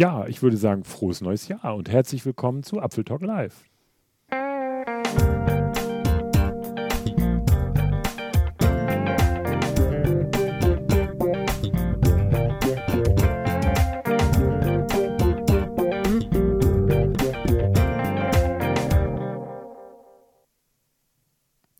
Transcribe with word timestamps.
Ja, 0.00 0.26
ich 0.26 0.42
würde 0.42 0.56
sagen, 0.56 0.84
frohes 0.84 1.20
neues 1.20 1.46
Jahr 1.48 1.74
und 1.74 1.90
herzlich 1.90 2.24
willkommen 2.24 2.62
zu 2.62 2.80
Apfel 2.80 3.04
Talk 3.04 3.20
Live. 3.20 3.69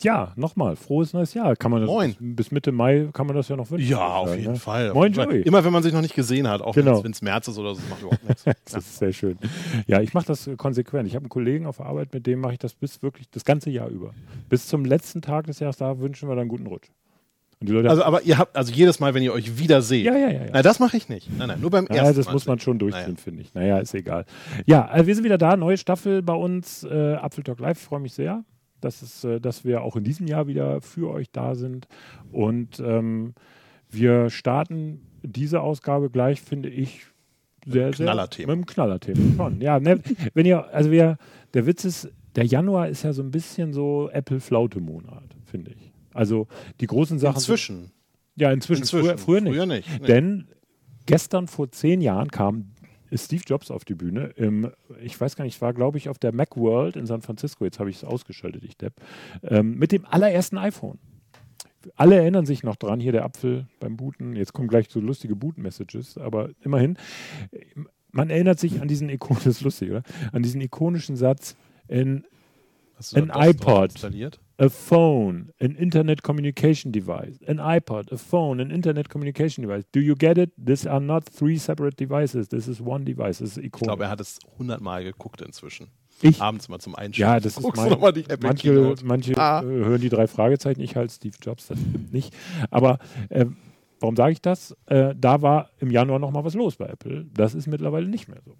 Ja, 0.02 0.32
nochmal, 0.36 0.76
frohes 0.76 1.12
neues 1.12 1.34
Jahr. 1.34 1.54
Kann 1.56 1.70
man 1.70 1.82
das 1.82 1.88
Moin. 1.90 2.16
bis 2.18 2.50
Mitte 2.50 2.72
Mai 2.72 3.08
kann 3.12 3.26
man 3.26 3.36
das 3.36 3.48
ja 3.48 3.56
noch 3.56 3.70
wünschen. 3.70 3.88
Ja, 3.88 3.98
auf 4.16 4.30
Ja, 4.30 4.34
jeden 4.36 4.52
ne? 4.52 4.58
Fall. 4.58 4.92
Moin, 4.94 5.12
Joey. 5.12 5.42
Immer 5.42 5.62
wenn 5.64 5.72
man 5.72 5.82
sich 5.82 5.92
noch 5.92 6.00
nicht 6.00 6.14
gesehen 6.14 6.48
hat, 6.48 6.62
auch 6.62 6.74
Genau. 6.74 7.04
wenn 7.04 7.12
es 7.12 7.20
März 7.20 7.48
ist 7.48 7.58
oder 7.58 7.74
so, 7.74 7.80
das 7.80 7.90
macht 7.90 8.00
überhaupt 8.02 8.24
nichts. 8.28 8.44
Das 8.72 8.84
ist 8.86 8.98
sehr 8.98 9.12
schön. 9.12 9.38
Ja, 9.86 10.00
ich 10.00 10.14
mache 10.14 10.26
das 10.26 10.48
konsequent. 10.56 11.06
Ich 11.08 11.14
habe 11.14 11.24
einen 11.24 11.28
Kollegen 11.28 11.66
auf 11.66 11.76
der 11.78 11.86
Arbeit, 11.86 12.14
mit 12.14 12.26
dem 12.26 12.40
mache 12.40 12.52
ich 12.54 12.58
das 12.58 12.74
bis 12.74 13.02
wirklich 13.02 13.28
das 13.30 13.44
ganze 13.44 13.68
Jahr 13.70 13.88
über. 13.88 14.12
Bis 14.48 14.66
zum 14.68 14.84
letzten 14.84 15.20
Tag 15.22 15.46
des 15.46 15.58
Jahres, 15.60 15.76
da 15.76 15.98
wünschen 15.98 16.28
wir 16.28 16.34
dann 16.34 16.42
einen 16.42 16.48
guten 16.50 16.66
Rutsch. 16.66 16.88
Also, 17.84 18.02
aber 18.04 18.22
ihr 18.22 18.38
habt, 18.38 18.56
also 18.56 18.72
jedes 18.72 19.00
Mal, 19.00 19.12
wenn 19.12 19.22
ihr 19.22 19.34
euch 19.34 19.58
wieder 19.58 19.82
seht. 19.82 20.06
Ja, 20.06 20.14
ja, 20.16 20.30
ja, 20.30 20.44
ja. 20.44 20.50
Na, 20.50 20.62
das 20.62 20.78
mache 20.80 20.96
ich 20.96 21.10
nicht. 21.10 21.28
Nein, 21.36 21.48
nein, 21.48 21.60
nur 21.60 21.68
beim 21.70 21.86
Ja, 21.90 21.96
ersten 21.96 22.16
das 22.16 22.26
Mal 22.26 22.32
muss 22.32 22.46
man 22.46 22.58
schon 22.58 22.78
durchziehen, 22.78 23.02
Naja. 23.02 23.16
finde 23.22 23.42
ich. 23.42 23.52
Naja, 23.52 23.78
ist 23.80 23.92
egal. 23.94 24.24
Ja, 24.64 24.86
also 24.86 25.06
wir 25.06 25.14
sind 25.14 25.24
wieder 25.24 25.36
da, 25.36 25.58
neue 25.58 25.76
Staffel 25.76 26.22
bei 26.22 26.32
uns, 26.32 26.84
äh, 26.84 27.16
Apfel 27.16 27.44
Talk 27.44 27.60
Live. 27.60 27.78
Ich 27.78 27.84
freue 27.84 28.00
mich 28.00 28.14
sehr, 28.14 28.44
dass, 28.80 29.02
es, 29.02 29.24
äh, 29.24 29.40
dass 29.40 29.64
wir 29.64 29.82
auch 29.82 29.96
in 29.96 30.04
diesem 30.04 30.26
Jahr 30.26 30.46
wieder 30.46 30.80
für 30.80 31.10
euch 31.10 31.30
da 31.30 31.54
sind. 31.54 31.86
Und 32.32 32.80
ähm, 32.80 33.34
wir 33.90 34.30
starten 34.30 35.00
diese 35.22 35.60
Ausgabe 35.60 36.10
gleich, 36.10 36.40
finde 36.40 36.68
ich, 36.68 37.06
sehr, 37.66 37.92
sehr 37.92 38.14
mit 38.14 38.48
einem 38.48 38.64
Knallerthema. 38.66 39.36
Schon. 39.36 39.60
Ja, 39.60 39.78
ne, 39.80 40.00
wenn 40.34 40.46
ihr, 40.46 40.72
also 40.72 40.90
wir, 40.90 41.18
der 41.52 41.66
Witz 41.66 41.84
ist, 41.84 42.08
der 42.36 42.44
Januar 42.46 42.88
ist 42.88 43.02
ja 43.02 43.12
so 43.12 43.22
ein 43.22 43.30
bisschen 43.30 43.72
so 43.72 44.08
Apple-Flaute-Monat, 44.12 45.24
finde 45.44 45.72
ich. 45.72 45.92
Also 46.14 46.46
die 46.80 46.86
großen 46.86 47.18
Sachen. 47.18 47.34
sind- 47.40 47.42
Inzwischen. 47.52 47.90
ja, 48.36 48.50
inzwischen. 48.50 48.82
Inzwischen. 48.82 49.04
Früher, 49.06 49.18
früher 49.18 49.40
nicht. 49.40 49.54
Früher 49.54 49.66
nicht. 49.66 50.00
Nee. 50.00 50.06
Denn 50.06 50.48
gestern 51.06 51.48
vor 51.48 51.70
zehn 51.70 52.00
Jahren 52.00 52.30
kam 52.30 52.70
Steve 53.14 53.42
Jobs 53.46 53.70
auf 53.70 53.84
die 53.84 53.94
Bühne. 53.94 54.32
Im, 54.36 54.70
ich 55.02 55.20
weiß 55.20 55.36
gar 55.36 55.44
nicht, 55.44 55.56
ich 55.56 55.62
war, 55.62 55.72
glaube 55.72 55.98
ich, 55.98 56.08
auf 56.08 56.18
der 56.18 56.32
Macworld 56.32 56.96
in 56.96 57.06
San 57.06 57.22
Francisco. 57.22 57.64
Jetzt 57.64 57.78
habe 57.78 57.90
ich 57.90 57.96
es 57.96 58.04
ausgeschaltet, 58.04 58.64
ich 58.64 58.76
Depp. 58.76 58.94
Ähm, 59.42 59.76
mit 59.76 59.92
dem 59.92 60.04
allerersten 60.06 60.58
iPhone. 60.58 60.98
Alle 61.96 62.16
erinnern 62.16 62.44
sich 62.44 62.62
noch 62.62 62.76
dran, 62.76 63.00
hier 63.00 63.12
der 63.12 63.24
Apfel 63.24 63.66
beim 63.78 63.96
Booten. 63.96 64.36
Jetzt 64.36 64.52
kommen 64.52 64.68
gleich 64.68 64.88
so 64.90 65.00
lustige 65.00 65.34
Boot-Messages, 65.34 66.18
aber 66.18 66.50
immerhin. 66.60 66.98
Man 68.12 68.28
erinnert 68.28 68.58
sich 68.58 68.80
an 68.80 68.88
diesen 68.88 69.08
Ikon, 69.08 69.36
das 69.44 69.46
ist 69.46 69.62
lustig, 69.62 69.90
oder? 69.90 70.02
An 70.32 70.42
diesen 70.42 70.60
ikonischen 70.60 71.16
Satz 71.16 71.56
in 71.88 72.24
ein 73.14 73.30
iPod. 73.34 73.92
installiert? 73.92 74.40
A 74.60 74.68
phone, 74.68 75.50
an 75.58 75.74
internet 75.76 76.22
communication 76.22 76.92
device, 76.92 77.38
an 77.48 77.56
iPod, 77.58 78.12
a 78.12 78.18
phone, 78.18 78.60
an 78.60 78.70
internet 78.70 79.08
communication 79.08 79.62
device. 79.66 79.84
Do 79.92 80.00
you 80.00 80.14
get 80.14 80.36
it? 80.36 80.50
These 80.58 80.86
are 80.86 81.00
not 81.00 81.24
three 81.24 81.56
separate 81.58 81.96
devices. 81.96 82.48
This 82.48 82.68
is 82.68 82.80
one 82.80 83.04
device. 83.04 83.38
Das 83.38 83.52
ist 83.52 83.56
Ich 83.58 83.64
ikonisch. 83.64 83.86
glaube, 83.88 84.04
er 84.04 84.10
hat 84.10 84.20
es 84.20 84.38
hundertmal 84.58 85.02
geguckt 85.02 85.40
inzwischen. 85.40 85.88
Ich? 86.22 86.42
Abends 86.42 86.68
mal 86.68 86.78
zum 86.78 86.94
Einschlafen. 86.94 87.32
Ja, 87.34 87.40
das 87.40 87.56
ist 87.56 87.76
mein, 87.76 87.98
mal 87.98 88.12
die 88.12 88.28
Apple 88.28 88.48
manche, 88.48 88.68
Keynote. 88.74 89.06
manche 89.06 89.36
Ah. 89.38 89.62
hören 89.62 90.00
die 90.02 90.10
drei 90.10 90.26
Fragezeichen. 90.26 90.82
Ich 90.82 90.94
halt 90.94 91.10
Steve 91.10 91.34
Jobs, 91.40 91.68
das 91.68 91.78
stimmt 91.80 92.12
nicht. 92.12 92.36
Aber 92.70 92.98
äh, 93.30 93.46
warum 94.00 94.16
sage 94.16 94.32
ich 94.32 94.42
das? 94.42 94.76
Äh, 94.84 95.14
da 95.18 95.40
war 95.40 95.70
im 95.78 95.90
Januar 95.90 96.18
noch 96.18 96.30
mal 96.32 96.44
was 96.44 96.52
los 96.54 96.76
bei 96.76 96.84
Apple. 96.86 97.26
Das 97.32 97.54
ist 97.54 97.66
mittlerweile 97.66 98.06
nicht 98.06 98.28
mehr 98.28 98.42
so. 98.44 98.54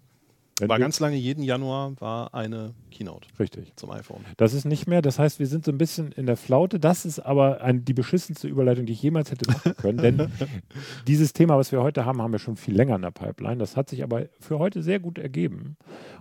Wenn 0.61 0.69
War 0.69 0.79
ganz 0.79 1.01
lange, 1.01 1.17
jeden 1.17 1.43
Januar 1.43 1.99
war 2.01 2.35
eine 2.35 2.75
Keynote 2.91 3.29
richtig. 3.39 3.73
zum 3.77 3.91
iPhone. 3.91 4.25
Das 4.37 4.53
ist 4.53 4.65
nicht 4.65 4.87
mehr. 4.87 5.03
Das 5.03 5.19
heißt, 5.19 5.39
wir 5.39 5.47
sind 5.47 5.65
so 5.65 5.73
ein 5.73 5.79
bisschen 5.79 6.13
in 6.13 6.27
der 6.27 6.37
Flaute. 6.37 6.79
Das 6.79 7.05
ist 7.05 7.19
aber 7.19 7.63
ein, 7.63 7.85
die 7.85 7.95
beschissenste 7.95 8.47
Überleitung, 8.47 8.87
die 8.87 8.93
ich 8.93 9.03
jemals 9.03 9.31
hätte 9.31 9.51
machen 9.51 9.75
können. 9.77 9.99
Denn 9.99 10.31
dieses 11.07 11.33
Thema, 11.33 11.57
was 11.57 11.73
wir 11.73 11.83
heute 11.83 12.05
haben, 12.05 12.21
haben 12.21 12.33
wir 12.33 12.39
schon 12.39 12.57
viel 12.57 12.75
länger 12.75 12.97
in 12.97 13.03
der 13.03 13.11
Pipeline. 13.11 13.59
Das 13.59 13.77
hat 13.77 13.89
sich 13.89 14.03
aber 14.03 14.27
für 14.39 14.59
heute 14.59 14.83
sehr 14.83 15.01
gut 15.01 15.19
ergeben. 15.19 15.77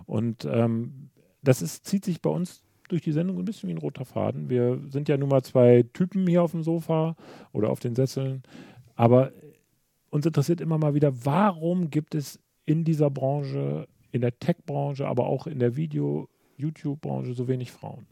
Und 0.06 0.44
ähm, 0.44 1.10
das 1.42 1.62
ist, 1.62 1.86
zieht 1.86 2.04
sich 2.04 2.20
bei 2.20 2.30
uns 2.30 2.62
durch 2.88 3.02
die 3.02 3.12
Sendung 3.12 3.38
ein 3.38 3.44
bisschen 3.44 3.68
wie 3.68 3.74
ein 3.74 3.78
roter 3.78 4.04
Faden. 4.04 4.50
Wir 4.50 4.80
sind 4.88 5.08
ja 5.08 5.16
nun 5.16 5.28
mal 5.28 5.42
zwei 5.42 5.84
Typen 5.92 6.26
hier 6.26 6.42
auf 6.42 6.50
dem 6.52 6.62
Sofa 6.62 7.16
oder 7.52 7.70
auf 7.70 7.80
den 7.80 7.94
Sesseln. 7.94 8.42
Aber 8.96 9.32
uns 10.10 10.26
interessiert 10.26 10.60
immer 10.60 10.78
mal 10.78 10.94
wieder, 10.94 11.24
warum 11.24 11.90
gibt 11.90 12.14
es 12.14 12.40
in 12.66 12.84
dieser 12.84 13.10
Branche, 13.10 13.86
in 14.12 14.20
der 14.20 14.38
Tech-Branche, 14.38 15.06
aber 15.06 15.26
auch 15.26 15.46
in 15.46 15.58
der 15.58 15.76
Video- 15.76 16.28
YouTube-Branche 16.56 17.32
so 17.32 17.48
wenig 17.48 17.70
Frauen. 17.72 18.06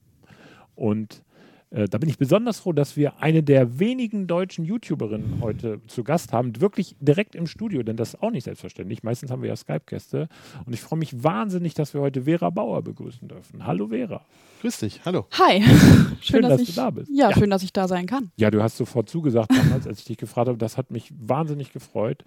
Und 0.75 1.23
äh, 1.71 1.87
da 1.87 1.99
bin 1.99 2.09
ich 2.09 2.17
besonders 2.17 2.61
froh, 2.61 2.73
dass 2.73 2.97
wir 2.97 3.21
eine 3.21 3.43
der 3.43 3.79
wenigen 3.79 4.27
deutschen 4.27 4.65
YouTuberinnen 4.65 5.43
heute 5.43 5.81
zu 5.87 6.03
Gast 6.03 6.33
haben, 6.33 6.59
wirklich 6.63 6.97
direkt 6.99 7.35
im 7.35 7.47
Studio, 7.47 7.83
denn 7.83 7.97
das 7.99 8.15
ist 8.15 8.23
auch 8.23 8.31
nicht 8.31 8.45
selbstverständlich. 8.45 9.03
Meistens 9.03 9.31
haben 9.31 9.43
wir 9.43 9.51
ja 9.51 9.57
Skype-Gäste. 9.57 10.29
Und 10.65 10.73
ich 10.73 10.81
freue 10.81 10.99
mich 10.99 11.23
wahnsinnig, 11.23 11.75
dass 11.75 11.93
wir 11.93 12.01
heute 12.01 12.23
Vera 12.23 12.49
Bauer 12.49 12.81
begrüßen 12.81 13.29
dürfen. 13.29 13.67
Hallo 13.67 13.89
Vera. 13.89 14.25
Grüß 14.63 14.79
dich, 14.79 15.05
hallo. 15.05 15.27
Hi. 15.33 15.63
Schön, 16.23 16.43
dass 16.43 16.61
ich, 16.63 16.69
du 16.75 16.81
da 16.81 16.89
bist. 16.91 17.11
Ja, 17.15 17.29
Ja. 17.31 17.37
schön, 17.37 17.51
dass 17.51 17.63
ich 17.63 17.73
da 17.73 17.87
sein 17.87 18.07
kann. 18.07 18.33
Ja, 18.37 18.51
du 18.51 18.63
hast 18.63 18.77
sofort 18.79 19.09
zugesagt 19.11 19.51
damals, 19.53 19.87
als 19.87 19.99
ich 20.01 20.05
dich 20.07 20.17
gefragt 20.17 20.49
habe. 20.49 20.57
Das 20.59 20.79
hat 20.79 20.91
mich 20.91 21.13
wahnsinnig 21.21 21.73
gefreut, 21.73 22.25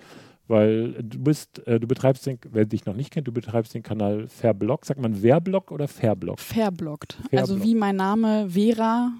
weil 0.51 1.01
du 1.01 1.19
bist, 1.19 1.66
äh, 1.66 1.79
du 1.79 1.88
betreibst 1.88 2.25
den, 2.25 2.38
wer 2.51 2.66
dich 2.66 2.85
noch 2.85 2.94
nicht 2.94 3.12
kennt, 3.12 3.25
du 3.28 3.31
betreibst 3.31 3.73
den 3.73 3.84
Kanal 3.84 4.28
Fairblog. 4.28 4.85
Sagt 4.85 5.00
man 5.00 5.16
Verblog 5.16 5.72
oder? 5.72 5.88
Fairblockt. 5.88 6.41
Fairblockt. 6.41 7.17
Also 7.31 7.63
wie 7.63 7.73
mein 7.73 7.95
Name 7.95 8.50
Vera, 8.50 9.13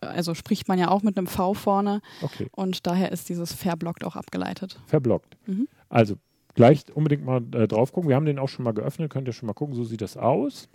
also 0.00 0.34
spricht 0.34 0.68
man 0.68 0.78
ja 0.78 0.88
auch 0.88 1.02
mit 1.02 1.18
einem 1.18 1.26
V 1.26 1.52
vorne 1.54 2.00
Okay, 2.22 2.46
und 2.52 2.86
daher 2.86 3.10
ist 3.12 3.28
dieses 3.28 3.52
Fairblockt 3.52 4.04
auch 4.04 4.16
abgeleitet. 4.16 4.80
verbloggt. 4.86 5.36
Mhm. 5.46 5.68
Also 5.88 6.14
gleich 6.54 6.84
unbedingt 6.94 7.24
mal 7.24 7.42
äh, 7.52 7.66
drauf 7.66 7.92
gucken. 7.92 8.08
Wir 8.08 8.14
haben 8.16 8.26
den 8.26 8.38
auch 8.38 8.48
schon 8.48 8.64
mal 8.64 8.72
geöffnet, 8.72 9.10
könnt 9.10 9.26
ihr 9.28 9.32
schon 9.32 9.48
mal 9.48 9.54
gucken, 9.54 9.74
so 9.74 9.84
sieht 9.84 10.02
das 10.02 10.16
aus. 10.16 10.68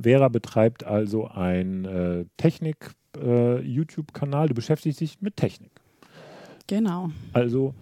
Vera 0.00 0.28
betreibt 0.28 0.84
also 0.84 1.26
ein 1.26 1.84
äh, 1.84 2.26
Technik-YouTube-Kanal. 2.36 4.48
du 4.48 4.54
beschäftigst 4.54 5.00
dich 5.00 5.20
mit 5.20 5.36
Technik. 5.36 5.72
Genau. 6.66 7.10
Also, 7.32 7.74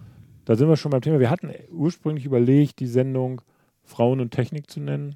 da 0.45 0.55
sind 0.55 0.67
wir 0.67 0.77
schon 0.77 0.91
beim 0.91 1.01
Thema. 1.01 1.19
Wir 1.19 1.29
hatten 1.29 1.51
ursprünglich 1.71 2.25
überlegt, 2.25 2.79
die 2.79 2.87
Sendung 2.87 3.41
Frauen 3.83 4.19
und 4.19 4.31
Technik 4.31 4.69
zu 4.69 4.79
nennen. 4.79 5.15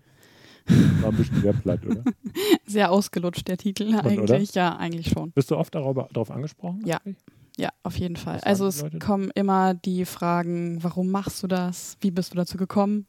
War 1.01 1.11
ein 1.11 1.17
bisschen 1.17 1.41
sehr 1.41 1.53
platt, 1.53 1.85
oder? 1.85 2.03
Sehr 2.65 2.91
ausgelutscht 2.91 3.47
der 3.47 3.55
Titel 3.55 3.95
eigentlich. 3.95 4.53
Ja, 4.53 4.75
eigentlich 4.75 5.07
schon. 5.07 5.31
Bist 5.31 5.49
du 5.49 5.55
oft 5.55 5.73
darüber, 5.73 6.09
darauf 6.11 6.29
angesprochen? 6.29 6.81
Ja. 6.85 6.99
eigentlich? 7.05 7.23
Ja, 7.57 7.69
auf 7.81 7.97
jeden 7.97 8.17
Fall. 8.17 8.39
Also 8.41 8.67
es 8.67 8.85
kommen 8.99 9.31
immer 9.33 9.73
die 9.73 10.05
Fragen, 10.05 10.77
warum 10.83 11.09
machst 11.09 11.41
du 11.41 11.47
das? 11.47 11.97
Wie 12.01 12.11
bist 12.11 12.33
du 12.33 12.37
dazu 12.37 12.55
gekommen? 12.57 13.07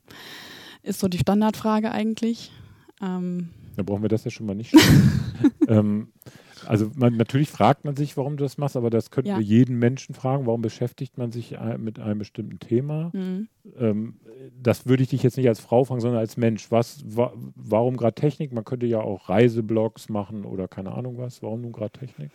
Ist 0.82 1.00
so 1.00 1.08
die 1.08 1.18
Standardfrage 1.18 1.90
eigentlich. 1.90 2.50
Ähm, 3.02 3.50
Dann 3.76 3.84
brauchen 3.84 4.02
wir 4.02 4.08
das 4.08 4.24
ja 4.24 4.30
schon 4.30 4.46
mal 4.46 4.54
nicht. 4.54 4.74
ähm, 5.68 6.08
also 6.68 6.90
man, 6.96 7.16
natürlich 7.16 7.50
fragt 7.50 7.84
man 7.84 7.96
sich, 7.96 8.16
warum 8.16 8.36
du 8.36 8.44
das 8.44 8.58
machst, 8.58 8.76
aber 8.76 8.90
das 8.90 9.10
könnten 9.10 9.30
Ja. 9.30 9.38
wir 9.38 9.44
jeden 9.44 9.78
Menschen 9.78 10.14
fragen. 10.14 10.46
Warum 10.46 10.62
beschäftigt 10.62 11.18
man 11.18 11.32
sich 11.32 11.58
ein- 11.58 11.82
mit 11.82 11.98
einem 11.98 12.18
bestimmten 12.18 12.58
Thema? 12.58 13.10
mh. 13.12 13.46
Ähm, 13.78 14.14
das 14.62 14.86
würde 14.86 15.02
ich 15.02 15.08
dich 15.10 15.22
jetzt 15.22 15.36
nicht 15.36 15.48
als 15.48 15.60
Frau 15.60 15.84
fragen, 15.84 16.00
sondern 16.00 16.20
als 16.20 16.36
Mensch. 16.36 16.70
Was, 16.70 17.02
wa, 17.06 17.32
warum 17.54 17.96
gerade 17.96 18.14
Technik? 18.14 18.52
Man 18.52 18.64
könnte 18.64 18.86
ja 18.86 19.00
auch 19.00 19.28
Reiseblogs 19.28 20.08
machen 20.08 20.44
oder 20.44 20.68
keine 20.68 20.92
Ahnung 20.92 21.18
was. 21.18 21.42
Warum 21.42 21.60
nun 21.62 21.72
gerade 21.72 21.90
Technik? 21.92 22.30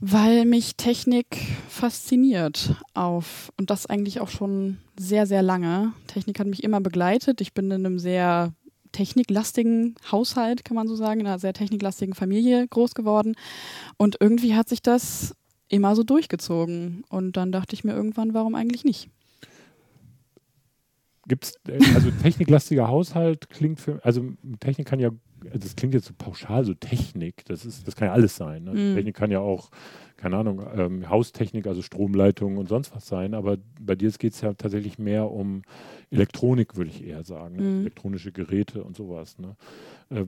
Weil 0.00 0.44
mich 0.44 0.76
Technik 0.76 1.26
fasziniert 1.68 2.74
auf 2.94 3.52
und 3.58 3.70
das 3.70 3.86
eigentlich 3.86 4.20
auch 4.20 4.28
schon 4.28 4.78
sehr, 4.98 5.26
sehr 5.26 5.42
lange. 5.42 5.92
Technik 6.08 6.40
hat 6.40 6.46
mich 6.48 6.64
immer 6.64 6.80
begleitet. 6.80 7.40
Ich 7.40 7.52
bin 7.54 7.66
in 7.66 7.86
einem 7.86 7.98
sehr 7.98 8.52
techniklastigen 8.94 9.96
Haushalt, 10.10 10.64
kann 10.64 10.76
man 10.76 10.88
so 10.88 10.96
sagen, 10.96 11.20
in 11.20 11.26
einer 11.26 11.38
sehr 11.38 11.52
techniklastigen 11.52 12.14
Familie 12.14 12.66
groß 12.68 12.94
geworden. 12.94 13.34
Und 13.98 14.16
irgendwie 14.20 14.54
hat 14.54 14.68
sich 14.68 14.80
das 14.80 15.34
immer 15.68 15.94
so 15.96 16.02
durchgezogen. 16.02 17.04
Und 17.08 17.36
dann 17.36 17.52
dachte 17.52 17.74
ich 17.74 17.84
mir 17.84 17.92
irgendwann, 17.92 18.32
warum 18.32 18.54
eigentlich 18.54 18.84
nicht? 18.84 19.10
Gibt's, 21.26 21.54
also 21.94 22.10
techniklastiger 22.22 22.88
Haushalt 22.88 23.48
klingt 23.48 23.80
für, 23.80 24.04
also 24.04 24.32
Technik 24.60 24.86
kann 24.86 25.00
ja, 25.00 25.10
das 25.54 25.74
klingt 25.74 25.94
jetzt 25.94 26.06
so 26.06 26.12
pauschal, 26.16 26.64
so 26.64 26.74
Technik, 26.74 27.44
das 27.46 27.64
ist, 27.64 27.88
das 27.88 27.96
kann 27.96 28.08
ja 28.08 28.12
alles 28.12 28.36
sein. 28.36 28.64
Ne? 28.64 28.72
Mhm. 28.72 28.94
Technik 28.94 29.16
kann 29.16 29.30
ja 29.30 29.40
auch, 29.40 29.70
keine 30.16 30.36
Ahnung, 30.36 30.64
ähm, 30.74 31.08
Haustechnik, 31.08 31.66
also 31.66 31.82
Stromleitungen 31.82 32.58
und 32.58 32.68
sonst 32.68 32.94
was 32.94 33.06
sein, 33.06 33.34
aber 33.34 33.58
bei 33.80 33.94
dir 33.94 34.10
geht 34.12 34.34
es 34.34 34.40
ja 34.40 34.54
tatsächlich 34.54 34.98
mehr 34.98 35.30
um 35.30 35.62
Elektronik, 36.10 36.76
würde 36.76 36.90
ich 36.90 37.04
eher 37.04 37.24
sagen, 37.24 37.56
ne? 37.56 37.62
Mhm. 37.62 37.80
elektronische 37.80 38.32
Geräte 38.32 38.84
und 38.84 38.96
sowas. 38.96 39.38
Ne? 39.38 39.56
Äh, 40.10 40.24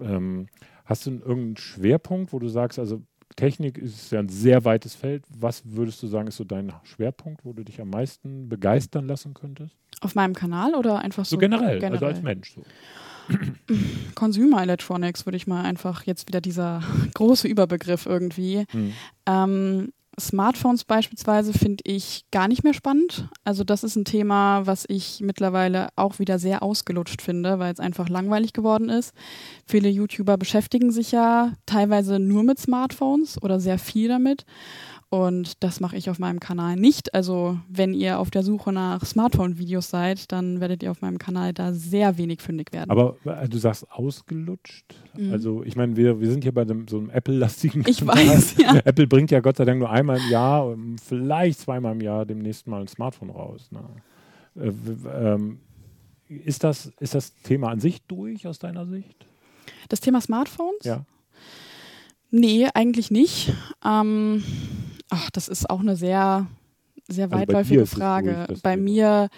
ähm, 0.00 0.46
hast 0.84 1.06
du 1.06 1.10
irgendeinen 1.10 1.56
Schwerpunkt, 1.56 2.32
wo 2.32 2.38
du 2.38 2.48
sagst, 2.48 2.78
also 2.78 3.02
Technik 3.36 3.78
ist 3.78 4.12
ja 4.12 4.20
ein 4.20 4.28
sehr 4.28 4.64
weites 4.64 4.94
Feld. 4.94 5.24
Was 5.28 5.62
würdest 5.64 6.02
du 6.02 6.06
sagen, 6.06 6.28
ist 6.28 6.36
so 6.36 6.44
dein 6.44 6.72
Schwerpunkt, 6.84 7.44
wo 7.44 7.52
du 7.52 7.64
dich 7.64 7.80
am 7.80 7.90
meisten 7.90 8.48
begeistern 8.48 9.08
lassen 9.08 9.34
könntest? 9.34 9.76
Auf 10.00 10.14
meinem 10.14 10.34
Kanal 10.34 10.74
oder 10.74 11.00
einfach 11.00 11.24
so? 11.24 11.36
So 11.36 11.38
generell, 11.38 11.80
generell. 11.80 11.92
also 11.92 12.06
als 12.06 12.22
Mensch. 12.22 12.54
So. 12.54 12.62
Consumer 14.14 14.62
Electronics 14.62 15.26
würde 15.26 15.36
ich 15.36 15.46
mal 15.46 15.62
einfach 15.62 16.04
jetzt 16.04 16.28
wieder 16.28 16.40
dieser 16.40 16.82
große 17.14 17.48
Überbegriff 17.48 18.06
irgendwie. 18.06 18.64
Hm. 18.70 18.92
Ähm, 19.26 19.92
Smartphones 20.18 20.84
beispielsweise 20.84 21.52
finde 21.52 21.82
ich 21.86 22.24
gar 22.30 22.48
nicht 22.48 22.62
mehr 22.62 22.74
spannend. 22.74 23.28
Also 23.42 23.64
das 23.64 23.82
ist 23.82 23.96
ein 23.96 24.04
Thema, 24.04 24.66
was 24.66 24.84
ich 24.88 25.20
mittlerweile 25.20 25.88
auch 25.96 26.18
wieder 26.18 26.38
sehr 26.38 26.62
ausgelutscht 26.62 27.20
finde, 27.20 27.58
weil 27.58 27.72
es 27.72 27.80
einfach 27.80 28.08
langweilig 28.08 28.52
geworden 28.52 28.88
ist. 28.88 29.12
Viele 29.66 29.88
YouTuber 29.88 30.36
beschäftigen 30.36 30.92
sich 30.92 31.12
ja 31.12 31.52
teilweise 31.66 32.18
nur 32.18 32.44
mit 32.44 32.58
Smartphones 32.58 33.42
oder 33.42 33.58
sehr 33.58 33.78
viel 33.78 34.08
damit. 34.08 34.44
Und 35.10 35.62
das 35.62 35.80
mache 35.80 35.96
ich 35.96 36.10
auf 36.10 36.18
meinem 36.18 36.40
Kanal 36.40 36.76
nicht. 36.76 37.14
Also 37.14 37.58
wenn 37.68 37.94
ihr 37.94 38.18
auf 38.18 38.30
der 38.30 38.42
Suche 38.42 38.72
nach 38.72 39.04
Smartphone-Videos 39.04 39.90
seid, 39.90 40.32
dann 40.32 40.60
werdet 40.60 40.82
ihr 40.82 40.90
auf 40.90 41.02
meinem 41.02 41.18
Kanal 41.18 41.52
da 41.52 41.72
sehr 41.72 42.18
wenig 42.18 42.40
fündig 42.42 42.72
werden. 42.72 42.90
Aber 42.90 43.16
äh, 43.24 43.48
du 43.48 43.58
sagst 43.58 43.90
ausgelutscht. 43.92 44.94
Mhm. 45.16 45.32
Also 45.32 45.62
ich 45.64 45.76
meine, 45.76 45.96
wir, 45.96 46.20
wir 46.20 46.30
sind 46.30 46.42
hier 46.42 46.52
bei 46.52 46.64
dem, 46.64 46.88
so 46.88 46.98
einem 46.98 47.10
Apple-lastigen 47.10 47.84
Ich 47.86 48.04
weiß, 48.04 48.56
ja. 48.58 48.76
Apple 48.84 49.06
bringt 49.06 49.30
ja 49.30 49.40
Gott 49.40 49.56
sei 49.56 49.64
Dank 49.64 49.78
nur 49.78 49.90
einmal 49.90 50.18
im 50.18 50.30
Jahr, 50.30 50.76
vielleicht 51.02 51.60
zweimal 51.60 51.92
im 51.92 52.00
Jahr 52.00 52.26
demnächst 52.26 52.66
mal 52.66 52.80
ein 52.80 52.88
Smartphone 52.88 53.30
raus. 53.30 53.70
Ne? 53.70 53.80
Äh, 54.56 54.72
ähm, 55.12 55.58
ist, 56.28 56.64
das, 56.64 56.92
ist 56.98 57.14
das 57.14 57.34
Thema 57.42 57.68
an 57.68 57.80
sich 57.80 58.02
durch 58.02 58.46
aus 58.46 58.58
deiner 58.58 58.86
Sicht? 58.86 59.26
Das 59.88 60.00
Thema 60.00 60.20
Smartphones? 60.20 60.84
Ja. 60.84 61.04
Nee, 62.30 62.68
eigentlich 62.74 63.10
nicht. 63.10 63.52
Ähm, 63.84 64.42
ach, 65.14 65.30
das 65.30 65.48
ist 65.48 65.70
auch 65.70 65.80
eine 65.80 65.96
sehr, 65.96 66.46
sehr 67.08 67.26
also 67.26 67.36
weitläufige 67.36 67.86
Frage. 67.86 68.46
Bei 68.62 68.76
mir, 68.76 69.28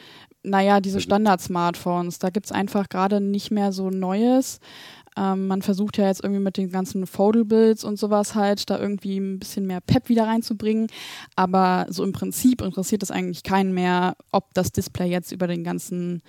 naja, 0.43 0.81
diese 0.81 1.01
Standard-Smartphones, 1.01 2.19
da 2.19 2.31
gibt 2.31 2.47
es 2.47 2.53
einfach 2.53 2.89
gerade 2.89 3.21
nicht 3.21 3.51
mehr 3.51 3.73
so 3.73 3.91
Neues. 3.91 4.61
Ähm, 5.19 5.47
man 5.47 5.63
versucht 5.63 5.97
ja 5.99 6.07
jetzt 6.07 6.23
irgendwie 6.23 6.43
mit 6.43 6.57
den 6.57 6.71
ganzen 6.71 7.07
Foldables 7.07 7.85
und 7.85 7.99
sowas 7.99 8.35
halt 8.35 8.69
da 8.69 8.79
irgendwie 8.79 9.19
ein 9.19 9.39
bisschen 9.39 9.67
mehr 9.67 9.81
Pep 9.81 10.09
wieder 10.09 10.27
reinzubringen. 10.27 10.89
Aber 11.37 11.87
so 11.89 12.05
im 12.05 12.13
Prinzip 12.13 12.61
interessiert 12.61 13.03
es 13.03 13.11
eigentlich 13.11 13.43
keinen 13.43 13.73
mehr, 13.73 14.17
ob 14.31 14.53
das 14.55 14.73
Display 14.73 15.11
jetzt 15.11 15.33
über 15.33 15.47
den 15.47 15.65
ganzen 15.65 16.23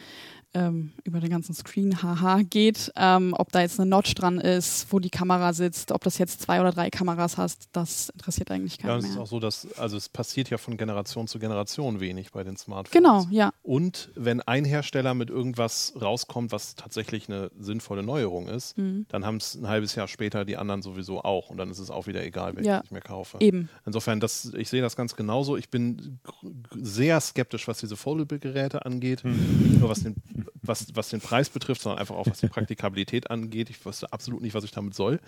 ähm, 0.54 0.94
über 1.04 1.20
den 1.20 1.30
ganzen 1.30 1.54
Screen 1.54 2.02
haha 2.02 2.42
geht, 2.42 2.92
ähm, 2.96 3.34
ob 3.38 3.52
da 3.52 3.62
jetzt 3.62 3.80
eine 3.80 3.90
Notch 3.90 4.16
dran 4.16 4.40
ist, 4.40 4.92
wo 4.92 5.00
die 5.00 5.10
Kamera 5.10 5.54
sitzt, 5.54 5.92
ob 5.92 6.04
das 6.04 6.18
jetzt 6.18 6.42
zwei 6.42 6.60
oder 6.60 6.72
drei 6.72 6.90
Kameras 6.90 7.38
hast, 7.38 7.70
das 7.74 8.10
interessiert 8.10 8.52
eigentlich 8.52 8.78
keinen 8.78 8.90
ja, 8.90 8.96
mehr. 8.96 9.04
Ja, 9.04 9.10
es 9.10 9.16
ist 9.16 9.22
auch 9.22 9.28
so, 9.28 9.40
dass 9.40 9.68
also 9.78 9.98
es 9.98 10.10
passiert 10.10 10.50
ja 10.50 10.58
von 10.58 10.78
Generation 10.78 11.28
zu 11.28 11.40
Generation 11.40 12.00
wenig 12.00 12.32
bei 12.32 12.44
den 12.44 12.58
Smartphones. 12.58 12.92
Genau, 12.92 13.28
ja. 13.30 13.52
Und 13.64 14.10
wenn 14.16 14.42
ein 14.42 14.66
Hersteller 14.66 15.14
mit 15.14 15.30
irgendwas 15.30 15.94
rauskommt, 16.00 16.52
was 16.52 16.76
tatsächlich 16.76 17.30
eine 17.30 17.52
sinnvolle 17.60 18.04
Neuerung 18.04 18.48
ist, 18.48 18.78
mhm. 18.78 19.06
dann 19.10 19.26
haben 19.26 19.38
es 19.38 19.56
ein 19.56 19.68
halbes 19.68 19.96
Jahr 19.96 20.08
später 20.08 20.46
die 20.46 20.58
anderen 20.58 20.82
sowieso 20.82 21.22
auch 21.22 21.50
und 21.50 21.58
dann 21.58 21.70
ist 21.70 21.80
es 21.80 21.92
auch 21.92 22.08
wieder 22.08 22.24
egal, 22.24 22.56
welches 22.56 22.68
ja, 22.68 22.82
ich 22.84 22.92
mir 22.92 23.02
kaufe. 23.02 23.38
Eben. 23.42 23.70
Insofern, 23.86 24.20
das, 24.20 24.54
ich 24.56 24.70
sehe 24.70 24.82
das 24.82 24.96
ganz 24.96 25.16
genauso. 25.16 25.58
Ich 25.58 25.70
bin 25.70 26.20
sehr 26.74 27.20
skeptisch, 27.20 27.68
was 27.68 27.80
diese 27.80 27.96
Foldable-Geräte 27.96 28.86
angeht, 28.86 29.24
mhm. 29.24 29.78
nur 29.80 29.90
was 29.90 30.04
den 30.04 30.16
was, 30.62 30.88
was 30.96 31.10
den 31.10 31.22
Preis 31.22 31.50
betrifft, 31.50 31.82
sondern 31.82 32.00
einfach 32.00 32.16
auch 32.16 32.28
was 32.28 32.40
die 32.40 32.48
Praktikabilität 32.48 33.30
angeht. 33.32 33.70
Ich 33.70 33.86
wusste 33.86 34.12
absolut 34.12 34.42
nicht, 34.42 34.54
was 34.54 34.64
ich 34.64 34.72
damit 34.72 34.96
soll. 34.96 35.20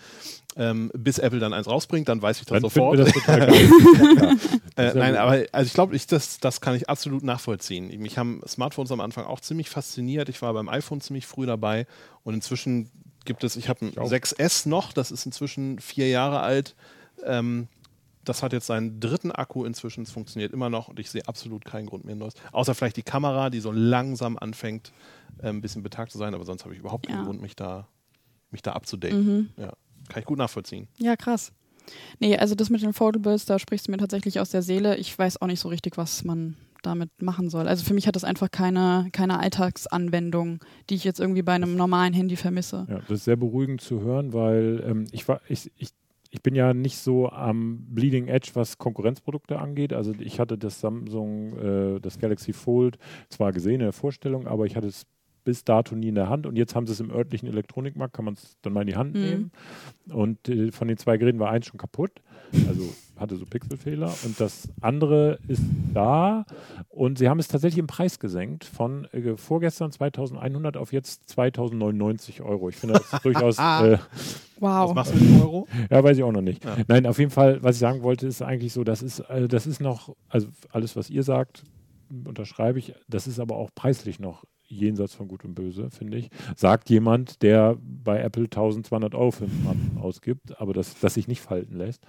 Ähm, 0.56 0.92
bis 0.94 1.20
Apple 1.20 1.40
dann 1.40 1.54
eins 1.54 1.68
rausbringt, 1.68 2.10
dann 2.10 2.22
weiß 2.22 2.40
ich 2.40 2.46
das 2.46 2.62
dann 2.62 2.62
sofort. 2.62 3.00
Das 3.00 3.10
äh, 4.78 4.94
nein, 4.94 5.16
aber 5.16 5.46
also 5.52 5.68
ich 5.68 5.74
glaube, 5.74 5.96
ich, 5.96 6.08
das, 6.08 6.40
das 6.40 6.62
kann 6.62 6.76
ich 6.76 6.90
absolut 6.90 7.24
nachvollziehen. 7.24 7.88
Mich 8.00 8.18
haben 8.18 8.42
Smartphones 8.48 8.92
am 8.92 9.02
Anfang 9.02 9.26
auch 9.26 9.40
ziemlich 9.40 9.70
fasziniert. 9.70 10.30
Ich 10.30 10.42
war 10.42 10.54
beim 10.54 10.70
iPhone 10.70 11.02
ziemlich 11.02 11.26
früh 11.26 11.46
dabei 11.46 11.88
und 12.24 12.34
inzwischen 12.34 12.90
gibt 13.26 13.44
es, 13.44 13.56
ich 13.56 13.70
habe 13.70 13.86
ein 13.86 13.94
6S 13.94 14.68
noch, 14.68 14.94
das 14.94 15.12
ist 15.12 15.26
inzwischen 15.26 15.80
vier 15.80 16.10
Jahre 16.10 16.40
alt. 16.40 16.76
Ähm, 17.26 17.68
das 18.24 18.44
hat 18.44 18.54
jetzt 18.54 18.68
seinen 18.68 19.00
dritten 19.00 19.32
Akku 19.32 19.66
inzwischen, 19.66 20.04
es 20.04 20.12
funktioniert 20.12 20.54
immer 20.54 20.70
noch 20.70 20.88
und 20.88 21.00
ich 21.00 21.10
sehe 21.10 21.28
absolut 21.28 21.66
keinen 21.66 21.88
Grund 21.88 22.06
mehr 22.06 22.16
Neues. 22.16 22.34
Außer 22.52 22.76
vielleicht 22.76 22.98
die 22.98 23.04
Kamera, 23.04 23.50
die 23.50 23.60
so 23.60 23.72
langsam 23.72 24.38
anfängt, 24.38 24.92
äh, 25.42 25.50
ein 25.50 25.62
bisschen 25.62 25.84
betagt 25.84 26.12
zu 26.12 26.18
sein, 26.18 26.34
aber 26.34 26.46
sonst 26.46 26.64
habe 26.64 26.74
ich 26.74 26.80
überhaupt 26.80 27.08
keinen 27.08 27.26
Grund, 27.26 27.42
mich 27.42 27.56
da, 27.56 27.88
mich 28.52 28.62
da 28.62 28.74
abzudaten. 28.74 29.26
Mhm. 29.26 29.50
Ja, 29.58 29.74
kann 30.10 30.20
ich 30.20 30.26
gut 30.26 30.38
nachvollziehen. 30.38 30.88
Ja, 30.98 31.16
krass. 31.16 31.52
Nee, 32.20 32.38
also 32.38 32.56
das 32.56 32.70
mit 32.70 32.82
den 32.82 32.94
Foldables, 32.94 33.46
da 33.46 33.58
sprichst 33.58 33.88
du 33.88 33.92
mir 33.92 33.98
tatsächlich 33.98 34.40
aus 34.40 34.50
der 34.50 34.62
Seele. 34.62 34.98
Ich 34.98 35.18
weiß 35.18 35.42
auch 35.42 35.48
nicht 35.48 35.60
so 35.60 35.70
richtig, 35.70 35.98
was 35.98 36.24
man 36.24 36.56
damit 36.84 37.22
machen 37.22 37.50
soll. 37.50 37.68
Also 37.68 37.84
für 37.84 37.94
mich 37.94 38.08
hat 38.08 38.16
das 38.16 38.24
einfach 38.24 38.52
keine, 38.52 39.10
keine 39.12 39.40
Alltagsanwendung, 39.40 40.60
die 40.90 40.96
ich 40.96 41.04
jetzt 41.04 41.20
irgendwie 41.20 41.42
bei 41.42 41.54
einem 41.54 41.76
normalen 41.76 42.14
Handy 42.14 42.36
vermisse. 42.36 42.86
Ja, 42.90 43.00
das 43.00 43.20
ist 43.20 43.24
sehr 43.26 43.36
beruhigend 43.36 43.82
zu 43.82 44.02
hören, 44.02 44.34
weil 44.34 44.84
ähm, 44.86 45.08
ich 45.12 45.28
war, 45.28 45.42
ich, 45.50 45.72
ich 45.78 45.90
ich 46.30 46.44
bin 46.44 46.56
ja 46.56 46.74
nicht 46.74 46.98
so 46.98 47.30
am 47.30 47.86
Bleeding 47.90 48.28
Edge, 48.28 48.52
was 48.54 48.78
Konkurrenzprodukte 48.78 49.60
angeht. 49.60 49.94
Also 49.94 50.14
ich 50.20 50.40
hatte 50.40 50.58
das 50.58 50.80
Samsung, 50.80 51.58
äh, 51.58 52.00
das 52.00 52.20
Galaxy 52.20 52.54
Fold 52.54 52.98
zwar 53.30 53.52
gesehen 53.52 53.76
in 53.76 53.80
der 53.82 53.94
Vorstellung, 53.94 54.48
aber 54.48 54.66
ich 54.66 54.76
hatte 54.76 54.88
es 54.88 55.06
bis 55.50 55.64
dato 55.64 55.96
nie 55.96 56.10
in 56.10 56.16
der 56.16 56.30
Hand 56.30 56.46
und 56.46 56.56
jetzt 56.58 56.76
haben 56.76 56.86
sie 56.86 56.94
es 56.94 57.00
im 57.00 57.10
örtlichen 57.10 57.50
Elektronikmarkt, 57.50 58.14
kann 58.14 58.26
man 58.26 58.36
es 58.36 58.56
dann 58.62 58.72
mal 58.72 58.82
in 58.82 58.88
die 58.88 58.96
Hand 58.96 59.16
mhm. 59.16 59.22
nehmen. 59.22 59.52
Und 60.12 60.48
äh, 60.48 60.72
von 60.72 60.88
den 60.88 60.98
zwei 60.98 61.18
Geräten 61.18 61.40
war 61.40 61.50
eins 61.50 61.66
schon 61.66 61.80
kaputt, 61.80 62.12
also 62.68 62.84
hatte 63.18 63.36
so 63.36 63.46
Pixelfehler 63.48 64.14
und 64.26 64.40
das 64.40 64.70
andere 64.80 65.40
ist 65.48 65.64
da 65.92 66.46
und 66.88 67.18
sie 67.18 67.30
haben 67.30 67.40
es 67.40 67.48
tatsächlich 67.48 67.80
im 67.80 67.88
Preis 67.88 68.20
gesenkt 68.20 68.64
von 68.64 69.06
äh, 69.06 69.38
vorgestern 69.38 69.92
2100 69.92 70.78
auf 70.78 70.94
jetzt 70.94 71.28
2099 71.30 72.44
Euro. 72.44 72.70
Ich 72.70 72.76
finde 72.76 73.00
das 73.00 73.22
durchaus. 73.24 73.58
Äh, 73.58 73.98
wow. 74.60 74.90
Was 74.90 74.94
machst 74.94 75.16
du 75.16 75.18
mit 75.18 75.42
Euro? 75.42 75.68
Ja, 75.90 76.04
weiß 76.04 76.16
ich 76.16 76.24
auch 76.24 76.32
noch 76.32 76.42
nicht. 76.42 76.64
Ja. 76.64 76.78
Nein, 76.88 77.08
auf 77.08 77.18
jeden 77.18 77.32
Fall, 77.32 77.64
was 77.64 77.78
ich 77.78 77.80
sagen 77.80 78.04
wollte, 78.04 78.28
ist 78.28 78.44
eigentlich 78.44 78.72
so, 78.72 78.84
das 78.84 79.02
ist, 79.02 79.22
äh, 79.22 79.48
das 79.48 79.66
ist 79.66 79.82
noch, 79.82 80.16
also 80.28 80.48
alles, 80.72 80.96
was 80.96 81.10
ihr 81.10 81.24
sagt, 81.24 81.64
unterschreibe 82.24 82.78
ich, 82.78 82.94
das 83.08 83.26
ist 83.26 83.40
aber 83.40 83.56
auch 83.56 83.72
preislich 83.74 84.20
noch 84.20 84.46
jenseits 84.70 85.14
von 85.14 85.28
Gut 85.28 85.44
und 85.44 85.56
Böse, 85.56 85.90
finde 85.90 86.18
ich. 86.18 86.30
Sagt 86.56 86.90
jemand, 86.90 87.42
der 87.42 87.78
bei 87.82 88.20
Apple 88.20 88.46
1200 88.46 89.16
Euro 89.16 89.32
für 89.32 89.46
einen 89.46 89.62
Smartphone 89.62 89.98
ausgibt, 89.98 90.60
aber 90.60 90.74
das, 90.74 91.00
das 91.00 91.16
sich 91.16 91.28
nicht 91.28 91.42
falten 91.42 91.76
lässt. 91.76 92.06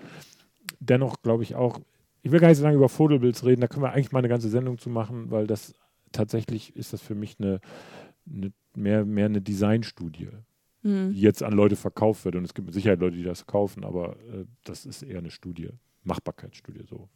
Dennoch 0.79 1.23
glaube 1.23 1.43
ich 1.43 1.55
auch, 1.55 1.81
ich 2.23 2.33
will 2.33 2.41
gar 2.41 2.49
nicht 2.49 2.59
so 2.59 2.65
lange 2.65 2.77
über 2.77 2.89
Foldables 2.89 3.45
reden, 3.45 3.61
da 3.61 3.67
können 3.67 3.83
wir 3.83 3.93
eigentlich 3.93 4.13
mal 4.13 4.19
eine 4.19 4.29
ganze 4.29 4.49
Sendung 4.49 4.79
zu 4.79 4.91
machen, 4.91 5.31
weil 5.31 5.47
das 5.47 5.75
tatsächlich 6.13 6.77
ist 6.77 6.93
das 6.93 7.01
für 7.01 7.15
mich 7.15 7.37
eine, 7.39 7.61
eine 8.31 8.53
mehr, 8.75 9.05
mehr 9.05 9.27
eine 9.27 9.41
Designstudie, 9.41 10.29
mhm. 10.83 11.13
die 11.13 11.21
jetzt 11.21 11.43
an 11.43 11.53
Leute 11.53 11.77
verkauft 11.77 12.25
wird. 12.25 12.37
Und 12.37 12.45
es 12.45 12.55
gibt 12.55 12.67
mit 12.67 12.75
Sicherheit 12.75 13.01
Leute, 13.01 13.17
die 13.17 13.23
das 13.23 13.47
kaufen, 13.47 13.85
aber 13.85 14.17
äh, 14.33 14.45
das 14.65 14.87
ist 14.87 15.03
eher 15.03 15.19
eine 15.19 15.31
Studie, 15.31 15.71
Machbarkeitsstudie 16.05 16.85
so. 16.89 17.09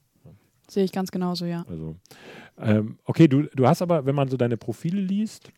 Sehe 0.69 0.85
ich 0.85 0.93
ganz 0.93 1.11
genauso, 1.11 1.45
ja. 1.45 1.65
Also, 1.69 1.97
ähm, 2.59 2.99
okay, 3.05 3.29
du, 3.29 3.43
du 3.55 3.67
hast 3.67 3.83
aber, 3.83 4.07
wenn 4.07 4.15
man 4.15 4.29
so 4.29 4.37
deine 4.37 4.57
Profile 4.57 5.01
liest, 5.01 5.51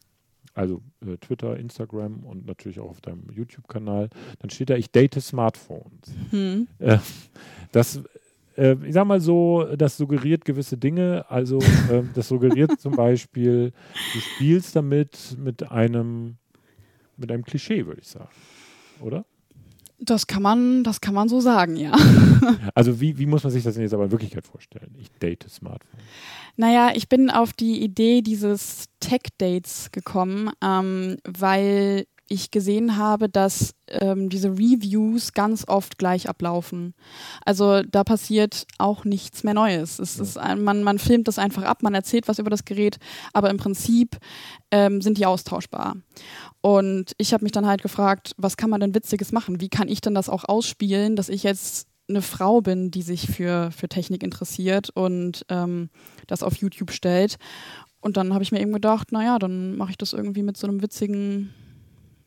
also 0.55 0.83
äh, 1.07 1.17
Twitter, 1.19 1.57
Instagram 1.59 2.25
und 2.25 2.47
natürlich 2.47 2.81
auch 2.81 2.91
auf 2.91 3.01
deinem 3.01 3.27
YouTube-Kanal, 3.31 4.09
dann 4.39 4.51
steht 4.51 4.71
da, 4.71 4.77
ich 4.77 4.91
date 4.91 5.21
Smartphones. 5.21 6.15
Hm. 6.31 6.67
Äh, 6.79 6.99
das, 7.73 8.01
äh, 8.57 8.77
ich 8.85 8.95
sag 8.95 9.07
mal 9.07 9.21
so, 9.21 9.65
das 9.77 9.97
suggeriert 9.97 10.45
gewisse 10.45 10.79
Dinge. 10.79 11.27
Also, 11.29 11.59
ähm, 11.91 12.11
das 12.15 12.29
suggeriert 12.29 12.73
zum 12.81 12.97
Beispiel, 12.97 13.73
du 14.15 14.19
spielst 14.19 14.75
damit 14.75 15.37
mit 15.39 15.71
einem, 15.71 16.37
mit 17.17 17.31
einem 17.31 17.45
Klischee, 17.45 17.87
würde 17.87 18.01
ich 18.01 18.09
sagen. 18.09 18.31
Oder? 19.01 19.25
Das 19.99 20.27
kann 20.27 20.43
man, 20.43 20.85
das 20.85 21.01
kann 21.01 21.15
man 21.15 21.29
so 21.29 21.41
sagen, 21.41 21.77
ja. 21.77 21.93
Also 22.75 23.01
wie, 23.01 23.19
wie 23.19 23.27
muss 23.27 23.43
man 23.43 23.53
sich 23.53 23.65
das 23.65 23.75
denn 23.75 23.83
jetzt 23.83 23.95
aber 23.95 24.05
in 24.05 24.11
Wirklichkeit 24.11 24.47
vorstellen? 24.47 24.95
Ich 24.99 25.11
date 25.13 25.47
Smartphone. 25.49 26.01
Naja, 26.57 26.93
ich 26.95 27.09
bin 27.09 27.31
auf 27.31 27.53
die 27.53 27.83
Idee 27.83 28.23
dieses 28.23 28.87
Tech-Dates 29.01 29.91
gekommen, 29.93 30.51
ähm, 30.63 31.17
weil 31.27 32.07
ich 32.29 32.51
gesehen 32.51 32.97
habe, 32.97 33.29
dass 33.29 33.75
ähm, 33.89 34.29
diese 34.29 34.51
Reviews 34.51 35.33
ganz 35.33 35.67
oft 35.69 35.99
gleich 35.99 36.29
ablaufen. 36.29 36.95
Also 37.45 37.83
da 37.83 38.05
passiert 38.05 38.67
auch 38.79 39.05
nichts 39.05 39.45
mehr 39.45 39.55
Neues. 39.55 39.99
Es 39.99 40.19
ist, 40.19 40.37
man, 40.37 40.83
man 40.83 40.99
filmt 40.99 41.29
das 41.29 41.39
einfach 41.39 41.63
ab, 41.63 41.83
man 41.83 41.95
erzählt 41.95 42.27
was 42.29 42.39
über 42.39 42.51
das 42.51 42.65
Gerät, 42.65 42.99
aber 43.33 43.51
im 43.51 43.59
Prinzip 43.59 44.17
ähm, 44.71 45.01
sind 45.01 45.19
die 45.19 45.27
austauschbar. 45.27 45.97
Und 46.61 47.13
ich 47.19 47.33
habe 47.33 47.45
mich 47.45 47.53
dann 47.53 47.67
halt 47.67 47.83
gefragt, 47.83 48.33
was 48.37 48.57
kann 48.57 48.71
man 48.71 48.81
denn 48.81 48.95
Witziges 48.95 49.31
machen? 49.31 49.61
Wie 49.61 49.69
kann 49.69 49.89
ich 49.89 50.01
denn 50.01 50.15
das 50.15 50.29
auch 50.29 50.45
ausspielen, 50.45 51.15
dass 51.15 51.29
ich 51.29 51.45
jetzt 51.45 51.87
eine 52.09 52.23
Frau 52.23 52.61
bin, 52.61 52.91
die 52.91 53.03
sich 53.03 53.27
für, 53.27 53.71
für 53.73 53.89
Technik 53.89 54.23
interessiert 54.23 54.91
und 54.91 55.45
ähm, 55.49 55.91
das 56.27 56.43
auf 56.43 56.57
YouTube 56.57 56.93
stellt. 56.93 57.37
Und 58.01 58.17
dann 58.17 58.33
habe 58.33 58.45
ich 58.45 58.53
mir 58.53 58.61
eben 58.61 58.73
gedacht, 58.73 59.11
naja, 59.11 59.39
dann 59.39 59.77
mache 59.77 59.91
ich 59.91 59.99
das 59.99 60.13
irgendwie 60.13 60.43
mit 60.43 60.57
so 60.57 60.69
einem 60.69 60.83
witzigen 60.83 61.53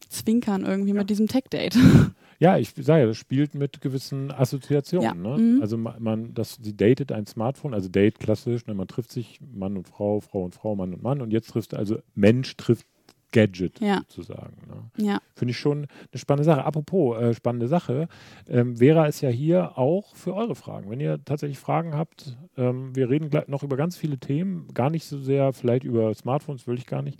Augenzwinkern 0.09 0.65
irgendwie 0.65 0.89
Ja. 0.89 0.95
mit 0.95 1.09
diesem 1.09 1.27
Tech-Date. 1.27 1.75
Ja, 2.41 2.57
ich 2.57 2.69
sage 2.79 3.01
ja, 3.01 3.05
das 3.07 3.17
spielt 3.17 3.53
mit 3.53 3.81
gewissen 3.81 4.31
Assoziationen. 4.31 5.03
Ja. 5.03 5.13
Ne? 5.13 5.37
Mhm. 5.43 5.61
Also 5.61 5.77
ma- 5.77 5.97
man, 5.99 6.33
das, 6.33 6.57
sie 6.61 6.73
datet 6.73 7.11
ein 7.11 7.25
Smartphone, 7.25 7.73
also 7.73 7.89
Date 7.89 8.17
klassisch, 8.17 8.65
ne? 8.65 8.73
man 8.75 8.87
trifft 8.87 9.11
sich 9.11 9.41
Mann 9.41 9.75
und 9.75 9.89
Frau, 9.89 10.21
Frau 10.21 10.45
und 10.45 10.55
Frau, 10.55 10.73
Mann 10.73 10.93
und 10.93 11.03
Mann 11.03 11.19
und 11.21 11.31
jetzt 11.33 11.49
trifft 11.49 11.73
also 11.73 11.99
Mensch 12.15 12.55
trifft 12.55 12.87
Gadget 13.33 13.81
Ja. 13.81 14.03
sozusagen. 14.07 14.55
Ne? 14.69 15.05
ja. 15.05 15.19
Finde 15.35 15.51
ich 15.51 15.57
schon 15.57 15.79
eine 15.79 15.87
spannende 16.17 16.45
Sache. 16.45 16.63
Apropos 16.63 17.17
äh, 17.21 17.33
spannende 17.33 17.67
Sache, 17.67 18.07
ähm, 18.47 18.77
Vera 18.77 19.07
ist 19.07 19.19
ja 19.19 19.27
hier 19.27 19.77
auch 19.77 20.15
für 20.15 20.33
eure 20.33 20.55
Fragen. 20.55 20.89
Wenn 20.89 21.01
ihr 21.01 21.19
tatsächlich 21.25 21.59
Fragen 21.59 21.93
habt, 21.93 22.37
ähm, 22.55 22.95
wir 22.95 23.09
reden 23.09 23.29
noch 23.47 23.63
über 23.63 23.75
ganz 23.75 23.97
viele 23.97 24.17
Themen, 24.17 24.69
gar 24.73 24.89
nicht 24.89 25.03
so 25.03 25.19
sehr 25.19 25.51
vielleicht 25.51 25.83
über 25.83 26.13
Smartphones, 26.13 26.67
will 26.67 26.77
ich 26.77 26.85
gar 26.85 27.01
nicht. 27.01 27.19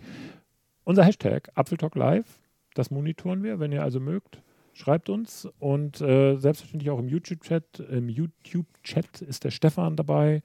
Unser 0.86 1.04
Hashtag 1.04 1.50
Apfeltalk 1.56 1.96
Live, 1.96 2.40
das 2.74 2.92
monitoren 2.92 3.44
wir, 3.44 3.60
wenn 3.60 3.72
ihr 3.72 3.84
also 3.84 4.00
mögt. 4.00 4.42
Schreibt 4.74 5.10
uns 5.10 5.48
und 5.60 6.00
äh, 6.00 6.38
selbstverständlich 6.38 6.90
auch 6.90 7.00
im 7.00 7.10
YouTube-Chat. 7.10 7.80
Im 7.92 8.08
YouTube-Chat 8.08 9.22
ist 9.22 9.44
der 9.44 9.52
Stefan 9.52 9.96
dabei. 9.96 10.42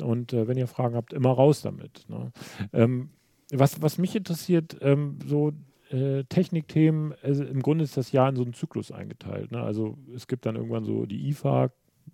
Und 0.00 0.32
äh, 0.32 0.48
wenn 0.48 0.56
ihr 0.56 0.68
Fragen 0.68 0.94
habt, 0.94 1.12
immer 1.12 1.30
raus 1.30 1.60
damit. 1.62 2.06
Ne? 2.08 2.32
Ähm, 2.72 3.10
was, 3.50 3.82
was 3.82 3.98
mich 3.98 4.14
interessiert, 4.14 4.78
ähm, 4.80 5.18
so 5.26 5.52
äh, 5.90 6.24
Technikthemen, 6.24 7.14
also 7.22 7.44
im 7.44 7.62
Grunde 7.62 7.84
ist 7.84 7.96
das 7.96 8.12
Jahr 8.12 8.28
in 8.28 8.36
so 8.36 8.42
einen 8.42 8.54
Zyklus 8.54 8.92
eingeteilt. 8.92 9.52
Ne? 9.52 9.60
Also 9.60 9.98
es 10.14 10.26
gibt 10.26 10.46
dann 10.46 10.56
irgendwann 10.56 10.84
so 10.84 11.06
die 11.06 11.28
IFA, 11.28 11.70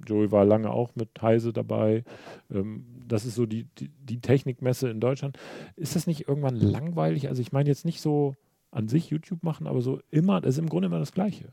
Joey 0.07 0.33
war 0.33 0.45
lange 0.45 0.71
auch 0.71 0.91
mit 0.97 1.11
Heise 1.21 1.53
dabei. 1.53 2.05
Ähm, 2.51 2.85
das 3.07 3.25
ist 3.25 3.35
so 3.35 3.47
die, 3.47 3.65
die, 3.79 3.89
die 3.89 4.21
Technikmesse 4.21 4.89
in 4.89 5.01
Deutschland. 5.01 5.39
Ist 5.77 5.97
das 5.97 6.07
nicht 6.07 6.29
irgendwann 6.29 6.57
langweilig? 6.57 7.29
Also 7.29 7.43
ich 7.43 7.53
meine 7.53 7.69
jetzt 7.69 7.85
nicht 7.85 8.01
so 8.01 8.35
an 8.75 8.89
sich 8.89 9.09
YouTube 9.11 9.43
machen, 9.43 9.67
aber 9.67 9.81
so 9.83 10.01
immer, 10.11 10.41
das 10.41 10.55
ist 10.55 10.59
im 10.59 10.69
Grunde 10.69 10.87
immer 10.87 10.99
das 10.99 11.13
Gleiche. 11.13 11.47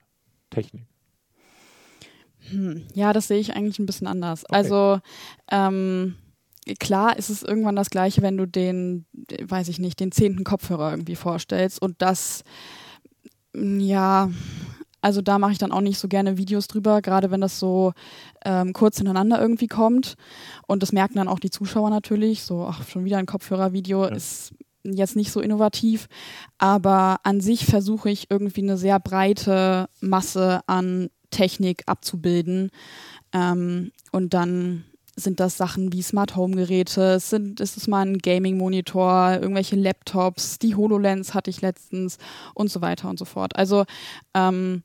Technik. 0.50 0.84
Hm, 2.50 2.84
Ja, 2.94 3.13
das 3.13 3.28
sehe 3.28 3.40
ich 3.40 3.56
eigentlich 3.56 3.80
ein 3.80 3.86
bisschen 3.86 4.08
anders. 4.08 4.44
Okay. 4.46 4.56
Also 4.56 5.00
ähm, 5.51 6.16
klar 6.80 7.18
ist 7.18 7.30
es 7.30 7.44
irgendwann 7.44 7.75
das 7.75 7.90
Gleiche, 7.90 8.22
wenn 8.22 8.38
du 8.38 8.46
den, 8.48 9.06
weiß 9.44 9.68
ich 9.70 9.80
nicht, 9.80 10.00
den 10.00 10.12
zehnten 10.12 10.44
Kopfhörer 10.44 10.92
irgendwie 10.92 11.16
vorstellst 11.16 11.82
und 11.82 12.01
das, 12.01 12.44
mm, 13.54 13.80
ja, 13.80 14.30
also 15.04 15.22
da 15.22 15.40
mache 15.40 15.51
ich 15.54 15.58
dann 15.58 15.72
auch 15.72 15.82
nicht 15.82 15.98
so 16.00 16.08
gerne 16.08 16.38
Videos 16.38 16.68
drüber, 16.68 17.01
gerade 17.01 17.32
wenn 17.32 17.42
das 17.42 17.60
so 17.60 17.94
ähm, 18.46 18.72
kurz 18.74 18.98
hintereinander 18.98 19.42
irgendwie 19.42 19.68
kommt. 19.68 20.16
Und 20.68 20.84
das 20.84 20.92
merken 20.92 21.16
dann 21.16 21.28
auch 21.28 21.40
die 21.40 21.50
Zuschauer 21.50 21.90
natürlich. 21.90 22.44
So, 22.44 22.66
ach, 22.68 22.88
schon 22.88 23.04
wieder 23.04 23.18
ein 23.18 23.25
Kopfhörervideo 23.25 24.04
Ja. 24.06 24.10
ist 24.16 24.54
jetzt 24.84 25.16
nicht 25.16 25.32
so 25.32 25.42
innovativ. 25.42 26.08
Aber 26.58 27.18
an 27.24 27.42
sich 27.42 27.66
versuche 27.66 28.10
ich 28.10 28.30
irgendwie 28.30 28.62
eine 28.62 28.78
sehr 28.78 29.00
breite 29.00 29.90
Masse 30.00 30.62
an 30.68 31.10
Technik 31.30 31.84
abzubilden. 31.88 32.72
Ähm, 33.34 33.92
und 34.12 34.34
dann 34.34 34.86
sind 35.16 35.40
das 35.40 35.58
Sachen 35.58 35.92
wie 35.94 36.02
Smart 36.02 36.36
Home 36.36 36.56
Geräte, 36.56 37.14
es 37.14 37.30
sind, 37.30 37.60
ist 37.60 37.78
es 37.78 37.88
mal 37.88 38.06
ein 38.06 38.18
Gaming 38.18 38.58
Monitor, 38.58 39.38
irgendwelche 39.42 39.76
Laptops, 39.76 40.58
die 40.58 40.76
HoloLens 40.76 41.34
hatte 41.34 41.50
ich 41.50 41.62
letztens 41.62 42.18
und 42.54 42.70
so 42.70 42.82
weiter 42.82 43.10
und 43.10 43.20
so 43.20 43.26
fort. 43.26 43.56
Also 43.56 43.84
ähm, 44.34 44.84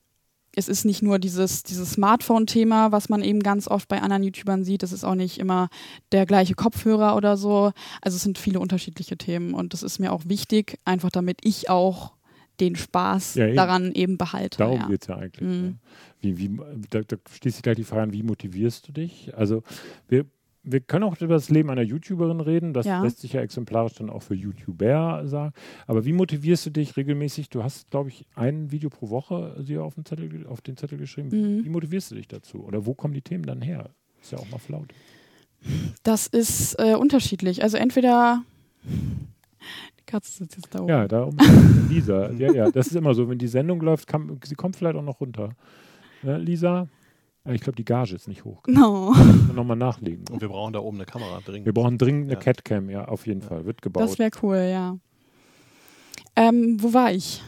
es 0.56 0.68
ist 0.68 0.86
nicht 0.86 1.02
nur 1.02 1.18
dieses, 1.18 1.62
dieses 1.62 1.92
Smartphone-Thema, 1.92 2.90
was 2.90 3.10
man 3.10 3.22
eben 3.22 3.40
ganz 3.40 3.68
oft 3.68 3.88
bei 3.88 4.00
anderen 4.00 4.22
YouTubern 4.22 4.64
sieht. 4.64 4.82
Es 4.82 4.90
ist 4.90 5.04
auch 5.04 5.14
nicht 5.14 5.38
immer 5.38 5.68
der 6.12 6.24
gleiche 6.24 6.54
Kopfhörer 6.54 7.14
oder 7.14 7.36
so. 7.36 7.72
Also 8.00 8.16
es 8.16 8.22
sind 8.22 8.38
viele 8.38 8.58
unterschiedliche 8.58 9.18
Themen 9.18 9.52
und 9.52 9.74
das 9.74 9.82
ist 9.82 9.98
mir 9.98 10.12
auch 10.12 10.22
wichtig, 10.26 10.78
einfach 10.86 11.10
damit 11.10 11.40
ich 11.42 11.68
auch 11.68 12.14
den 12.58 12.74
Spaß 12.74 13.34
Ja, 13.34 13.48
eben. 13.48 13.56
daran 13.56 13.92
eben 13.92 14.16
behalte. 14.16 14.56
Darum 14.56 14.80
ja. 14.80 14.86
geht 14.86 15.02
es 15.02 15.08
ja 15.08 15.16
eigentlich. 15.16 15.46
Mhm. 15.46 15.62
Ne? 15.62 15.78
Wie, 16.22 16.38
wie, 16.38 16.60
da, 16.88 17.02
da 17.02 17.16
schließt 17.30 17.56
sich 17.56 17.62
gleich 17.62 17.76
die 17.76 17.84
Frage 17.84 18.04
an, 18.04 18.12
wie 18.14 18.22
motivierst 18.22 18.88
du 18.88 18.92
dich? 18.92 19.32
Also 19.36 19.62
wir, 20.08 20.24
wir 20.68 20.80
können 20.80 21.04
auch 21.04 21.20
über 21.20 21.34
das 21.34 21.48
Leben 21.48 21.70
einer 21.70 21.82
YouTuberin 21.82 22.40
reden. 22.40 22.74
Das 22.74 22.84
Ja. 22.86 23.02
lässt 23.02 23.20
sich 23.20 23.32
ja 23.34 23.40
exemplarisch 23.40 23.94
dann 23.94 24.10
auch 24.10 24.22
für 24.22 24.34
YouTuber 24.34 25.26
sagen. 25.26 25.52
Aber 25.86 26.04
wie 26.04 26.12
motivierst 26.12 26.66
du 26.66 26.70
dich 26.70 26.96
regelmäßig? 26.96 27.48
Du 27.50 27.62
hast, 27.62 27.88
glaube 27.90 28.08
ich, 28.10 28.26
ein 28.34 28.72
Video 28.72 28.90
pro 28.90 29.08
Woche 29.10 29.62
dir 29.66 29.84
auf 29.84 29.94
den 29.94 30.04
Zettel, 30.04 30.46
auf 30.46 30.60
den 30.60 30.76
Zettel 30.76 30.98
geschrieben. 30.98 31.28
Mhm. 31.28 31.64
Wie 31.64 31.68
motivierst 31.68 32.10
du 32.10 32.16
dich 32.16 32.28
dazu? 32.28 32.64
Oder 32.64 32.84
wo 32.84 32.94
kommen 32.94 33.14
die 33.14 33.22
Themen 33.22 33.44
dann 33.44 33.62
her? 33.62 33.90
Ist 34.20 34.32
ja 34.32 34.38
auch 34.38 34.50
mal 34.50 34.58
flaut. 34.58 34.92
Das 36.02 36.26
ist 36.26 36.74
äh, 36.78 36.94
unterschiedlich. 36.96 37.62
Also 37.62 37.76
entweder 37.76 38.42
die 38.84 40.04
Katze 40.04 40.32
sitzt 40.32 40.56
jetzt 40.56 40.74
da 40.74 40.80
oben. 40.80 40.88
Ja, 40.88 41.06
da 41.08 41.22
um 41.22 41.36
Lisa. 41.88 42.30
Ja, 42.32 42.52
ja, 42.52 42.70
das 42.70 42.88
ist 42.88 42.96
immer 42.96 43.14
so. 43.14 43.28
Wenn 43.28 43.38
die 43.38 43.48
Sendung 43.48 43.80
läuft, 43.80 44.06
kann, 44.06 44.38
sie 44.44 44.54
kommt 44.54 44.76
vielleicht 44.76 44.96
auch 44.96 45.02
noch 45.02 45.20
runter. 45.20 45.50
Ne, 46.22 46.38
Lisa? 46.38 46.88
Ja, 47.46 47.52
ich 47.52 47.60
glaube, 47.60 47.76
die 47.76 47.84
Gage 47.84 48.14
ist 48.14 48.28
nicht 48.28 48.44
hoch. 48.44 48.62
No. 48.66 49.14
Nochmal 49.54 49.76
nachlegen. 49.76 50.24
Und 50.30 50.40
wir 50.40 50.48
brauchen 50.48 50.72
da 50.72 50.80
oben 50.80 50.96
eine 50.98 51.06
Kamera 51.06 51.40
dringend. 51.44 51.66
Wir 51.66 51.72
brauchen 51.74 51.96
dringend 51.98 52.24
eine 52.24 52.32
Ja. 52.34 52.38
Catcam, 52.40 52.90
ja, 52.90 53.04
auf 53.06 53.26
jeden 53.26 53.42
Fall. 53.42 53.64
Wird 53.64 53.82
gebaut. 53.82 54.02
Das 54.02 54.18
wäre 54.18 54.30
cool, 54.42 54.56
ja. 54.70 54.98
Ähm, 56.34 56.76
wo 56.82 56.92
war 56.92 57.12
ich? 57.12 57.42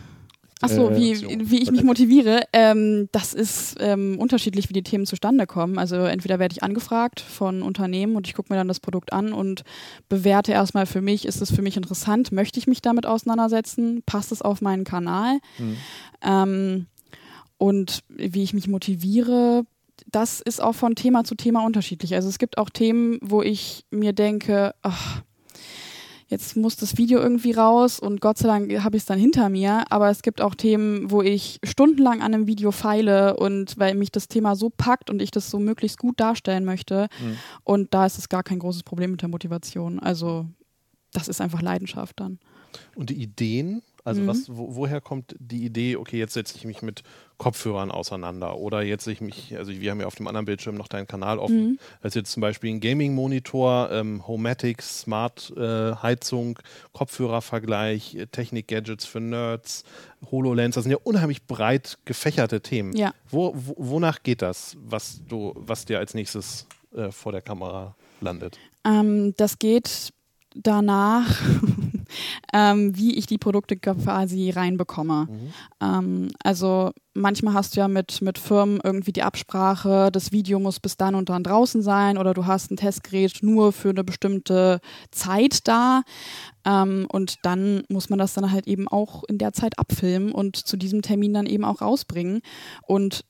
Achso, 0.61 0.91
Äh, 0.91 0.97
wie, 0.97 1.15
so. 1.15 1.29
wie 1.29 1.63
ich 1.63 1.71
mich 1.71 1.85
motiviere. 1.85 2.43
Ähm, 2.53 3.09
das 3.13 3.33
ist 3.33 3.77
ähm, 3.79 4.17
unterschiedlich, 4.19 4.69
wie 4.69 4.73
die 4.73 4.83
Themen 4.83 5.07
zustande 5.07 5.47
kommen. 5.47 5.79
Also 5.79 5.97
entweder 5.97 6.39
werde 6.41 6.53
ich 6.53 6.65
angefragt 6.65 7.21
von 7.21 7.63
Unternehmen 7.63 8.17
und 8.17 8.27
ich 8.27 8.35
gucke 8.35 8.53
mir 8.53 8.57
dann 8.59 8.67
das 8.67 8.81
Produkt 8.81 9.13
an 9.13 9.33
und 9.33 9.63
bewerte 10.09 10.51
erstmal 10.53 10.87
für 10.87 11.01
mich, 11.01 11.27
ist 11.27 11.41
es 11.43 11.53
für 11.55 11.63
mich 11.63 11.77
interessant, 11.77 12.33
möchte 12.33 12.59
ich 12.59 12.67
mich 12.67 12.83
damit 12.83 13.07
auseinandersetzen, 13.07 14.03
passt 14.05 14.33
es 14.33 14.43
auf 14.43 14.61
meinen 14.61 14.83
Kanal? 14.85 15.39
Mhm. 15.59 15.77
Ähm, 16.23 16.87
und 17.57 18.03
wie 18.09 18.43
ich 18.43 18.53
mich 18.55 18.67
motiviere, 18.69 19.65
das 20.07 20.41
ist 20.41 20.63
auch 20.63 20.75
von 20.75 20.95
Thema 20.95 21.25
zu 21.25 21.35
Thema 21.35 21.65
unterschiedlich. 21.65 22.15
Also 22.15 22.29
es 22.29 22.39
gibt 22.39 22.59
auch 22.59 22.71
Themen, 22.71 23.19
wo 23.23 23.43
ich 23.43 23.85
mir 23.91 24.13
denke, 24.13 24.75
ach, 24.83 25.23
jetzt 26.29 26.57
muss 26.57 26.77
das 26.77 26.99
Video 26.99 27.21
irgendwie 27.21 27.53
raus 27.53 27.99
und 27.99 28.21
Gott 28.21 28.37
sei 28.39 28.49
Dank 28.49 28.85
habe 28.85 28.97
ich 28.97 29.03
es 29.03 29.07
dann 29.07 29.19
hinter 29.19 29.49
mir. 29.49 29.85
Aber 29.91 30.11
es 30.11 30.23
gibt 30.23 30.41
auch 30.41 30.55
Themen, 30.55 31.11
wo 31.11 31.23
ich 31.23 31.59
stundenlang 31.65 32.21
an 32.21 32.35
einem 32.35 32.47
Video 32.47 32.71
feile 32.71 33.37
und 33.37 33.79
weil 33.79 33.95
mich 33.95 34.13
das 34.13 34.29
Thema 34.29 34.55
so 34.55 34.71
packt 34.71 35.11
und 35.11 35.23
ich 35.23 35.31
das 35.31 35.51
so 35.51 35.59
möglichst 35.59 35.99
gut 35.99 36.21
darstellen 36.21 36.65
möchte. 36.65 37.09
Mhm. 37.21 37.37
Und 37.65 37.95
da 37.95 38.07
ist 38.07 38.19
es 38.19 38.29
gar 38.29 38.43
kein 38.43 38.59
großes 38.59 38.83
Problem 38.83 39.13
mit 39.13 39.23
der 39.23 39.29
Motivation. 39.29 39.99
Also 39.99 40.47
das 41.13 41.29
ist 41.29 41.41
einfach 41.41 41.63
Leidenschaft 41.63 42.21
dann. 42.21 42.39
Und 42.95 43.09
die 43.09 43.23
Ideen, 43.23 43.83
also 44.05 44.21
Mhm. 44.21 44.27
was, 44.27 44.55
wo, 44.55 44.77
woher 44.77 45.01
kommt 45.01 45.35
die 45.39 45.65
Idee, 45.65 45.97
okay, 45.97 46.19
jetzt 46.19 46.35
setze 46.35 46.57
ich 46.57 46.67
mich 46.67 46.83
mit 46.83 47.03
Kopfhörern 47.39 47.91
auseinander 47.93 48.57
oder 48.59 48.83
jetzt 48.83 49.07
ich 49.07 49.21
mich, 49.21 49.57
also 49.57 49.71
wir 49.73 49.91
haben 49.93 50.01
ja 50.01 50.07
auf 50.09 50.17
dem 50.17 50.27
anderen 50.27 50.45
Bildschirm 50.45 50.75
noch 50.75 50.89
deinen 50.89 51.07
Kanal 51.07 51.39
offen, 51.39 51.65
Mhm. 51.71 51.79
als 52.03 52.15
jetzt 52.15 52.33
zum 52.33 52.41
Beispiel 52.41 52.75
ein 52.75 52.81
Gaming-Monitor, 52.81 53.91
ähm, 53.93 54.27
Homematic, 54.27 54.83
Smart-Heizung, 54.83 56.59
Kopfhörervergleich, 56.93 58.17
äh, 58.17 58.27
Technik-Gadgets 58.27 59.05
für 59.05 59.21
Nerds, 59.21 59.85
HoloLens, 60.31 60.75
das 60.75 60.85
sind 60.85 60.91
ja 60.91 60.99
unheimlich 61.05 61.47
breit 61.47 61.99
gefächerte 62.05 62.61
Themen. 62.61 62.97
Ja. 62.97 63.13
Wo, 63.31 63.55
wo, 63.55 63.75
wonach 63.79 64.23
geht 64.23 64.43
das, 64.43 64.77
was 64.85 65.21
du, 65.29 65.53
was 65.57 65.85
dir 65.85 65.99
als 65.99 66.15
nächstes 66.15 66.67
äh, 66.95 67.11
vor 67.13 67.33
der 67.33 67.41
Kamera 67.43 67.95
landet? 68.21 68.59
Ähm, 68.85 69.35
das 69.37 69.59
geht 69.59 70.13
danach, 70.55 71.27
ähm, 72.59 72.97
wie 72.97 73.17
ich 73.17 73.27
die 73.27 73.39
Produkte 73.39 73.77
quasi 73.77 74.51
reinbekomme. 74.51 75.29
Mhm. 75.31 75.53
Ähm, 75.81 76.29
also 76.43 76.91
manchmal 77.15 77.55
hast 77.55 77.77
du 77.77 77.81
ja 77.81 77.89
mit, 77.89 78.21
mit 78.21 78.39
Firmen 78.39 78.81
irgendwie 78.83 79.13
die 79.13 79.23
Absprache, 79.23 80.11
das 80.11 80.33
Video 80.33 80.59
muss 80.59 80.81
bis 80.81 80.97
dann 80.97 81.15
und 81.15 81.29
dann 81.29 81.45
draußen 81.45 81.83
sein 81.83 82.19
oder 82.19 82.35
du 82.35 82.47
hast 82.47 82.71
ein 82.71 82.77
Testgerät 82.77 83.39
nur 83.43 83.73
für 83.73 83.91
eine 83.91 84.03
bestimmte 84.03 84.81
Zeit 85.13 85.69
da. 85.69 86.03
Ähm, 86.65 87.07
und 87.13 87.37
dann 87.43 87.83
muss 87.89 88.11
man 88.11 88.19
das 88.19 88.35
dann 88.35 88.51
halt 88.51 88.67
eben 88.67 88.89
auch 88.89 89.23
in 89.29 89.39
der 89.39 89.53
Zeit 89.53 89.79
abfilmen 89.79 90.33
und 90.33 90.57
zu 90.57 90.77
diesem 90.77 91.03
Termin 91.03 91.35
dann 91.35 91.47
eben 91.47 91.65
auch 91.65 91.81
rausbringen. 91.81 92.41
Und 92.83 93.25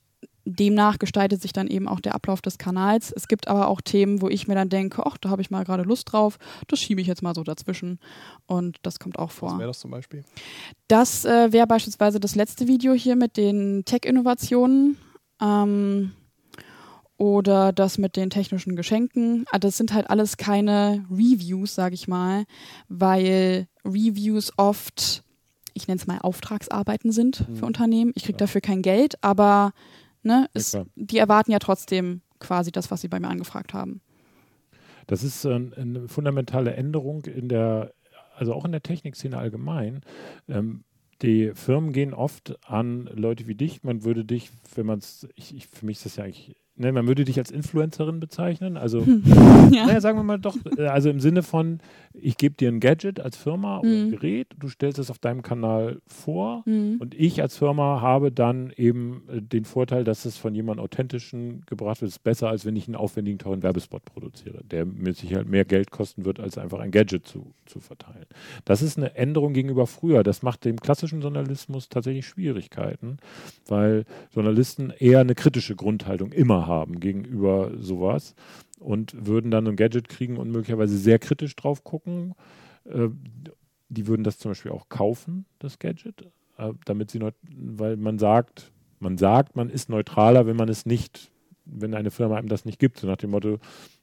demnach 0.55 0.99
gestaltet 0.99 1.41
sich 1.41 1.53
dann 1.53 1.67
eben 1.67 1.87
auch 1.87 1.99
der 1.99 2.15
Ablauf 2.15 2.41
des 2.41 2.57
Kanals. 2.57 3.11
Es 3.15 3.27
gibt 3.27 3.47
aber 3.47 3.67
auch 3.67 3.81
Themen, 3.81 4.21
wo 4.21 4.29
ich 4.29 4.47
mir 4.47 4.55
dann 4.55 4.69
denke, 4.69 5.05
ach, 5.05 5.17
da 5.17 5.29
habe 5.29 5.41
ich 5.41 5.49
mal 5.51 5.63
gerade 5.63 5.83
Lust 5.83 6.11
drauf, 6.11 6.37
das 6.67 6.79
schiebe 6.79 7.01
ich 7.01 7.07
jetzt 7.07 7.21
mal 7.21 7.35
so 7.35 7.43
dazwischen. 7.43 7.99
Und 8.47 8.77
das 8.81 8.99
kommt 8.99 9.19
auch 9.19 9.29
Was 9.29 9.35
vor. 9.35 9.57
wäre 9.59 9.67
das 9.69 9.79
zum 9.79 9.91
Beispiel? 9.91 10.23
Das 10.87 11.25
äh, 11.25 11.51
wäre 11.51 11.67
beispielsweise 11.67 12.19
das 12.19 12.35
letzte 12.35 12.67
Video 12.67 12.93
hier 12.93 13.15
mit 13.15 13.37
den 13.37 13.83
Tech-Innovationen. 13.85 14.97
Ähm, 15.41 16.11
oder 17.17 17.73
das 17.73 17.97
mit 17.97 18.15
den 18.15 18.29
technischen 18.29 18.75
Geschenken. 18.77 19.45
Ah, 19.51 19.59
Das 19.59 19.75
sind 19.77 19.93
halt 19.93 20.09
alles 20.09 20.37
keine 20.37 21.05
Reviews, 21.11 21.75
sage 21.75 21.93
ich 21.95 22.07
mal, 22.07 22.45
weil 22.87 23.67
Reviews 23.83 24.53
oft, 24.57 25.23
ich 25.73 25.87
nenne 25.87 25.99
es 25.99 26.07
mal 26.07 26.19
Auftragsarbeiten 26.19 27.11
sind 27.11 27.47
Mhm. 27.47 27.55
für 27.57 27.65
Unternehmen. 27.65 28.11
Ich 28.15 28.23
kriege 28.23 28.37
dafür 28.37 28.61
kein 28.61 28.81
Geld, 28.81 29.21
aber 29.21 29.73
ne, 30.23 30.43
Ja, 30.43 30.47
es, 30.53 30.71
klar. 30.71 30.85
die 30.95 31.17
erwarten 31.17 31.51
ja 31.51 31.59
trotzdem 31.59 32.21
quasi 32.39 32.71
das, 32.71 32.91
was 32.91 33.01
sie 33.01 33.07
bei 33.07 33.19
mir 33.19 33.29
angefragt 33.29 33.73
haben. 33.73 34.01
Das 35.07 35.23
ist 35.23 35.45
äh, 35.45 35.53
eine 35.53 36.07
fundamentale 36.07 36.73
Änderung 36.73 37.25
in 37.25 37.49
der, 37.49 37.93
also 38.35 38.53
auch 38.53 38.65
in 38.65 38.71
der 38.71 38.83
Technikszene 38.83 39.37
allgemein. 39.37 40.01
Ähm, 40.47 40.83
die 41.21 41.51
Firmen 41.53 41.91
gehen 41.91 42.13
oft 42.13 42.57
an 42.65 43.09
Leute 43.13 43.47
wie 43.47 43.55
dich. 43.55 43.83
Man 43.83 44.03
würde 44.03 44.23
dich, 44.23 44.51
wenn 44.75 44.85
man 44.85 44.99
es, 44.99 45.27
für 45.71 45.85
mich 45.85 45.97
ist 45.97 46.05
das 46.05 46.15
ja 46.15 46.23
eigentlich 46.23 46.55
ne, 46.79 46.91
man 46.91 47.07
würde 47.07 47.25
dich 47.25 47.37
als 47.37 47.51
Influencerin 47.51 48.19
bezeichnen. 48.19 48.77
Also, 48.77 48.99
ja. 49.71 49.85
naja, 49.85 50.01
sagen 50.01 50.17
wir 50.17 50.23
mal 50.23 50.39
doch, 50.39 50.57
äh, 50.77 50.87
also 50.87 51.09
im 51.09 51.19
Sinne 51.19 51.43
von, 51.43 51.79
ich 52.13 52.37
gebe 52.37 52.55
dir 52.55 52.69
ein 52.69 52.79
Gadget 52.79 53.19
als 53.19 53.37
Firma 53.37 53.79
oder 53.79 53.89
ein 53.89 54.07
mhm. 54.07 54.11
Gerät, 54.11 54.47
du 54.57 54.67
stellst 54.67 54.99
es 54.99 55.09
auf 55.11 55.19
deinem 55.19 55.41
Kanal 55.41 56.01
vor 56.07 56.63
mhm. 56.65 56.97
und 56.99 57.13
ich 57.13 57.41
als 57.41 57.57
Firma 57.57 58.01
habe 58.01 58.31
dann 58.31 58.71
eben 58.75 59.23
äh, 59.29 59.41
den 59.41 59.65
Vorteil, 59.65 60.03
dass 60.03 60.25
es 60.25 60.37
von 60.37 60.55
jemandem 60.55 60.83
authentischen 60.83 61.63
gebracht 61.65 62.01
wird. 62.01 62.09
Das 62.09 62.17
ist 62.17 62.23
besser, 62.23 62.49
als 62.49 62.65
wenn 62.65 62.75
ich 62.75 62.87
einen 62.87 62.95
aufwendigen, 62.95 63.39
teuren 63.39 63.63
Werbespot 63.63 64.05
produziere, 64.05 64.63
der 64.63 64.85
mir 64.85 65.13
sicher 65.13 65.43
mehr 65.43 65.65
Geld 65.65 65.91
kosten 65.91 66.25
wird, 66.25 66.39
als 66.39 66.57
einfach 66.57 66.79
ein 66.79 66.91
Gadget 66.91 67.27
zu, 67.27 67.53
zu 67.65 67.79
verteilen. 67.79 68.25
Das 68.65 68.81
ist 68.81 68.97
eine 68.97 69.15
Änderung 69.15 69.53
gegenüber 69.53 69.87
früher. 69.87 70.23
Das 70.23 70.41
macht 70.41 70.65
dem 70.65 70.79
klassischen 70.79 71.21
Journalismus 71.21 71.89
tatsächlich 71.89 72.25
Schwierigkeiten, 72.25 73.17
weil 73.67 74.05
Journalisten 74.33 74.91
eher 74.97 75.19
eine 75.19 75.35
kritische 75.35 75.75
Grundhaltung 75.75 76.31
immer 76.31 76.67
haben 76.67 76.99
gegenüber 76.99 77.71
sowas 77.77 78.35
und 78.79 79.27
würden 79.27 79.51
dann 79.51 79.67
ein 79.67 79.75
Gadget 79.75 80.09
kriegen 80.09 80.37
und 80.37 80.51
möglicherweise 80.51 80.97
sehr 80.97 81.19
kritisch 81.19 81.55
drauf 81.55 81.83
gucken. 81.83 82.33
Äh, 82.85 83.09
die 83.89 84.07
würden 84.07 84.23
das 84.23 84.37
zum 84.37 84.51
Beispiel 84.51 84.71
auch 84.71 84.87
kaufen, 84.89 85.45
das 85.59 85.79
Gadget, 85.79 86.27
äh, 86.57 86.73
damit 86.85 87.11
sie, 87.11 87.19
weil 87.41 87.97
man 87.97 88.19
sagt, 88.19 88.71
man 88.99 89.17
sagt, 89.17 89.55
man 89.55 89.69
ist 89.69 89.89
neutraler, 89.89 90.45
wenn 90.45 90.55
man 90.55 90.69
es 90.69 90.85
nicht, 90.85 91.31
wenn 91.65 91.93
eine 91.93 92.11
Firma 92.11 92.37
einem 92.37 92.49
das 92.49 92.65
nicht 92.65 92.79
gibt, 92.79 92.99
so 92.99 93.07
nach 93.07 93.17
dem 93.17 93.31
Motto, 93.31 93.59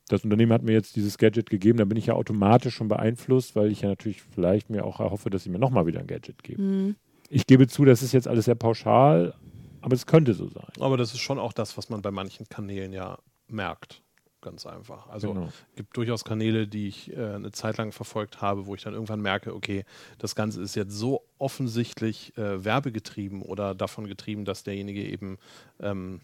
das 0.09 0.25
Unternehmen 0.25 0.53
hat 0.53 0.63
mir 0.63 0.73
jetzt 0.73 0.97
dieses 0.97 1.19
Gadget 1.19 1.51
gegeben, 1.51 1.79
dann 1.79 1.89
bin 1.89 1.99
ich 1.99 2.07
ja 2.07 2.15
automatisch 2.15 2.75
schon 2.75 2.89
beeinflusst, 2.89 3.57
weil 3.57 3.71
ich 3.71 3.83
ja 3.83 3.89
natürlich 3.89 4.23
vielleicht 4.23 4.71
mir 4.71 4.85
auch 4.85 5.01
erhoffe, 5.01 5.31
dass 5.31 5.45
sie 5.45 5.51
mir 5.51 5.59
nochmal 5.59 5.87
wieder 5.87 6.01
ein 6.01 6.07
Gadget 6.07 6.43
geben. 6.43 6.87
Mhm. 6.87 6.97
Ich 7.29 7.47
gebe 7.47 7.67
zu, 7.67 7.85
das 7.85 8.03
ist 8.03 8.13
jetzt 8.13 8.29
alles 8.29 8.45
sehr 8.45 8.55
pauschal, 8.55 9.35
aber 9.81 9.95
es 9.95 10.07
könnte 10.07 10.35
so 10.35 10.49
sein. 10.49 10.69
Aber 10.79 10.97
das 10.97 11.13
ist 11.13 11.21
schon 11.21 11.41
auch 11.41 11.53
das, 11.53 11.77
was 11.77 11.91
man 11.91 12.03
bei 12.03 12.13
manchen 12.13 12.49
Kanälen 12.49 12.93
ja 12.93 13.19
merkt 13.49 14.03
ganz 14.47 14.65
einfach. 14.65 15.09
Also 15.09 15.35
genau. 15.35 15.49
gibt 15.75 15.97
durchaus 15.97 16.25
Kanäle, 16.25 16.69
die 16.69 16.87
ich 16.87 17.13
äh, 17.13 17.35
eine 17.35 17.51
Zeit 17.51 17.77
lang 17.77 17.91
verfolgt 17.91 18.41
habe, 18.41 18.67
wo 18.67 18.75
ich 18.77 18.83
dann 18.83 18.95
irgendwann 18.95 19.21
merke, 19.21 19.55
okay, 19.55 19.85
das 20.19 20.37
Ganze 20.37 20.63
ist 20.63 20.77
jetzt 20.77 20.93
so 20.93 21.25
offensichtlich 21.39 22.37
äh, 22.39 22.65
werbegetrieben 22.65 23.43
oder 23.43 23.75
davon 23.75 24.07
getrieben, 24.07 24.45
dass 24.45 24.63
derjenige 24.63 25.03
eben 25.03 25.39
ähm, 25.81 26.21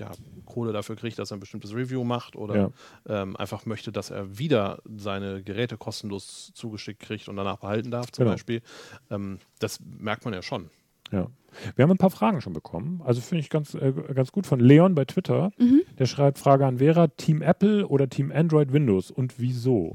ja, 0.00 0.10
Kohle 0.44 0.72
dafür 0.72 0.96
kriegt, 0.96 1.18
dass 1.18 1.30
er 1.30 1.36
ein 1.36 1.40
bestimmtes 1.40 1.72
Review 1.72 2.02
macht 2.02 2.34
oder 2.34 2.56
ja. 2.56 2.70
ähm, 3.06 3.36
einfach 3.36 3.64
möchte, 3.64 3.92
dass 3.92 4.10
er 4.10 4.38
wieder 4.38 4.82
seine 4.96 5.44
Geräte 5.44 5.76
kostenlos 5.76 6.50
zugeschickt 6.54 7.00
kriegt 7.00 7.28
und 7.28 7.36
danach 7.36 7.58
behalten 7.58 7.92
darf, 7.92 8.10
zum 8.10 8.24
genau. 8.24 8.34
Beispiel. 8.34 8.62
Ähm, 9.10 9.38
das 9.60 9.78
merkt 9.80 10.24
man 10.24 10.34
ja 10.34 10.42
schon. 10.42 10.68
Ja. 11.12 11.28
Wir 11.76 11.82
haben 11.82 11.90
ein 11.90 11.98
paar 11.98 12.10
Fragen 12.10 12.40
schon 12.40 12.52
bekommen. 12.52 13.02
Also 13.04 13.20
finde 13.20 13.40
ich 13.40 13.50
ganz, 13.50 13.74
äh, 13.74 13.92
ganz 14.14 14.32
gut 14.32 14.46
von 14.46 14.60
Leon 14.60 14.94
bei 14.94 15.04
Twitter. 15.04 15.52
Mhm. 15.58 15.82
Der 15.98 16.06
schreibt 16.06 16.38
Frage 16.38 16.66
an 16.66 16.78
Vera: 16.78 17.08
Team 17.08 17.42
Apple 17.42 17.86
oder 17.86 18.08
Team 18.08 18.32
Android 18.32 18.72
Windows 18.72 19.10
und 19.10 19.38
wieso? 19.38 19.94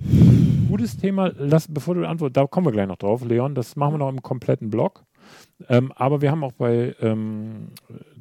Gutes 0.69 0.97
Thema. 0.97 1.31
Lass, 1.37 1.67
bevor 1.67 1.95
du 1.95 2.07
antwortest, 2.07 2.37
da 2.37 2.45
kommen 2.45 2.67
wir 2.67 2.71
gleich 2.71 2.87
noch 2.87 2.97
drauf, 2.97 3.23
Leon. 3.23 3.55
Das 3.55 3.75
machen 3.75 3.93
wir 3.93 3.97
noch 3.99 4.09
im 4.09 4.21
kompletten 4.21 4.69
Blog. 4.69 5.05
Ähm, 5.69 5.91
aber 5.95 6.21
wir 6.21 6.31
haben 6.31 6.43
auch 6.43 6.53
bei, 6.53 6.95
ähm, 7.01 7.69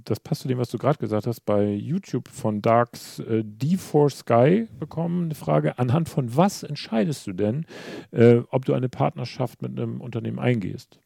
das 0.04 0.20
passt 0.20 0.42
zu 0.42 0.48
dem, 0.48 0.58
was 0.58 0.70
du 0.70 0.78
gerade 0.78 0.98
gesagt 0.98 1.26
hast, 1.26 1.40
bei 1.40 1.72
YouTube 1.72 2.28
von 2.28 2.62
Darks 2.62 3.18
äh, 3.20 3.44
D4 3.44 4.10
Sky 4.10 4.68
bekommen 4.78 5.24
eine 5.24 5.34
Frage: 5.34 5.78
Anhand 5.78 6.08
von 6.08 6.36
was 6.36 6.62
entscheidest 6.62 7.26
du 7.26 7.32
denn, 7.32 7.66
äh, 8.10 8.38
ob 8.50 8.64
du 8.64 8.74
eine 8.74 8.88
Partnerschaft 8.88 9.62
mit 9.62 9.72
einem 9.72 10.00
Unternehmen 10.00 10.38
eingehst? 10.38 11.00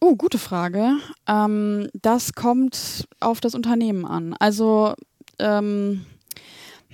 Oh, 0.00 0.14
gute 0.14 0.38
Frage. 0.38 0.98
Ähm, 1.26 1.88
das 1.94 2.34
kommt 2.34 3.08
auf 3.20 3.40
das 3.40 3.54
Unternehmen 3.54 4.04
an. 4.04 4.34
Also, 4.38 4.94
ähm, 5.38 6.04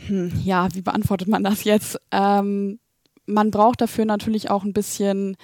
hm, 0.07 0.33
ja, 0.45 0.69
wie 0.75 0.83
beantwortet 0.83 1.29
man 1.29 1.43
das 1.43 1.65
jetzt? 1.65 2.01
Ähm, 2.13 2.79
man 3.27 3.51
braucht 3.51 3.81
dafür 3.81 4.05
natürlich 4.05 4.51
auch 4.51 4.65
ein 4.65 4.73
bisschen 4.73 5.37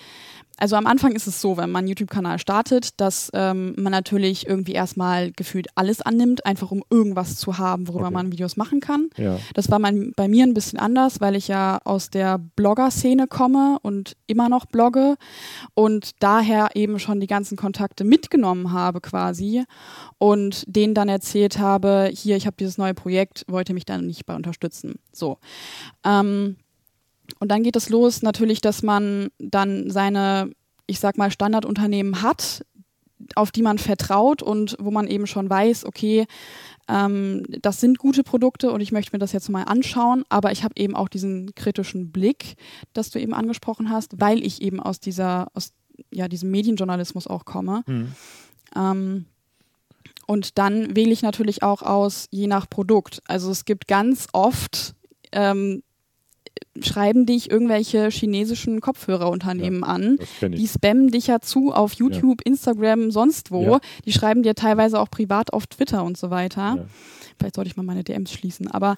also 0.59 0.75
am 0.77 0.87
Anfang 0.87 1.13
ist 1.13 1.27
es 1.29 1.41
so, 1.41 1.57
wenn 1.57 1.71
man 1.71 1.81
einen 1.81 1.89
YouTube-Kanal 1.89 2.39
startet, 2.41 3.01
dass 3.01 3.31
ähm, 3.33 3.75
man 3.77 3.93
natürlich 3.93 4.47
irgendwie 4.47 4.73
erstmal 4.73 5.31
gefühlt 5.33 5.69
alles 5.77 6.03
annimmt, 6.03 6.45
einfach 6.45 6.73
um 6.73 6.83
irgendwas 6.91 7.37
zu 7.37 7.59
haben, 7.59 7.87
worüber 7.87 8.07
okay. 8.07 8.15
man 8.15 8.33
Videos 8.33 8.57
machen 8.57 8.81
kann. 8.81 9.09
Ja. 9.17 9.39
Das 9.55 9.71
war 9.71 9.79
mein, 9.79 10.13
bei 10.17 10.27
mir 10.27 10.45
ein 10.45 10.55
bisschen 10.55 10.79
anders, 10.81 11.21
weil 11.21 11.37
ich 11.37 11.47
ja 11.47 11.79
aus 11.85 12.11
der 12.11 12.39
Blogger-Szene 12.57 13.29
komme 13.29 13.79
und 13.83 14.17
immer 14.27 14.49
noch 14.49 14.67
blogge 14.67 15.15
und 15.75 16.11
daher 16.19 16.71
eben 16.75 16.99
schon 16.99 17.21
die 17.21 17.29
ganzen 17.29 17.57
Kontakte 17.57 18.03
mitgenommen 18.03 18.73
habe 18.73 19.01
quasi 19.01 19.65
und 20.19 20.65
denen 20.67 20.95
dann 20.95 21.09
erzählt 21.09 21.59
habe, 21.59 22.11
hier, 22.13 22.37
ich 22.37 22.47
habe 22.47 22.57
dieses 22.59 22.79
neue 22.79 22.95
Projekt, 22.95 23.45
wollte 23.47 23.75
mich 23.75 23.85
da 23.85 23.99
nicht 23.99 24.27
bei 24.27 24.35
unterstützen. 24.35 24.97
So. 25.13 25.39
Ähm, 26.05 26.57
und 27.41 27.51
dann 27.51 27.63
geht 27.63 27.77
es 27.77 27.89
los 27.89 28.23
natürlich, 28.23 28.61
dass 28.61 28.83
man 28.83 29.29
dann 29.39 29.91
seine, 29.91 30.51
ich 30.87 31.01
sag 31.01 31.19
mal, 31.19 31.31
Standardunternehmen 31.31 32.23
hat, 32.23 32.65
auf 33.35 33.51
die 33.51 33.63
man 33.63 33.79
vertraut 33.79 34.43
und 34.43 34.77
wo 34.79 34.91
man 34.91 35.07
eben 35.07 35.27
schon 35.27 35.51
weiß, 35.51 35.85
okay, 35.85 36.27
ähm, 36.89 37.45
das 37.63 37.81
sind 37.81 37.99
gute 37.99 38.23
Produkte 38.23 38.71
und 38.73 38.81
ich 38.81 38.93
möchte 38.93 39.13
mir 39.13 39.19
das 39.19 39.33
jetzt 39.33 39.51
mal 39.51 39.65
anschauen, 39.65 40.25
aber 40.29 40.53
ich 40.53 40.65
habe 40.65 40.75
eben 40.77 40.95
auch 40.95 41.09
diesen 41.09 41.55
kritischen 41.55 42.11
Blick, 42.11 42.55
das 42.93 43.11
du 43.11 43.21
eben 43.21 43.35
angesprochen 43.35 43.91
hast, 43.91 44.21
weil 44.21 44.45
ich 44.45 44.63
eben 44.63 44.81
aus 44.81 45.01
dieser, 45.01 45.49
aus 45.55 45.73
ja, 46.11 46.29
diesem 46.29 46.51
Medienjournalismus 46.51 47.27
auch 47.27 47.45
komme. 47.45 47.83
Mhm. 47.87 48.13
Ähm, 48.75 49.25
und 50.27 50.59
dann 50.59 50.95
wähle 50.95 51.11
ich 51.11 51.23
natürlich 51.23 51.63
auch 51.63 51.83
aus, 51.83 52.29
je 52.31 52.47
nach 52.47 52.69
Produkt. 52.69 53.23
Also 53.27 53.51
es 53.51 53.65
gibt 53.65 53.89
ganz 53.89 54.29
oft 54.33 54.95
ähm, 55.33 55.83
schreiben 56.81 57.27
dich 57.27 57.51
irgendwelche 57.51 58.09
chinesischen 58.11 58.81
Kopfhörerunternehmen 58.81 59.81
ja, 59.81 59.87
an. 59.87 60.19
Die 60.43 60.69
spammen 60.69 61.11
dich 61.11 61.27
ja 61.27 61.41
zu 61.41 61.73
auf 61.73 61.95
YouTube, 61.95 62.43
ja. 62.45 62.53
Instagram, 62.53 63.11
sonst 63.11 63.51
wo. 63.51 63.63
Ja. 63.63 63.81
Die 64.05 64.13
schreiben 64.13 64.43
dir 64.43 64.55
teilweise 64.55 65.01
auch 65.01 65.11
privat 65.11 65.53
auf 65.53 65.67
Twitter 65.67 66.05
und 66.05 66.17
so 66.17 66.31
weiter. 66.31 66.87
Vielleicht 67.39 67.55
sollte 67.55 67.71
ich 67.71 67.77
mal 67.77 67.85
meine 67.85 68.03
DMs 68.03 68.33
schließen, 68.33 68.69
aber 68.69 68.97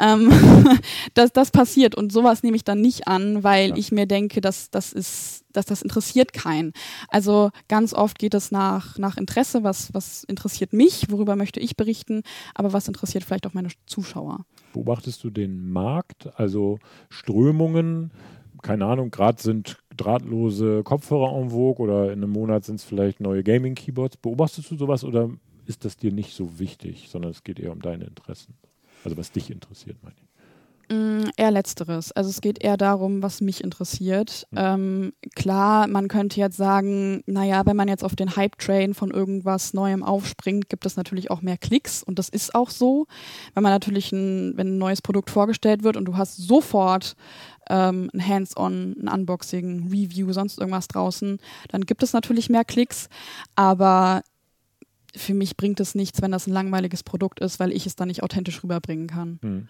ähm, 0.00 0.30
das, 1.14 1.32
das 1.32 1.50
passiert 1.50 1.94
und 1.94 2.12
sowas 2.12 2.42
nehme 2.42 2.56
ich 2.56 2.64
dann 2.64 2.80
nicht 2.80 3.08
an, 3.08 3.42
weil 3.42 3.76
ich 3.76 3.90
mir 3.90 4.06
denke, 4.06 4.40
dass 4.40 4.70
das 4.70 4.92
ist, 4.92 5.39
dass 5.52 5.66
das 5.66 5.82
interessiert 5.82 6.32
keinen. 6.32 6.72
Also 7.08 7.50
ganz 7.68 7.92
oft 7.94 8.18
geht 8.18 8.34
es 8.34 8.50
nach, 8.50 8.98
nach 8.98 9.16
Interesse, 9.16 9.62
was, 9.64 9.92
was 9.94 10.24
interessiert 10.24 10.72
mich, 10.72 11.10
worüber 11.10 11.36
möchte 11.36 11.60
ich 11.60 11.76
berichten, 11.76 12.22
aber 12.54 12.72
was 12.72 12.88
interessiert 12.88 13.24
vielleicht 13.24 13.46
auch 13.46 13.54
meine 13.54 13.68
Zuschauer. 13.86 14.44
Beobachtest 14.72 15.22
du 15.24 15.30
den 15.30 15.70
Markt, 15.70 16.28
also 16.38 16.78
Strömungen? 17.08 18.12
Keine 18.62 18.84
Ahnung, 18.86 19.10
gerade 19.10 19.42
sind 19.42 19.78
drahtlose 19.96 20.82
Kopfhörer 20.82 21.36
en 21.36 21.50
vogue 21.50 21.82
oder 21.82 22.12
in 22.12 22.22
einem 22.22 22.32
Monat 22.32 22.64
sind 22.64 22.76
es 22.76 22.84
vielleicht 22.84 23.20
neue 23.20 23.42
Gaming-Keyboards. 23.42 24.18
Beobachtest 24.18 24.70
du 24.70 24.76
sowas 24.76 25.04
oder 25.04 25.30
ist 25.66 25.84
das 25.84 25.96
dir 25.96 26.12
nicht 26.12 26.34
so 26.34 26.58
wichtig, 26.58 27.08
sondern 27.10 27.30
es 27.30 27.42
geht 27.42 27.58
eher 27.58 27.72
um 27.72 27.80
deine 27.80 28.04
Interessen? 28.04 28.54
Also 29.04 29.16
was 29.16 29.32
dich 29.32 29.50
interessiert, 29.50 29.96
meine 30.02 30.16
ich. 30.22 30.29
Mm, 30.90 31.30
eher 31.36 31.52
letzteres. 31.52 32.10
Also 32.10 32.30
es 32.30 32.40
geht 32.40 32.62
eher 32.62 32.76
darum, 32.76 33.22
was 33.22 33.40
mich 33.40 33.62
interessiert. 33.62 34.48
Mhm. 34.50 34.58
Ähm, 34.58 35.12
klar, 35.36 35.86
man 35.86 36.08
könnte 36.08 36.40
jetzt 36.40 36.56
sagen, 36.56 37.22
naja, 37.26 37.64
wenn 37.64 37.76
man 37.76 37.86
jetzt 37.86 38.02
auf 38.02 38.16
den 38.16 38.34
Hype-Train 38.34 38.94
von 38.94 39.12
irgendwas 39.12 39.72
Neuem 39.72 40.02
aufspringt, 40.02 40.68
gibt 40.68 40.84
es 40.86 40.96
natürlich 40.96 41.30
auch 41.30 41.42
mehr 41.42 41.58
Klicks 41.58 42.02
und 42.02 42.18
das 42.18 42.28
ist 42.28 42.56
auch 42.56 42.70
so. 42.70 43.06
Wenn 43.54 43.62
man 43.62 43.72
natürlich 43.72 44.10
ein, 44.10 44.56
wenn 44.56 44.74
ein 44.74 44.78
neues 44.78 45.00
Produkt 45.00 45.30
vorgestellt 45.30 45.84
wird 45.84 45.96
und 45.96 46.06
du 46.06 46.16
hast 46.16 46.36
sofort 46.36 47.14
ähm, 47.68 48.10
ein 48.12 48.26
Hands-on, 48.26 48.96
ein 49.00 49.08
Unboxing, 49.08 49.90
Review, 49.92 50.32
sonst 50.32 50.58
irgendwas 50.58 50.88
draußen, 50.88 51.38
dann 51.68 51.82
gibt 51.82 52.02
es 52.02 52.12
natürlich 52.12 52.50
mehr 52.50 52.64
Klicks. 52.64 53.08
Aber 53.54 54.22
für 55.14 55.34
mich 55.34 55.56
bringt 55.56 55.78
es 55.78 55.94
nichts, 55.94 56.20
wenn 56.20 56.32
das 56.32 56.48
ein 56.48 56.52
langweiliges 56.52 57.04
Produkt 57.04 57.38
ist, 57.38 57.60
weil 57.60 57.70
ich 57.70 57.86
es 57.86 57.94
dann 57.94 58.08
nicht 58.08 58.24
authentisch 58.24 58.64
rüberbringen 58.64 59.06
kann. 59.06 59.38
Mhm. 59.40 59.68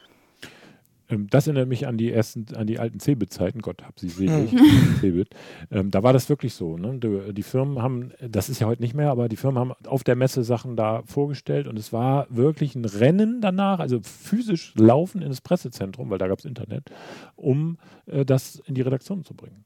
Ähm, 1.10 1.26
das 1.28 1.46
erinnert 1.46 1.68
mich 1.68 1.86
an 1.86 1.96
die 1.96 2.10
ersten, 2.10 2.46
an 2.54 2.66
die 2.66 2.78
alten 2.78 3.00
Cebit-Zeiten, 3.00 3.60
Gott 3.60 3.82
hab 3.82 3.98
sie 3.98 4.08
selig, 4.08 4.50
Cebit. 5.00 5.30
Ähm, 5.70 5.90
da 5.90 6.02
war 6.02 6.12
das 6.12 6.28
wirklich 6.28 6.54
so. 6.54 6.76
Ne? 6.76 6.98
Die, 6.98 7.34
die, 7.34 7.42
Firmen 7.42 7.82
haben, 7.82 8.12
das 8.20 8.48
ist 8.48 8.60
ja 8.60 8.66
heute 8.66 8.82
nicht 8.82 8.94
mehr, 8.94 9.10
aber 9.10 9.28
die 9.28 9.36
Firmen 9.36 9.58
haben 9.58 9.72
auf 9.86 10.04
der 10.04 10.16
Messe 10.16 10.44
Sachen 10.44 10.76
da 10.76 11.02
vorgestellt 11.04 11.66
und 11.66 11.78
es 11.78 11.92
war 11.92 12.26
wirklich 12.30 12.74
ein 12.74 12.84
Rennen 12.84 13.40
danach, 13.40 13.80
also 13.80 14.00
physisch 14.02 14.72
laufen 14.76 15.22
ins 15.22 15.40
Pressezentrum, 15.40 16.10
weil 16.10 16.18
da 16.18 16.28
gab 16.28 16.38
es 16.38 16.44
Internet, 16.44 16.90
um 17.36 17.78
äh, 18.06 18.24
das 18.24 18.56
in 18.66 18.74
die 18.74 18.82
Redaktion 18.82 19.24
zu 19.24 19.34
bringen. 19.34 19.64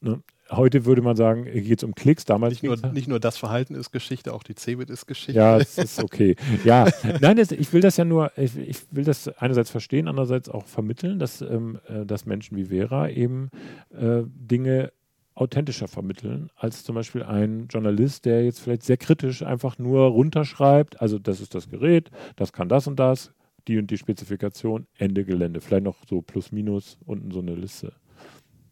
Ne? 0.00 0.22
Heute 0.50 0.84
würde 0.84 1.02
man 1.02 1.16
sagen, 1.16 1.44
geht 1.44 1.78
es 1.78 1.84
um 1.84 1.94
Klicks. 1.94 2.24
Damals 2.24 2.54
nicht 2.54 2.62
nur, 2.62 2.92
nicht 2.92 3.08
nur 3.08 3.20
das 3.20 3.38
Verhalten 3.38 3.74
ist 3.74 3.92
Geschichte, 3.92 4.32
auch 4.34 4.42
die 4.42 4.54
Cebit 4.54 4.90
ist 4.90 5.06
Geschichte. 5.06 5.38
Ja, 5.38 5.58
das 5.58 5.78
ist 5.78 6.02
okay. 6.02 6.36
ja, 6.64 6.88
nein, 7.20 7.36
das, 7.36 7.52
ich 7.52 7.72
will 7.72 7.80
das 7.80 7.96
ja 7.96 8.04
nur, 8.04 8.32
ich, 8.36 8.56
ich, 8.56 8.78
will 8.90 9.04
das 9.04 9.28
einerseits 9.28 9.70
verstehen, 9.70 10.08
andererseits 10.08 10.48
auch 10.48 10.66
vermitteln, 10.66 11.18
dass, 11.18 11.40
ähm, 11.40 11.78
äh, 11.88 12.04
dass 12.04 12.26
Menschen 12.26 12.56
wie 12.56 12.64
Vera 12.64 13.08
eben 13.08 13.50
äh, 13.90 14.22
Dinge 14.24 14.92
authentischer 15.34 15.88
vermitteln 15.88 16.50
als 16.56 16.84
zum 16.84 16.94
Beispiel 16.94 17.22
ein 17.22 17.66
Journalist, 17.68 18.24
der 18.24 18.44
jetzt 18.44 18.60
vielleicht 18.60 18.82
sehr 18.82 18.96
kritisch 18.96 19.42
einfach 19.42 19.78
nur 19.78 20.06
runterschreibt, 20.06 21.00
also 21.00 21.18
das 21.18 21.40
ist 21.40 21.54
das 21.54 21.70
Gerät, 21.70 22.10
das 22.36 22.52
kann 22.52 22.68
das 22.68 22.86
und 22.86 22.98
das, 22.98 23.32
die 23.68 23.78
und 23.78 23.90
die 23.90 23.98
Spezifikation, 23.98 24.86
Ende 24.98 25.24
Gelände. 25.24 25.60
Vielleicht 25.60 25.84
noch 25.84 25.96
so 26.08 26.20
plus 26.22 26.52
minus 26.52 26.98
unten 27.06 27.30
so 27.30 27.40
eine 27.40 27.54
Liste. 27.54 27.92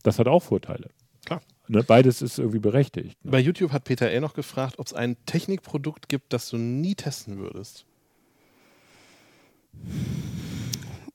Das 0.02 0.18
hat 0.18 0.28
auch 0.28 0.42
Vorteile. 0.42 0.90
Klar. 1.24 1.40
Ne, 1.68 1.82
beides 1.82 2.22
ist 2.22 2.38
irgendwie 2.38 2.58
berechtigt. 2.60 3.22
Ne? 3.24 3.30
Bei 3.30 3.38
YouTube 3.40 3.72
hat 3.72 3.84
Peter 3.84 4.08
L. 4.10 4.20
noch 4.20 4.34
gefragt, 4.34 4.78
ob 4.78 4.86
es 4.86 4.94
ein 4.94 5.16
Technikprodukt 5.26 6.08
gibt, 6.08 6.32
das 6.32 6.48
du 6.48 6.56
nie 6.56 6.94
testen 6.94 7.36
würdest. 7.38 7.84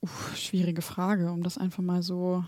Uff, 0.00 0.36
schwierige 0.36 0.82
Frage, 0.82 1.32
um 1.32 1.42
das 1.42 1.58
einfach 1.58 1.82
mal 1.82 2.02
so 2.02 2.44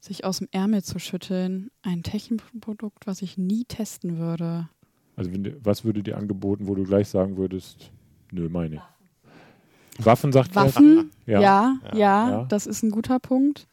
sich 0.00 0.24
aus 0.24 0.38
dem 0.38 0.48
Ärmel 0.52 0.82
zu 0.82 0.98
schütteln. 0.98 1.70
Ein 1.82 2.02
Technikprodukt, 2.02 3.06
was 3.06 3.20
ich 3.20 3.36
nie 3.36 3.64
testen 3.64 4.16
würde. 4.18 4.68
Also 5.16 5.32
wenn, 5.32 5.56
was 5.64 5.84
würde 5.84 6.02
dir 6.02 6.16
angeboten, 6.16 6.66
wo 6.68 6.74
du 6.74 6.84
gleich 6.84 7.08
sagen 7.08 7.36
würdest, 7.36 7.90
nö, 8.30 8.48
meine 8.48 8.76
ich. 8.76 10.04
Waffen 10.04 10.30
sagt 10.32 10.50
er? 10.54 10.66
Waffen? 10.66 11.10
Ja. 11.26 11.40
Ja, 11.40 11.74
ja, 11.92 12.30
Ja. 12.30 12.44
das 12.44 12.66
ist 12.68 12.84
ein 12.84 12.90
guter 12.90 13.18
Punkt. 13.18 13.66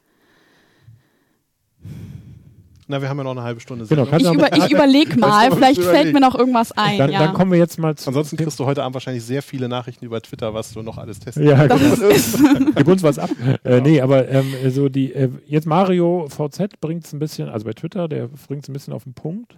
Na, 2.87 3.01
wir 3.01 3.09
haben 3.09 3.17
ja 3.17 3.23
noch 3.23 3.31
eine 3.31 3.41
halbe 3.41 3.59
Stunde 3.59 3.85
Genau, 3.87 4.03
Ich, 4.03 4.23
du 4.23 4.33
über, 4.33 4.55
ich 4.55 4.71
überlege 4.71 5.17
mal, 5.17 5.51
vielleicht 5.51 5.79
überlegen. 5.79 6.01
fällt 6.03 6.13
mir 6.13 6.19
noch 6.19 6.35
irgendwas 6.35 6.71
ein. 6.73 6.99
Dann, 6.99 7.11
ja. 7.11 7.19
dann 7.19 7.33
kommen 7.33 7.51
wir 7.51 7.57
jetzt 7.57 7.79
mal 7.79 7.95
zu. 7.95 8.09
Ansonsten 8.09 8.37
kriegst 8.37 8.59
du 8.59 8.65
heute 8.65 8.83
Abend 8.83 8.93
wahrscheinlich 8.93 9.23
sehr 9.23 9.41
viele 9.41 9.67
Nachrichten 9.67 10.05
über 10.05 10.21
Twitter, 10.21 10.53
was 10.53 10.71
du 10.71 10.83
noch 10.83 10.99
alles 10.99 11.19
testest. 11.19 11.47
Ja, 11.47 11.67
das 11.67 11.99
genau. 11.99 12.09
ist, 12.09 12.37
Gib 12.75 12.87
uns 12.87 13.03
was 13.03 13.19
ab. 13.19 13.29
Äh, 13.63 13.81
nee, 13.81 14.01
aber 14.01 14.27
ähm, 14.27 14.53
so 14.69 14.89
die, 14.89 15.13
äh, 15.13 15.29
jetzt 15.47 15.65
Mario 15.65 16.27
VZ 16.29 16.79
bringt 16.81 17.05
es 17.05 17.13
ein 17.13 17.19
bisschen, 17.19 17.49
also 17.49 17.65
bei 17.65 17.73
Twitter, 17.73 18.07
der 18.07 18.27
bringt 18.27 18.63
es 18.63 18.69
ein 18.69 18.73
bisschen 18.73 18.93
auf 18.93 19.05
den 19.05 19.13
Punkt. 19.13 19.57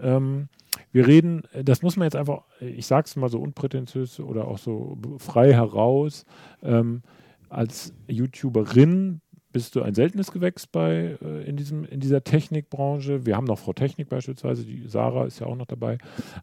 Ähm, 0.00 0.48
wir 0.92 1.06
reden, 1.06 1.42
das 1.64 1.82
muss 1.82 1.96
man 1.96 2.04
jetzt 2.06 2.14
einfach, 2.14 2.42
ich 2.60 2.86
sag's 2.86 3.16
mal 3.16 3.28
so 3.30 3.40
unprätentiös 3.40 4.20
oder 4.20 4.46
auch 4.46 4.58
so 4.58 4.98
frei 5.18 5.52
heraus, 5.52 6.24
ähm, 6.62 7.02
als 7.48 7.92
YouTuberin 8.06 9.20
bist 9.58 9.74
du 9.74 9.82
ein 9.82 9.94
seltenes 9.94 10.30
Gewächs 10.30 10.68
bei 10.68 11.18
äh, 11.20 11.42
in, 11.48 11.56
diesem, 11.56 11.84
in 11.84 11.98
dieser 11.98 12.22
Technikbranche. 12.22 13.26
Wir 13.26 13.36
haben 13.36 13.44
noch 13.44 13.58
Frau 13.58 13.72
Technik 13.72 14.08
beispielsweise, 14.08 14.64
die 14.64 14.86
Sarah 14.86 15.24
ist 15.26 15.40
ja 15.40 15.46
auch 15.48 15.56
noch 15.56 15.66
dabei. 15.66 15.98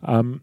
Ähm, 0.06 0.42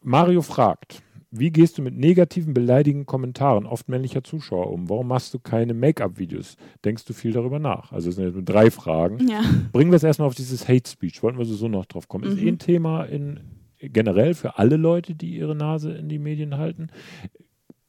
Mario 0.00 0.42
fragt, 0.42 1.02
wie 1.30 1.50
gehst 1.52 1.78
du 1.78 1.82
mit 1.82 1.96
negativen, 1.96 2.52
beleidigenden 2.52 3.06
Kommentaren 3.06 3.64
oft 3.66 3.88
männlicher 3.88 4.24
Zuschauer 4.24 4.72
um? 4.72 4.90
Warum 4.90 5.06
machst 5.06 5.32
du 5.34 5.38
keine 5.38 5.72
Make-up-Videos? 5.72 6.56
Denkst 6.84 7.04
du 7.04 7.12
viel 7.12 7.30
darüber 7.32 7.60
nach? 7.60 7.92
Also 7.92 8.08
es 8.10 8.16
sind 8.16 8.24
jetzt 8.24 8.34
nur 8.34 8.42
drei 8.42 8.70
Fragen. 8.72 9.28
ja. 9.28 9.40
Bringen 9.70 9.92
wir 9.92 9.96
es 9.96 10.02
erstmal 10.02 10.26
auf 10.26 10.34
dieses 10.34 10.66
Hate 10.68 10.90
Speech. 10.90 11.22
Wollten 11.22 11.38
wir 11.38 11.44
so 11.44 11.68
noch 11.68 11.86
drauf 11.86 12.08
kommen. 12.08 12.24
Ist 12.24 12.40
Mhm. 12.40 12.46
eh 12.46 12.50
ein 12.50 12.58
Thema 12.58 13.04
in, 13.04 13.38
generell 13.78 14.34
für 14.34 14.58
alle 14.58 14.76
Leute, 14.76 15.14
die 15.14 15.36
ihre 15.36 15.54
Nase 15.54 15.92
in 15.92 16.08
die 16.08 16.18
Medien 16.18 16.58
halten. 16.58 16.88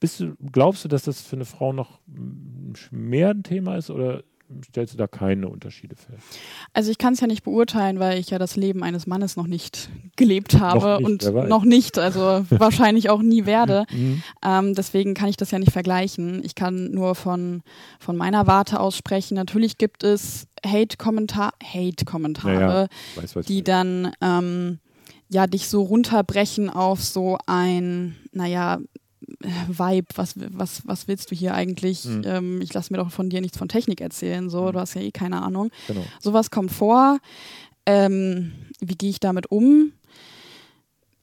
Bist 0.03 0.19
du, 0.19 0.35
glaubst 0.51 0.83
du, 0.83 0.89
dass 0.89 1.03
das 1.03 1.21
für 1.21 1.37
eine 1.37 1.45
Frau 1.45 1.71
noch 1.71 2.01
mehr 2.91 3.29
ein 3.29 3.43
Thema 3.43 3.77
ist 3.77 3.89
oder 3.89 4.21
stellst 4.67 4.93
du 4.93 4.97
da 4.97 5.07
keine 5.07 5.47
Unterschiede 5.47 5.95
fest? 5.95 6.39
Also 6.73 6.91
ich 6.91 6.97
kann 6.97 7.13
es 7.13 7.21
ja 7.21 7.27
nicht 7.27 7.43
beurteilen, 7.43 7.99
weil 7.99 8.19
ich 8.19 8.29
ja 8.29 8.37
das 8.37 8.57
Leben 8.57 8.83
eines 8.83 9.07
Mannes 9.07 9.37
noch 9.37 9.47
nicht 9.47 9.89
gelebt 10.17 10.59
habe 10.59 10.97
nicht, 10.97 11.25
und 11.25 11.47
noch 11.47 11.63
nicht, 11.63 11.97
also 11.97 12.19
wahrscheinlich 12.49 13.09
auch 13.09 13.21
nie 13.21 13.45
werde. 13.45 13.85
Mhm. 13.93 14.23
Ähm, 14.43 14.75
deswegen 14.75 15.13
kann 15.13 15.29
ich 15.29 15.37
das 15.37 15.51
ja 15.51 15.59
nicht 15.59 15.71
vergleichen. 15.71 16.43
Ich 16.43 16.55
kann 16.55 16.91
nur 16.91 17.15
von, 17.15 17.63
von 17.97 18.17
meiner 18.17 18.45
Warte 18.45 18.81
aus 18.81 18.97
sprechen. 18.97 19.35
Natürlich 19.35 19.77
gibt 19.77 20.03
es 20.03 20.47
Hate-Kommentar, 20.65 21.53
Hate-Kommentare, 21.63 22.89
Naja, 23.15 23.41
die 23.47 23.59
weiß. 23.59 23.63
dann 23.63 24.11
ähm, 24.19 24.79
ja 25.29 25.47
dich 25.47 25.69
so 25.69 25.81
runterbrechen 25.81 26.69
auf 26.69 27.01
so 27.01 27.37
ein, 27.47 28.17
naja, 28.33 28.79
Vibe, 29.67 30.07
was, 30.15 30.35
was, 30.37 30.81
was 30.85 31.07
willst 31.07 31.31
du 31.31 31.35
hier 31.35 31.53
eigentlich? 31.53 32.05
Mhm. 32.05 32.21
Ähm, 32.25 32.61
ich 32.61 32.73
lasse 32.73 32.91
mir 32.93 32.97
doch 32.97 33.11
von 33.11 33.29
dir 33.29 33.41
nichts 33.41 33.57
von 33.57 33.67
Technik 33.69 34.01
erzählen, 34.01 34.49
so, 34.49 34.65
Mhm. 34.67 34.71
du 34.73 34.79
hast 34.79 34.93
ja 34.95 35.01
eh 35.01 35.11
keine 35.11 35.41
Ahnung. 35.41 35.69
Genau. 35.87 36.03
Sowas 36.21 36.51
kommt 36.51 36.71
vor. 36.71 37.19
Ähm, 37.85 38.53
wie 38.79 38.95
gehe 38.95 39.09
ich 39.09 39.19
damit 39.19 39.51
um? 39.51 39.91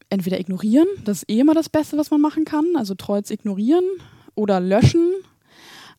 Entweder 0.09 0.41
ignorieren, 0.41 0.89
das 1.05 1.19
ist 1.23 1.31
eh 1.31 1.39
immer 1.41 1.55
das 1.55 1.69
Beste, 1.69 1.97
was 1.97 2.11
man 2.11 2.21
machen 2.21 2.45
kann, 2.45 2.67
also 2.77 2.95
Trolls 2.95 3.31
ignorieren 3.31 3.85
oder 4.35 4.59
löschen. 4.61 5.13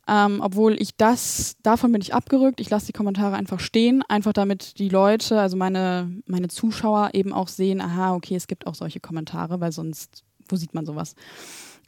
Ähm, 0.07 0.41
obwohl 0.41 0.73
ich 0.81 0.95
das, 0.97 1.55
davon 1.63 1.91
bin 1.93 2.01
ich 2.01 2.13
abgerückt. 2.13 2.59
Ich 2.59 2.69
lasse 2.69 2.87
die 2.87 2.91
Kommentare 2.91 3.35
einfach 3.35 3.59
stehen, 3.61 4.03
einfach 4.09 4.33
damit 4.33 4.79
die 4.79 4.89
Leute, 4.89 5.39
also 5.39 5.55
meine, 5.55 6.11
meine 6.25 6.49
Zuschauer 6.49 7.11
eben 7.13 7.31
auch 7.31 7.47
sehen, 7.47 7.79
aha, 7.79 8.13
okay, 8.15 8.35
es 8.35 8.47
gibt 8.47 8.67
auch 8.67 8.75
solche 8.75 8.99
Kommentare, 8.99 9.61
weil 9.61 9.71
sonst, 9.71 10.23
wo 10.49 10.55
sieht 10.57 10.73
man 10.73 10.85
sowas? 10.85 11.15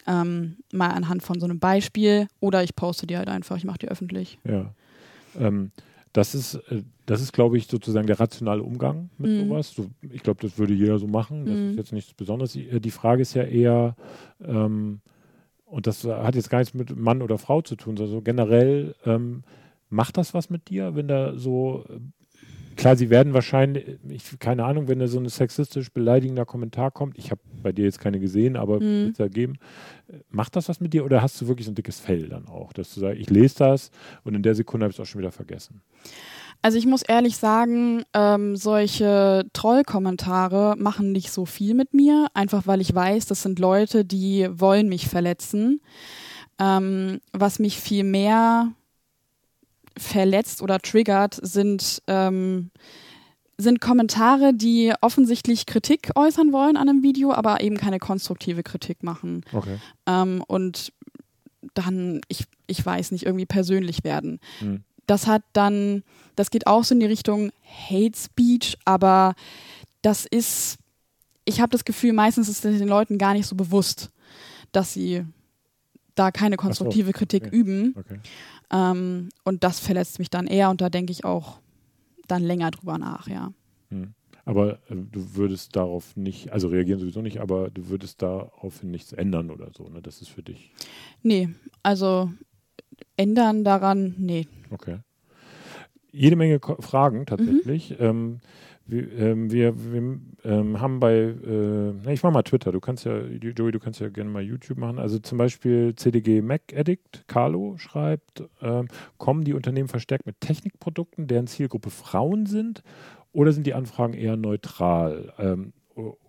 Ähm, 0.07 0.57
mal 0.73 0.89
anhand 0.89 1.23
von 1.23 1.39
so 1.39 1.45
einem 1.45 1.59
Beispiel 1.59 2.27
oder 2.39 2.63
ich 2.63 2.75
poste 2.75 3.07
die 3.07 3.17
halt 3.17 3.29
einfach, 3.29 3.55
ich 3.57 3.63
mache 3.65 3.79
die 3.79 3.87
öffentlich. 3.89 4.37
Ja. 4.43 4.73
Ähm, 5.39 5.71
das 6.11 6.35
ist, 6.35 6.55
äh, 6.69 6.83
das 7.05 7.21
ist, 7.21 7.33
glaube 7.33 7.57
ich, 7.57 7.67
sozusagen 7.67 8.05
der 8.07 8.19
rationale 8.19 8.63
Umgang 8.63 9.09
mit 9.17 9.31
Mhm. 9.31 9.37
sowas. 9.37 9.71
So, 9.73 9.87
ich 10.01 10.21
glaube, 10.23 10.41
das 10.41 10.57
würde 10.57 10.73
jeder 10.73 10.99
so 10.99 11.07
machen. 11.07 11.45
Das 11.45 11.59
Mhm. 11.59 11.69
ist 11.71 11.77
jetzt 11.77 11.93
nichts 11.93 12.13
Besonderes. 12.13 12.53
Die, 12.53 12.67
äh, 12.69 12.79
die 12.79 12.91
Frage 12.91 13.21
ist 13.21 13.33
ja 13.33 13.43
eher, 13.43 13.95
ähm, 14.43 14.99
und 15.65 15.87
das 15.87 16.03
hat 16.03 16.35
jetzt 16.35 16.49
gar 16.51 16.59
nichts 16.59 16.73
mit 16.75 16.95
Mann 16.95 17.21
oder 17.23 17.37
Frau 17.39 17.61
zu 17.61 17.75
tun, 17.75 17.97
sondern 17.97 18.13
so 18.15 18.21
generell, 18.21 18.95
ähm, 19.05 19.43
macht 19.89 20.17
das 20.17 20.33
was 20.33 20.49
mit 20.49 20.69
dir, 20.69 20.95
wenn 20.95 21.07
da 21.07 21.35
so, 21.37 21.85
äh, 21.89 21.99
klar, 22.75 22.95
sie 22.95 23.09
werden 23.09 23.33
wahrscheinlich, 23.33 23.97
ich, 24.09 24.39
keine 24.39 24.65
Ahnung, 24.65 24.87
wenn 24.87 24.99
da 24.99 25.07
so 25.07 25.19
ein 25.19 25.27
sexistisch 25.29 25.91
beleidigender 25.91 26.45
Kommentar 26.45 26.91
kommt, 26.91 27.17
ich 27.17 27.31
habe 27.31 27.41
bei 27.61 27.71
dir 27.71 27.85
jetzt 27.85 27.99
keine 27.99 28.19
gesehen, 28.19 28.55
aber 28.55 28.79
Mhm. 28.79 29.13
da 29.17 29.27
geben, 29.27 29.55
macht 30.29 30.55
das 30.55 30.69
was 30.69 30.79
mit 30.79 30.93
dir 30.93 31.05
oder 31.05 31.21
hast 31.21 31.39
du 31.41 31.47
wirklich 31.47 31.65
so 31.65 31.71
ein 31.71 31.75
dickes 31.75 31.99
Fell 31.99 32.29
dann 32.29 32.47
auch, 32.47 32.73
dass 32.73 32.93
du 32.93 32.99
sagst, 32.99 33.19
ich 33.19 33.29
lese 33.29 33.55
das 33.59 33.91
und 34.23 34.35
in 34.35 34.43
der 34.43 34.55
Sekunde 34.55 34.85
habe 34.85 34.91
ich 34.91 34.97
es 34.97 35.01
auch 35.01 35.05
schon 35.09 35.19
wieder 35.19 35.31
vergessen? 35.31 35.81
Also 36.61 36.77
ich 36.77 36.85
muss 36.85 37.01
ehrlich 37.01 37.35
sagen, 37.37 38.03
ähm, 38.13 38.55
solche 38.55 39.43
Trollkommentare 39.53 40.75
machen 40.77 41.11
nicht 41.11 41.31
so 41.31 41.45
viel 41.45 41.73
mit 41.73 41.93
mir, 41.93 42.27
einfach 42.33 42.67
weil 42.67 42.79
ich 42.81 42.93
weiß, 42.93 43.25
das 43.25 43.41
sind 43.43 43.59
Leute, 43.59 44.05
die 44.05 44.47
wollen 44.51 44.87
mich 44.89 45.07
verletzen. 45.07 45.81
Ähm, 46.59 47.19
was 47.33 47.59
mich 47.59 47.79
viel 47.79 48.03
mehr 48.03 48.71
verletzt 49.97 50.61
oder 50.61 50.79
triggert, 50.79 51.39
sind, 51.41 52.01
ähm, 52.07 52.71
sind 53.57 53.81
Kommentare, 53.81 54.53
die 54.53 54.93
offensichtlich 55.01 55.65
Kritik 55.65 56.11
äußern 56.15 56.51
wollen 56.51 56.77
an 56.77 56.89
einem 56.89 57.03
Video, 57.03 57.31
aber 57.31 57.61
eben 57.61 57.77
keine 57.77 57.99
konstruktive 57.99 58.63
Kritik 58.63 59.03
machen. 59.03 59.43
Okay. 59.51 59.77
Ähm, 60.07 60.43
und 60.47 60.91
dann, 61.73 62.21
ich, 62.27 62.45
ich 62.67 62.85
weiß 62.85 63.11
nicht, 63.11 63.25
irgendwie 63.25 63.45
persönlich 63.45 64.03
werden 64.03 64.39
Hm. 64.59 64.83
das 65.07 65.27
hat 65.27 65.43
dann, 65.53 66.03
das 66.35 66.49
geht 66.49 66.67
auch 66.67 66.83
so 66.83 66.93
in 66.93 66.99
die 66.99 67.05
Richtung 67.05 67.51
Hate 67.63 68.17
Speech, 68.17 68.77
aber 68.85 69.35
das 70.01 70.25
ist, 70.25 70.77
ich 71.45 71.61
habe 71.61 71.71
das 71.71 71.85
Gefühl, 71.85 72.13
meistens 72.13 72.49
ist 72.49 72.63
es 72.65 72.77
den 72.77 72.87
Leuten 72.87 73.17
gar 73.17 73.33
nicht 73.33 73.47
so 73.47 73.55
bewusst, 73.55 74.11
dass 74.71 74.93
sie 74.93 75.25
da 76.15 76.31
keine 76.31 76.57
konstruktive 76.57 77.11
Kritik 77.11 77.45
okay. 77.47 77.55
üben. 77.55 77.95
Okay. 77.97 78.19
Ähm, 78.71 79.29
und 79.43 79.63
das 79.63 79.79
verletzt 79.79 80.19
mich 80.19 80.29
dann 80.29 80.47
eher 80.47 80.69
und 80.69 80.81
da 80.81 80.89
denke 80.89 81.11
ich 81.11 81.25
auch 81.25 81.59
dann 82.27 82.43
länger 82.43 82.71
drüber 82.71 82.97
nach, 82.97 83.27
ja. 83.27 83.51
Hm. 83.89 84.13
Aber 84.45 84.73
äh, 84.89 84.95
du 84.95 85.35
würdest 85.35 85.75
darauf 85.75 86.15
nicht, 86.15 86.51
also 86.51 86.67
reagieren 86.67 86.99
sowieso 86.99 87.21
nicht, 87.21 87.39
aber 87.39 87.69
du 87.69 87.89
würdest 87.89 88.21
daraufhin 88.21 88.91
nichts 88.91 89.13
ändern 89.13 89.51
oder 89.51 89.69
so, 89.75 89.87
ne? 89.89 90.01
Das 90.01 90.21
ist 90.21 90.29
für 90.29 90.43
dich. 90.43 90.71
Nee, 91.21 91.49
also 91.81 92.31
ändern 93.15 93.63
daran, 93.63 94.15
nee. 94.17 94.47
Okay. 94.69 94.99
Jede 96.11 96.35
Menge 96.35 96.59
Ko 96.59 96.79
Fragen 96.79 97.25
tatsächlich. 97.25 97.95
Ähm, 97.99 98.39
wir, 98.85 99.11
ähm, 99.17 99.51
wir, 99.51 99.73
wir 99.93 100.19
ähm, 100.43 100.81
haben 100.81 100.99
bei, 100.99 101.13
äh, 101.13 102.13
ich 102.13 102.21
mach 102.23 102.31
mal 102.31 102.43
Twitter, 102.43 102.71
du 102.71 102.79
kannst 102.79 103.05
ja, 103.05 103.17
Joey, 103.21 103.71
du 103.71 103.79
kannst 103.79 104.01
ja 104.01 104.09
gerne 104.09 104.29
mal 104.29 104.43
YouTube 104.43 104.77
machen. 104.77 104.99
Also 104.99 105.19
zum 105.19 105.37
Beispiel 105.37 105.95
CDG 105.95 106.41
Mac 106.41 106.61
Addict, 106.75 107.23
Carlo 107.27 107.77
schreibt, 107.77 108.43
ähm, 108.61 108.87
kommen 109.17 109.45
die 109.45 109.53
Unternehmen 109.53 109.87
verstärkt 109.87 110.25
mit 110.25 110.41
Technikprodukten, 110.41 111.27
deren 111.27 111.47
Zielgruppe 111.47 111.89
Frauen 111.89 112.45
sind, 112.45 112.83
oder 113.31 113.51
sind 113.51 113.65
die 113.65 113.73
Anfragen 113.73 114.13
eher 114.13 114.35
neutral? 114.35 115.33
Ähm, 115.39 115.73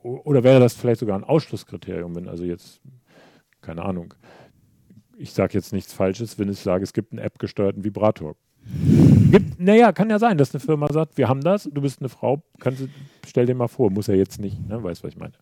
oder 0.03 0.45
wäre 0.45 0.61
das 0.61 0.75
vielleicht 0.75 1.01
sogar 1.01 1.19
ein 1.19 1.25
Ausschlusskriterium, 1.25 2.15
wenn 2.15 2.29
also 2.29 2.45
jetzt, 2.45 2.81
keine 3.63 3.83
Ahnung, 3.83 4.15
ich 5.17 5.33
sage 5.33 5.55
jetzt 5.55 5.73
nichts 5.73 5.93
Falsches, 5.93 6.39
wenn 6.39 6.51
ich 6.51 6.59
sage, 6.59 6.85
es 6.85 6.93
gibt 6.93 7.13
einen 7.13 7.19
App-gesteuerten 7.19 7.85
Vibrator. 7.85 8.37
Gibt, 9.31 9.61
naja, 9.61 9.93
kann 9.93 10.11
ja 10.11 10.19
sein, 10.19 10.39
dass 10.39 10.55
eine 10.55 10.61
Firma 10.61 10.93
sagt, 10.93 11.19
wir 11.19 11.29
haben 11.29 11.41
das, 11.41 11.65
du 11.65 11.81
bist 11.81 12.01
eine 12.01 12.09
Frau, 12.09 12.43
kannst 12.61 12.81
du, 12.81 12.89
stell 13.27 13.47
dir 13.47 13.55
mal 13.55 13.69
vor, 13.69 13.91
muss 13.91 14.09
er 14.09 14.17
jetzt 14.17 14.41
nicht, 14.41 14.67
ne? 14.69 14.83
weißt 14.83 15.03
was 15.03 15.13
ich 15.13 15.19
meine. 15.19 15.33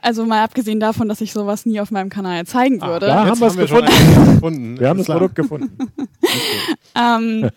Also 0.00 0.24
mal 0.24 0.42
abgesehen 0.42 0.80
davon, 0.80 1.08
dass 1.08 1.20
ich 1.20 1.32
sowas 1.32 1.66
nie 1.66 1.80
auf 1.80 1.90
meinem 1.90 2.08
Kanal 2.08 2.46
zeigen 2.46 2.80
würde. 2.80 3.06
da 3.06 3.26
haben 3.26 3.40
wir's 3.40 3.56
wir 3.56 3.68
schon 3.68 3.82
gefunden. 3.84 4.34
gefunden. 4.34 4.80
Wir 4.80 4.88
haben 4.88 4.96
das 4.96 5.06
Klar. 5.06 5.18
Produkt 5.18 5.34
gefunden. 5.36 5.76
Ähm, 6.94 7.48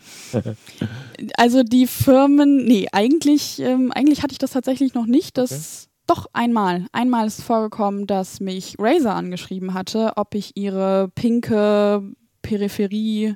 Also 1.36 1.64
die 1.64 1.88
Firmen, 1.88 2.66
nee, 2.66 2.88
eigentlich, 2.92 3.60
ähm, 3.60 3.92
eigentlich 3.92 4.22
hatte 4.22 4.34
ich 4.34 4.38
das 4.38 4.52
tatsächlich 4.52 4.94
noch 4.94 5.08
nicht. 5.08 5.38
Das 5.38 5.90
doch 6.08 6.28
einmal. 6.34 6.86
Einmal 6.92 7.28
ist 7.28 7.42
vorgekommen, 7.42 8.06
dass 8.06 8.40
mich 8.40 8.76
Razer 8.78 9.16
angeschrieben 9.16 9.74
hatte, 9.74 10.14
ob 10.18 10.36
ich 10.36 10.58
ihre 10.58 11.10
pinke 11.16 12.04
Peripherie 12.42 13.36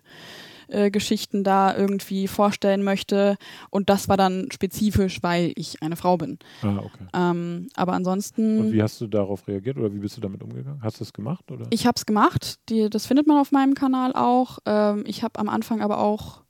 äh, 0.76 0.92
Geschichten 0.92 1.44
da 1.44 1.76
irgendwie 1.76 2.28
vorstellen 2.28 2.84
möchte. 2.84 3.38
Und 3.70 3.90
das 3.90 4.10
war 4.10 4.18
dann 4.18 4.50
spezifisch, 4.52 5.24
weil 5.24 5.54
ich 5.56 5.82
eine 5.82 5.96
Frau 5.96 6.18
bin. 6.18 6.38
Ah, 6.62 6.80
okay. 6.80 7.06
Ähm, 7.14 7.68
aber 7.76 7.94
ansonsten. 7.94 8.60
Und 8.60 8.74
wie 8.74 8.84
hast 8.84 9.00
du 9.00 9.08
darauf 9.08 9.48
reagiert 9.48 9.78
oder 9.78 9.94
wie 9.94 10.00
bist 10.00 10.18
du 10.18 10.22
damit 10.22 10.44
umgegangen? 10.44 10.82
Hast 10.82 11.00
du 11.00 11.04
es 11.04 11.14
gemacht? 11.14 11.50
Oder? 11.50 11.66
Ich 11.70 11.88
habe 11.88 11.96
es 11.96 12.06
gemacht. 12.06 12.60
Die, 12.70 12.90
das 12.90 13.06
findet 13.06 13.26
man 13.26 13.38
auf 13.38 13.52
meinem 13.52 13.74
Kanal 13.74 14.14
auch. 14.14 14.60
Ähm, 14.66 15.04
ich 15.08 15.24
habe 15.24 15.40
am 15.40 15.48
Anfang 15.48 15.82
aber 15.82 16.00
auch 16.00 16.44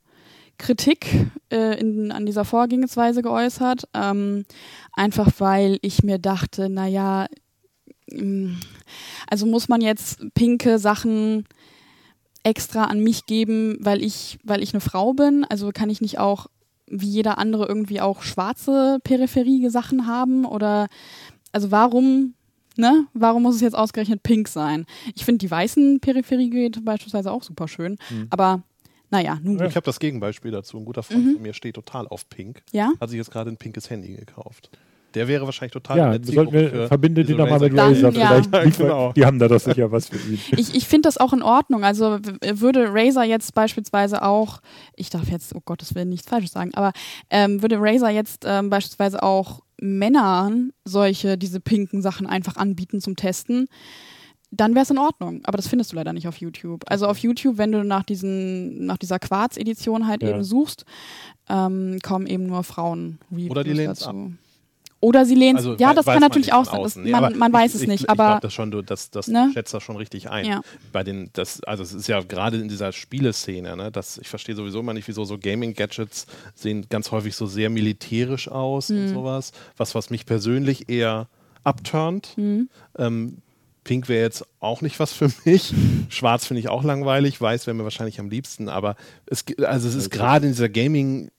Kritik 0.58 1.30
äh, 1.52 1.78
in, 1.78 2.10
an 2.10 2.26
dieser 2.26 2.44
Vorgehensweise 2.44 3.22
geäußert. 3.22 3.88
Ähm, 3.94 4.44
einfach 4.92 5.30
weil 5.38 5.78
ich 5.82 6.02
mir 6.02 6.18
dachte, 6.18 6.68
naja, 6.68 7.26
mm, 8.10 8.54
also 9.28 9.46
muss 9.46 9.68
man 9.68 9.80
jetzt 9.80 10.20
pinke 10.34 10.78
Sachen 10.78 11.46
extra 12.46 12.84
an 12.84 13.00
mich 13.00 13.26
geben, 13.26 13.76
weil 13.80 14.02
ich, 14.02 14.38
weil 14.44 14.62
ich 14.62 14.72
eine 14.72 14.80
Frau 14.80 15.12
bin. 15.12 15.44
Also 15.44 15.70
kann 15.72 15.90
ich 15.90 16.00
nicht 16.00 16.18
auch 16.18 16.46
wie 16.88 17.08
jeder 17.08 17.38
andere 17.38 17.66
irgendwie 17.66 18.00
auch 18.00 18.22
schwarze 18.22 18.98
Peripherie-Sachen 19.02 20.06
haben? 20.06 20.44
Oder 20.44 20.86
also 21.52 21.70
warum, 21.72 22.34
ne? 22.76 23.06
Warum 23.12 23.42
muss 23.42 23.56
es 23.56 23.60
jetzt 23.60 23.74
ausgerechnet 23.76 24.22
pink 24.22 24.46
sein? 24.46 24.86
Ich 25.16 25.24
finde 25.24 25.38
die 25.38 25.50
weißen 25.50 25.98
Peripheriegeräte 26.00 26.80
beispielsweise 26.82 27.32
auch 27.32 27.42
super 27.42 27.66
schön, 27.66 27.98
Mhm. 28.10 28.28
aber 28.30 28.62
naja, 29.10 29.38
nun 29.42 29.56
gut. 29.58 29.66
Ich 29.68 29.76
habe 29.76 29.84
das 29.86 29.98
Gegenbeispiel 30.00 30.50
dazu. 30.50 30.78
Ein 30.78 30.84
guter 30.84 31.02
Freund 31.02 31.24
Mhm. 31.24 31.32
von 31.34 31.42
mir 31.42 31.54
steht 31.54 31.74
total 31.76 32.06
auf 32.08 32.28
Pink. 32.28 32.62
Ja? 32.72 32.92
Hat 33.00 33.08
sich 33.10 33.18
jetzt 33.18 33.30
gerade 33.30 33.50
ein 33.50 33.56
pinkes 33.56 33.88
Handy 33.90 34.14
gekauft. 34.14 34.70
Der 35.16 35.26
wäre 35.26 35.44
wahrscheinlich 35.46 35.72
total 35.72 35.96
Ja, 35.98 36.12
sollten 36.22 36.52
wir, 36.52 36.88
verbinde 36.88 37.24
den 37.24 37.38
doch 37.38 37.48
mal 37.48 37.58
mit 37.58 37.72
Razer- 37.72 38.12
ja. 38.12 38.42
Vielleicht 38.42 38.78
genau. 38.78 39.12
Die 39.14 39.24
haben 39.24 39.38
da 39.38 39.48
doch 39.48 39.58
sicher 39.58 39.90
was 39.90 40.08
für 40.08 40.16
ihn. 40.18 40.38
Ich, 40.56 40.74
ich 40.74 40.86
finde 40.86 41.08
das 41.08 41.16
auch 41.16 41.32
in 41.32 41.42
Ordnung. 41.42 41.82
Also 41.84 42.18
würde 42.42 42.86
Razer 42.92 43.24
jetzt 43.24 43.54
beispielsweise 43.54 44.22
auch, 44.22 44.60
ich 44.94 45.10
darf 45.10 45.28
jetzt, 45.30 45.54
oh 45.54 45.62
Gottes 45.64 45.94
Willen, 45.94 46.10
nichts 46.10 46.28
Falsches 46.28 46.52
sagen, 46.52 46.72
aber 46.74 46.92
ähm, 47.30 47.62
würde 47.62 47.78
Razer 47.80 48.10
jetzt 48.10 48.44
ähm, 48.46 48.70
beispielsweise 48.70 49.22
auch 49.22 49.62
Männern 49.80 50.72
solche, 50.84 51.36
diese 51.38 51.60
pinken 51.60 52.02
Sachen 52.02 52.26
einfach 52.26 52.56
anbieten 52.56 53.00
zum 53.00 53.16
Testen, 53.16 53.68
dann 54.50 54.74
wäre 54.74 54.84
es 54.84 54.90
in 54.90 54.98
Ordnung. 54.98 55.40
Aber 55.44 55.56
das 55.56 55.66
findest 55.66 55.92
du 55.92 55.96
leider 55.96 56.12
nicht 56.12 56.28
auf 56.28 56.36
YouTube. 56.36 56.82
Also 56.86 57.06
auf 57.06 57.18
YouTube, 57.18 57.58
wenn 57.58 57.72
du 57.72 57.84
nach 57.84 58.04
diesen, 58.04 58.86
nach 58.86 58.96
dieser 58.98 59.18
Quarz-Edition 59.18 60.06
halt 60.06 60.22
Ja. 60.22 60.30
eben 60.30 60.44
suchst, 60.44 60.84
ähm, 61.48 61.98
kommen 62.02 62.26
eben 62.26 62.46
nur 62.46 62.62
Frauen 62.64 63.18
Oder 63.48 63.64
die 63.64 63.72
lehnen's 63.72 64.00
dazu. 64.00 64.32
Oder 65.06 65.24
sie 65.24 65.36
lehnen 65.36 65.56
Also, 65.56 65.76
Ja, 65.76 65.94
das 65.94 66.04
kann 66.04 66.18
natürlich 66.20 66.52
auch 66.52 66.64
sein. 66.64 66.82
Das. 66.82 66.96
Nee, 66.96 67.10
man 67.12 67.38
man 67.38 67.52
weiß 67.52 67.70
ich, 67.70 67.76
es 67.76 67.82
ich, 67.82 67.88
nicht, 67.88 68.02
ich 68.02 68.10
aber 68.10 68.26
glaube 68.26 68.40
das 68.40 68.52
schon, 68.52 68.72
du, 68.72 68.82
das, 68.82 69.10
das 69.10 69.28
Ne? 69.28 69.50
schätzt 69.54 69.72
das 69.72 69.82
schon 69.84 69.94
richtig 69.96 70.30
ein. 70.30 70.44
Ja. 70.46 70.62
Bei 70.92 71.04
den, 71.04 71.30
das, 71.32 71.62
also 71.62 71.84
es 71.84 71.92
ist 71.92 72.08
ja 72.08 72.20
gerade 72.22 72.56
in 72.58 72.68
dieser 72.68 72.90
Spieleszene, 72.92 73.76
ne, 73.76 73.92
das, 73.92 74.18
ich 74.18 74.28
verstehe 74.28 74.56
sowieso 74.56 74.80
immer 74.80 74.94
nicht, 74.94 75.06
wieso 75.06 75.24
so 75.24 75.38
Gaming-Gadgets 75.38 76.26
sehen 76.56 76.86
ganz 76.90 77.12
häufig 77.12 77.36
so 77.36 77.46
sehr 77.46 77.70
militärisch 77.70 78.48
aus 78.48 78.88
Mhm. 78.88 78.98
und 78.98 79.08
sowas. 79.10 79.52
Was, 79.76 79.94
was 79.94 80.10
mich 80.10 80.26
persönlich 80.26 80.88
eher 80.88 81.28
abturnt. 81.62 82.32
Mhm. 82.36 82.68
Ähm, 82.98 83.38
Pink 83.84 84.08
wäre 84.08 84.24
jetzt 84.24 84.44
auch 84.58 84.80
nicht 84.82 84.98
was 84.98 85.12
für 85.12 85.30
mich. 85.44 85.72
Schwarz 86.08 86.46
finde 86.46 86.58
ich 86.60 86.68
auch 86.68 86.82
langweilig. 86.82 87.40
Weiß 87.40 87.68
wäre 87.68 87.74
mir 87.76 87.84
wahrscheinlich 87.84 88.18
am 88.18 88.28
liebsten. 88.28 88.68
Aber 88.68 88.96
es, 89.26 89.44
also 89.64 89.88
es 89.88 89.94
ist 89.94 90.10
gerade 90.10 90.46
in 90.46 90.52
dieser 90.52 90.68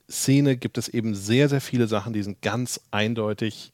Gaming-Szene 0.07 0.55
gibt 0.57 0.77
es 0.77 0.87
eben 0.87 1.13
sehr, 1.15 1.49
sehr 1.49 1.61
viele 1.61 1.87
Sachen, 1.87 2.13
die 2.13 2.23
sind 2.23 2.41
ganz 2.41 2.79
eindeutig 2.91 3.73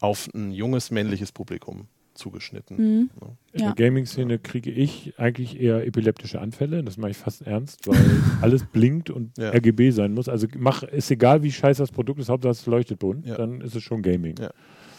auf 0.00 0.28
ein 0.34 0.50
junges 0.52 0.90
männliches 0.90 1.32
Publikum 1.32 1.88
zugeschnitten. 2.14 2.76
Mhm. 2.76 3.10
In 3.52 3.60
Ja. 3.60 3.72
der 3.72 3.86
Gaming-Szene 3.86 4.38
kriege 4.38 4.70
ich 4.70 5.14
eigentlich 5.18 5.58
eher 5.58 5.86
epileptische 5.86 6.40
Anfälle. 6.40 6.82
Das 6.84 6.98
mache 6.98 7.12
ich 7.12 7.16
fast 7.16 7.42
ernst, 7.42 7.86
weil 7.88 7.96
alles 8.42 8.64
blinkt 8.64 9.08
und 9.10 9.38
Ja. 9.38 9.50
RGB 9.52 9.90
sein 9.90 10.12
muss. 10.12 10.28
Also 10.28 10.46
mach, 10.58 10.82
ist 10.82 11.10
egal, 11.10 11.42
wie 11.42 11.52
scheiße 11.52 11.82
das 11.82 11.92
Produkt 11.92 12.20
ist, 12.20 12.28
Hauptsache 12.28 12.52
es 12.52 12.66
leuchtet 12.66 12.98
bunt, 12.98 13.26
Ja. 13.26 13.36
dann 13.36 13.62
ist 13.62 13.74
es 13.74 13.82
schon 13.82 14.02
Gaming. 14.02 14.34
Ja. 14.38 14.50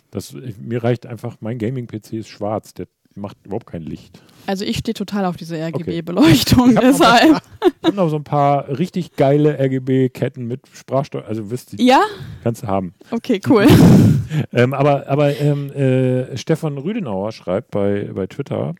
Das, 0.09 0.33
ich, 0.33 0.57
mir 0.57 0.83
reicht 0.83 1.05
einfach, 1.05 1.37
mein 1.41 1.57
Gaming-PC 1.59 2.13
ist 2.13 2.29
schwarz, 2.29 2.73
der 2.73 2.87
macht 3.15 3.37
überhaupt 3.45 3.65
kein 3.67 3.81
Licht. 3.81 4.21
Also 4.47 4.65
ich 4.65 4.77
stehe 4.77 4.93
total 4.93 5.25
auf 5.25 5.37
diese 5.37 5.55
Okay. 5.55 5.65
RGB-Beleuchtung, 5.75 6.75
deshalb. 6.81 7.41
Ich 7.65 7.87
habe 7.87 7.95
noch 7.95 8.09
so 8.09 8.15
ein 8.15 8.23
paar 8.23 8.67
richtig 8.77 9.15
geile 9.15 9.57
RGB-Ketten 9.59 10.45
mit 10.47 10.61
Sprachsteuer, 10.73 11.25
also 11.25 11.51
wisst 11.51 11.73
ihr, 11.73 11.85
Ja? 11.85 12.01
kannst 12.43 12.63
du 12.63 12.67
haben. 12.67 12.93
Okay, 13.11 13.39
cool. 13.49 13.67
Ähm, 14.53 14.73
aber 14.73 15.09
aber 15.09 15.37
ähm, 15.41 15.69
äh, 15.73 16.37
Stefan 16.37 16.77
Rüdenauer 16.77 17.33
schreibt 17.33 17.69
bei, 17.71 18.09
bei 18.13 18.27
Twitter, 18.27 18.75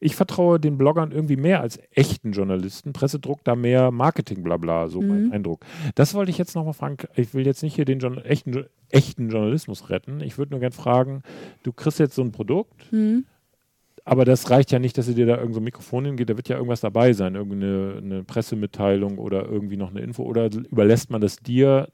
ich 0.00 0.14
vertraue 0.14 0.60
den 0.60 0.76
Bloggern 0.76 1.12
irgendwie 1.12 1.36
mehr 1.36 1.62
als 1.62 1.80
echten 1.92 2.32
Journalisten. 2.32 2.92
Presse 2.92 3.18
druckt 3.18 3.48
da 3.48 3.56
mehr 3.56 3.90
Marketing, 3.90 4.42
bla 4.42 4.58
bla, 4.58 4.88
so 4.88 5.00
mein 5.00 5.26
Mhm. 5.28 5.32
Eindruck. 5.32 5.64
Das 5.94 6.12
wollte 6.12 6.30
ich 6.30 6.36
jetzt 6.36 6.54
nochmal 6.54 6.74
fragen. 6.74 6.98
Ich 7.16 7.32
will 7.32 7.46
jetzt 7.46 7.62
nicht 7.62 7.74
hier 7.74 7.86
den 7.86 8.00
echten, 8.18 8.66
echten 8.90 9.30
Journalismus 9.30 9.88
retten. 9.88 10.20
Ich 10.20 10.36
würde 10.36 10.50
nur 10.50 10.60
gerne 10.60 10.74
fragen, 10.74 11.22
du 11.62 11.72
kriegst 11.72 11.98
jetzt 11.98 12.14
so 12.14 12.22
ein 12.22 12.30
Produkt, 12.32 12.84
Hm. 12.90 13.24
Aber 14.04 14.24
das 14.24 14.50
reicht 14.50 14.72
ja 14.72 14.78
nicht, 14.78 14.98
dass 14.98 15.08
ihr 15.08 15.14
dir 15.14 15.26
da 15.26 15.38
irgend 15.38 15.54
so 15.54 15.60
Mikrofon 15.60 16.04
hingeht. 16.04 16.28
Da 16.28 16.36
wird 16.36 16.48
ja 16.48 16.56
irgendwas 16.56 16.80
dabei 16.80 17.12
sein, 17.12 17.34
irgendeine 17.34 17.98
eine 17.98 18.24
Pressemitteilung 18.24 19.18
oder 19.18 19.46
irgendwie 19.46 19.76
noch 19.76 19.90
eine 19.90 20.00
Info. 20.00 20.24
Oder 20.24 20.46
überlässt 20.46 21.10
man 21.10 21.20
das 21.20 21.36
dir, 21.36 21.88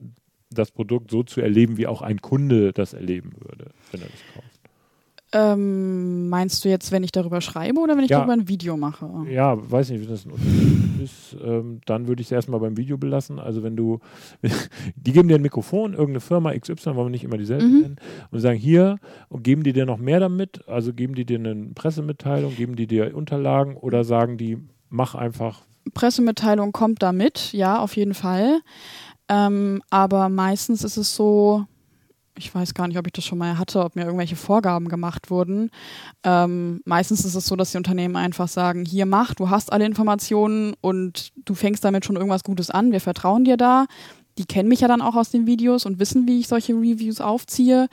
das 0.50 0.70
Produkt 0.70 1.10
so 1.10 1.22
zu 1.22 1.40
erleben, 1.40 1.76
wie 1.76 1.86
auch 1.86 2.00
ein 2.00 2.22
Kunde 2.22 2.72
das 2.72 2.94
erleben 2.94 3.32
würde, 3.38 3.72
wenn 3.92 4.00
er 4.00 4.08
das 4.08 4.34
kauft? 4.34 4.57
Ähm, 5.32 6.28
meinst 6.30 6.64
du 6.64 6.68
jetzt, 6.70 6.90
wenn 6.90 7.02
ich 7.02 7.12
darüber 7.12 7.40
schreibe 7.40 7.80
oder 7.80 7.96
wenn 7.96 8.04
ich 8.04 8.10
Ja. 8.10 8.18
darüber 8.18 8.32
ein 8.32 8.48
Video 8.48 8.76
mache? 8.76 9.08
Ja, 9.30 9.56
weiß 9.70 9.90
nicht, 9.90 10.00
wie 10.00 10.06
das 10.06 10.24
ein 10.24 10.30
Unterschied 10.32 11.02
ist. 11.02 11.36
Ähm, 11.44 11.80
dann 11.84 12.06
würde 12.08 12.22
ich 12.22 12.28
es 12.28 12.32
erstmal 12.32 12.60
beim 12.60 12.76
Video 12.78 12.96
belassen. 12.96 13.38
Also 13.38 13.62
wenn 13.62 13.76
du, 13.76 13.98
die 14.96 15.12
geben 15.12 15.28
dir 15.28 15.34
ein 15.34 15.42
Mikrofon, 15.42 15.92
irgendeine 15.92 16.20
Firma 16.20 16.52
XY, 16.54 16.94
wollen 16.94 17.06
wir 17.06 17.10
nicht 17.10 17.24
immer 17.24 17.36
dieselbe 17.36 17.64
Mhm. 17.66 17.80
nennen, 17.80 17.96
und 18.30 18.40
sagen 18.40 18.58
hier, 18.58 18.98
und 19.28 19.42
geben 19.44 19.64
die 19.64 19.72
dir 19.74 19.84
noch 19.84 19.98
mehr 19.98 20.18
damit? 20.20 20.66
Also 20.66 20.92
geben 20.94 21.14
die 21.14 21.26
dir 21.26 21.38
eine 21.38 21.54
Pressemitteilung, 21.74 22.54
geben 22.56 22.76
die 22.76 22.86
dir 22.86 23.14
Unterlagen 23.14 23.76
oder 23.76 24.04
sagen 24.04 24.38
die, 24.38 24.58
mach 24.88 25.14
einfach 25.14 25.60
Pressemitteilung 25.94 26.72
kommt 26.72 27.02
da 27.02 27.12
mit, 27.12 27.52
ja, 27.52 27.78
auf 27.80 27.96
jeden 27.96 28.12
Fall. 28.14 28.60
Ähm, 29.30 29.82
aber 29.90 30.28
meistens 30.28 30.84
ist 30.84 30.96
es 30.98 31.14
so, 31.16 31.64
ich 32.38 32.54
weiß 32.54 32.74
gar 32.74 32.88
nicht, 32.88 32.98
ob 32.98 33.06
ich 33.06 33.12
das 33.12 33.24
schon 33.24 33.38
mal 33.38 33.58
hatte, 33.58 33.84
ob 33.84 33.96
mir 33.96 34.04
irgendwelche 34.04 34.36
Vorgaben 34.36 34.88
gemacht 34.88 35.30
wurden. 35.30 35.70
Ähm, 36.24 36.80
meistens 36.84 37.24
ist 37.24 37.34
es 37.34 37.46
so, 37.46 37.56
dass 37.56 37.72
die 37.72 37.76
Unternehmen 37.76 38.16
einfach 38.16 38.48
sagen, 38.48 38.84
hier 38.84 39.06
mach, 39.06 39.34
du 39.34 39.50
hast 39.50 39.72
alle 39.72 39.84
Informationen 39.84 40.74
und 40.80 41.30
du 41.44 41.54
fängst 41.54 41.84
damit 41.84 42.04
schon 42.04 42.16
irgendwas 42.16 42.44
Gutes 42.44 42.70
an, 42.70 42.92
wir 42.92 43.00
vertrauen 43.00 43.44
dir 43.44 43.56
da. 43.56 43.86
Die 44.38 44.44
kennen 44.46 44.68
mich 44.68 44.80
ja 44.80 44.88
dann 44.88 45.02
auch 45.02 45.16
aus 45.16 45.30
den 45.30 45.46
Videos 45.46 45.84
und 45.84 45.98
wissen, 45.98 46.26
wie 46.28 46.38
ich 46.40 46.48
solche 46.48 46.72
Reviews 46.74 47.20
aufziehe 47.20 47.88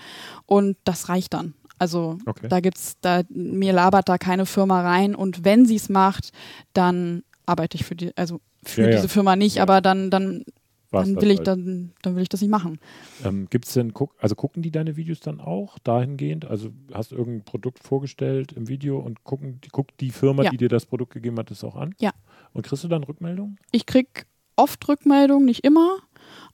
und 0.46 0.78
das 0.84 1.10
reicht 1.10 1.34
dann. 1.34 1.54
Also 1.80 2.20
Okay. 2.26 2.48
da 2.48 2.60
gibt's, 2.62 2.96
da 3.02 3.24
mir 3.30 3.74
labert 3.74 4.08
da 4.08 4.18
keine 4.18 4.46
Firma 4.46 4.82
rein 4.82 5.16
und 5.16 5.44
wenn 5.44 5.66
sie 5.66 5.76
es 5.76 5.90
macht, 5.90 6.32
dann 6.74 7.24
arbeite 7.46 7.76
ich 7.76 7.84
für 7.84 7.96
die, 7.96 8.16
also 8.16 8.40
für 8.64 8.84
Ja, 8.84 8.88
ja. 8.90 8.96
diese 8.98 9.10
Firma 9.10 9.36
nicht, 9.36 9.56
Ja. 9.56 9.64
aber 9.64 9.82
dann, 9.82 10.10
dann, 10.10 10.44
dann 10.92 11.22
will 11.22 11.32
ich 11.32 11.38
halt. 11.40 11.48
dann, 11.48 11.92
dann 12.02 12.16
will 12.16 12.24
ich 12.24 12.30
das 12.30 12.42
nicht 12.42 12.50
machen. 12.50 12.80
Ähm, 13.24 13.48
gibt's 13.50 13.74
denn, 13.74 13.94
guck, 13.94 14.14
also 14.20 14.36
gucken 14.36 14.62
die 14.62 14.72
deine 14.72 14.96
Videos 14.98 15.20
dann 15.20 15.40
auch 15.40 15.80
dahingehend? 15.80 16.46
Also 16.46 16.70
hast 16.94 17.12
du 17.12 17.16
irgendein 17.16 17.46
Produkt 17.46 17.80
vorgestellt 17.80 18.54
im 18.54 18.68
Video 18.68 19.00
und 19.00 19.24
gucken, 19.24 19.60
die, 19.64 19.70
guckt 19.70 20.00
die 20.00 20.12
Firma, 20.12 20.44
Ja. 20.44 20.52
die 20.52 20.58
dir 20.58 20.70
das 20.70 20.86
Produkt 20.86 21.14
gegeben 21.14 21.38
hat, 21.38 21.52
das 21.52 21.64
auch 21.64 21.76
an? 21.76 21.96
Ja. 22.00 22.12
Und 22.54 22.66
kriegst 22.66 22.84
du 22.84 22.88
dann 22.88 23.04
Rückmeldungen? 23.04 23.58
Ich 23.72 23.86
krieg 23.86 24.26
oft 24.56 24.88
Rückmeldungen, 24.88 25.46
nicht 25.46 25.66
immer, 25.66 25.98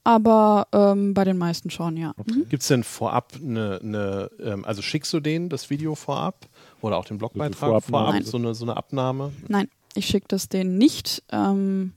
aber 0.04 0.66
ähm, 0.72 1.14
bei 1.14 1.24
den 1.24 1.38
meisten 1.38 1.70
schon, 1.70 1.96
ja. 1.96 2.14
Mhm. 2.26 2.48
Gibt 2.48 2.62
es 2.62 2.68
denn 2.68 2.82
vorab 2.82 3.32
eine, 3.40 3.80
eine 3.82 4.30
ähm, 4.40 4.64
also 4.64 4.82
schickst 4.82 5.12
du 5.12 5.20
denen 5.20 5.48
das 5.48 5.70
Video 5.70 5.94
vorab 5.94 6.48
oder 6.80 6.96
auch 6.96 7.04
den 7.04 7.18
Blogbeitrag 7.18 7.82
vorab, 7.82 8.14
Nein. 8.14 8.24
so 8.24 8.38
eine, 8.38 8.54
so 8.54 8.64
eine 8.64 8.76
Abnahme? 8.76 9.32
Nein, 9.46 9.68
ich 9.94 10.06
schicke 10.06 10.26
das 10.28 10.48
denen 10.48 10.78
nicht. 10.78 11.22
Ähm, 11.30 11.92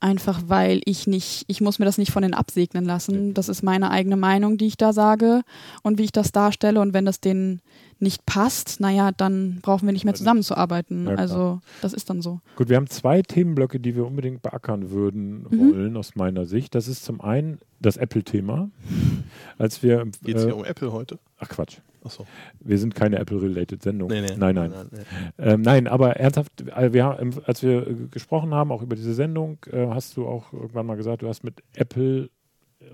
einfach 0.00 0.42
weil 0.46 0.80
ich 0.84 1.06
nicht, 1.06 1.44
ich 1.48 1.60
muss 1.60 1.78
mir 1.78 1.84
das 1.84 1.98
nicht 1.98 2.12
von 2.12 2.22
denen 2.22 2.34
absegnen 2.34 2.84
lassen. 2.84 3.34
Das 3.34 3.48
ist 3.48 3.62
meine 3.62 3.90
eigene 3.90 4.16
Meinung, 4.16 4.56
die 4.56 4.66
ich 4.66 4.76
da 4.76 4.92
sage 4.92 5.42
und 5.82 5.98
wie 5.98 6.04
ich 6.04 6.12
das 6.12 6.30
darstelle. 6.32 6.80
Und 6.80 6.92
wenn 6.94 7.04
das 7.04 7.20
denen 7.20 7.60
nicht 7.98 8.24
passt, 8.26 8.78
naja, 8.78 9.10
dann 9.10 9.58
brauchen 9.60 9.86
wir 9.86 9.92
nicht 9.92 10.04
mehr 10.04 10.14
zusammenzuarbeiten. 10.14 11.06
Ja, 11.08 11.14
also 11.16 11.60
das 11.82 11.92
ist 11.92 12.08
dann 12.10 12.22
so. 12.22 12.40
Gut, 12.54 12.68
wir 12.68 12.76
haben 12.76 12.86
zwei 12.86 13.22
Themenblöcke, 13.22 13.80
die 13.80 13.96
wir 13.96 14.06
unbedingt 14.06 14.40
beackern 14.42 14.90
würden 14.90 15.46
Mhm. 15.50 15.72
wollen, 15.74 15.96
aus 15.96 16.14
meiner 16.14 16.46
Sicht. 16.46 16.76
Das 16.76 16.86
ist 16.86 17.04
zum 17.04 17.20
einen 17.20 17.58
das 17.80 17.96
Apple-Thema. 17.96 18.70
Als 19.58 19.82
wir, 19.82 20.04
Geht 20.22 20.36
es 20.36 20.42
äh, 20.42 20.46
hier 20.46 20.56
um 20.56 20.64
Apple 20.64 20.92
heute? 20.92 21.18
ach 21.40 21.48
Quatsch, 21.48 21.78
Achso. 22.04 22.26
Wir 22.60 22.78
sind 22.78 22.94
keine 22.94 23.18
Apple-related 23.18 23.82
Sendung. 23.82 24.08
Nee, 24.10 24.20
nee. 24.20 24.36
Nein, 24.36 24.54
nein. 24.54 24.70
nein, 24.70 24.88
nee. 24.90 25.02
Ähm, 25.38 25.62
nein, 25.62 25.86
aber 25.86 26.16
ernsthaft, 26.16 26.62
äh, 26.62 26.92
wir 26.92 27.04
haben, 27.04 27.34
als 27.44 27.62
wir 27.62 27.86
äh, 27.86 27.94
gesprochen 28.10 28.54
haben, 28.54 28.72
auch 28.72 28.82
über 28.82 28.96
diese 28.96 29.14
Sendung, 29.14 29.58
äh, 29.70 29.86
hast 29.88 30.16
du 30.16 30.26
auch 30.26 30.52
irgendwann 30.52 30.86
mal 30.86 30.96
gesagt, 30.96 31.22
du 31.22 31.28
hast 31.28 31.44
mit 31.44 31.62
Apple 31.74 32.30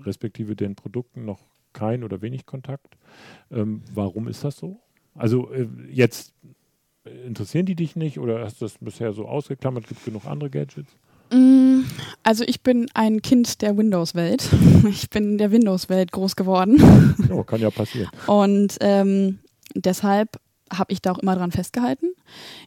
respektive 0.03 0.55
den 0.55 0.75
Produkten 0.75 1.25
noch 1.25 1.39
kein 1.73 2.03
oder 2.03 2.21
wenig 2.21 2.45
Kontakt. 2.45 2.97
Ähm, 3.51 3.81
warum 3.93 4.27
ist 4.27 4.43
das 4.43 4.57
so? 4.57 4.79
Also 5.13 5.51
äh, 5.51 5.67
jetzt 5.89 6.33
äh, 7.05 7.09
interessieren 7.25 7.65
die 7.65 7.75
dich 7.75 7.95
nicht 7.95 8.19
oder 8.19 8.41
hast 8.43 8.61
du 8.61 8.65
das 8.65 8.77
bisher 8.79 9.13
so 9.13 9.27
ausgeklammert? 9.27 9.87
Gibt 9.87 9.99
es 9.99 10.05
genug 10.05 10.25
andere 10.25 10.49
Gadgets? 10.49 10.95
Mm, 11.35 11.85
Also 12.23 12.43
ich 12.47 12.61
bin 12.61 12.87
ein 12.93 13.21
Kind 13.21 13.61
der 13.61 13.77
Windows-Welt. 13.77 14.47
Ich 14.89 15.09
bin 15.09 15.31
in 15.33 15.37
der 15.37 15.51
Windows-Welt 15.51 16.11
groß 16.11 16.35
geworden. 16.35 16.77
Ja, 17.29 17.43
kann 17.43 17.59
ja 17.59 17.69
passieren. 17.71 18.09
Und 18.27 18.77
ähm, 18.81 19.39
deshalb 19.73 20.39
habe 20.71 20.91
ich 20.93 21.01
da 21.01 21.11
auch 21.11 21.19
immer 21.19 21.35
dran 21.35 21.51
festgehalten. 21.51 22.07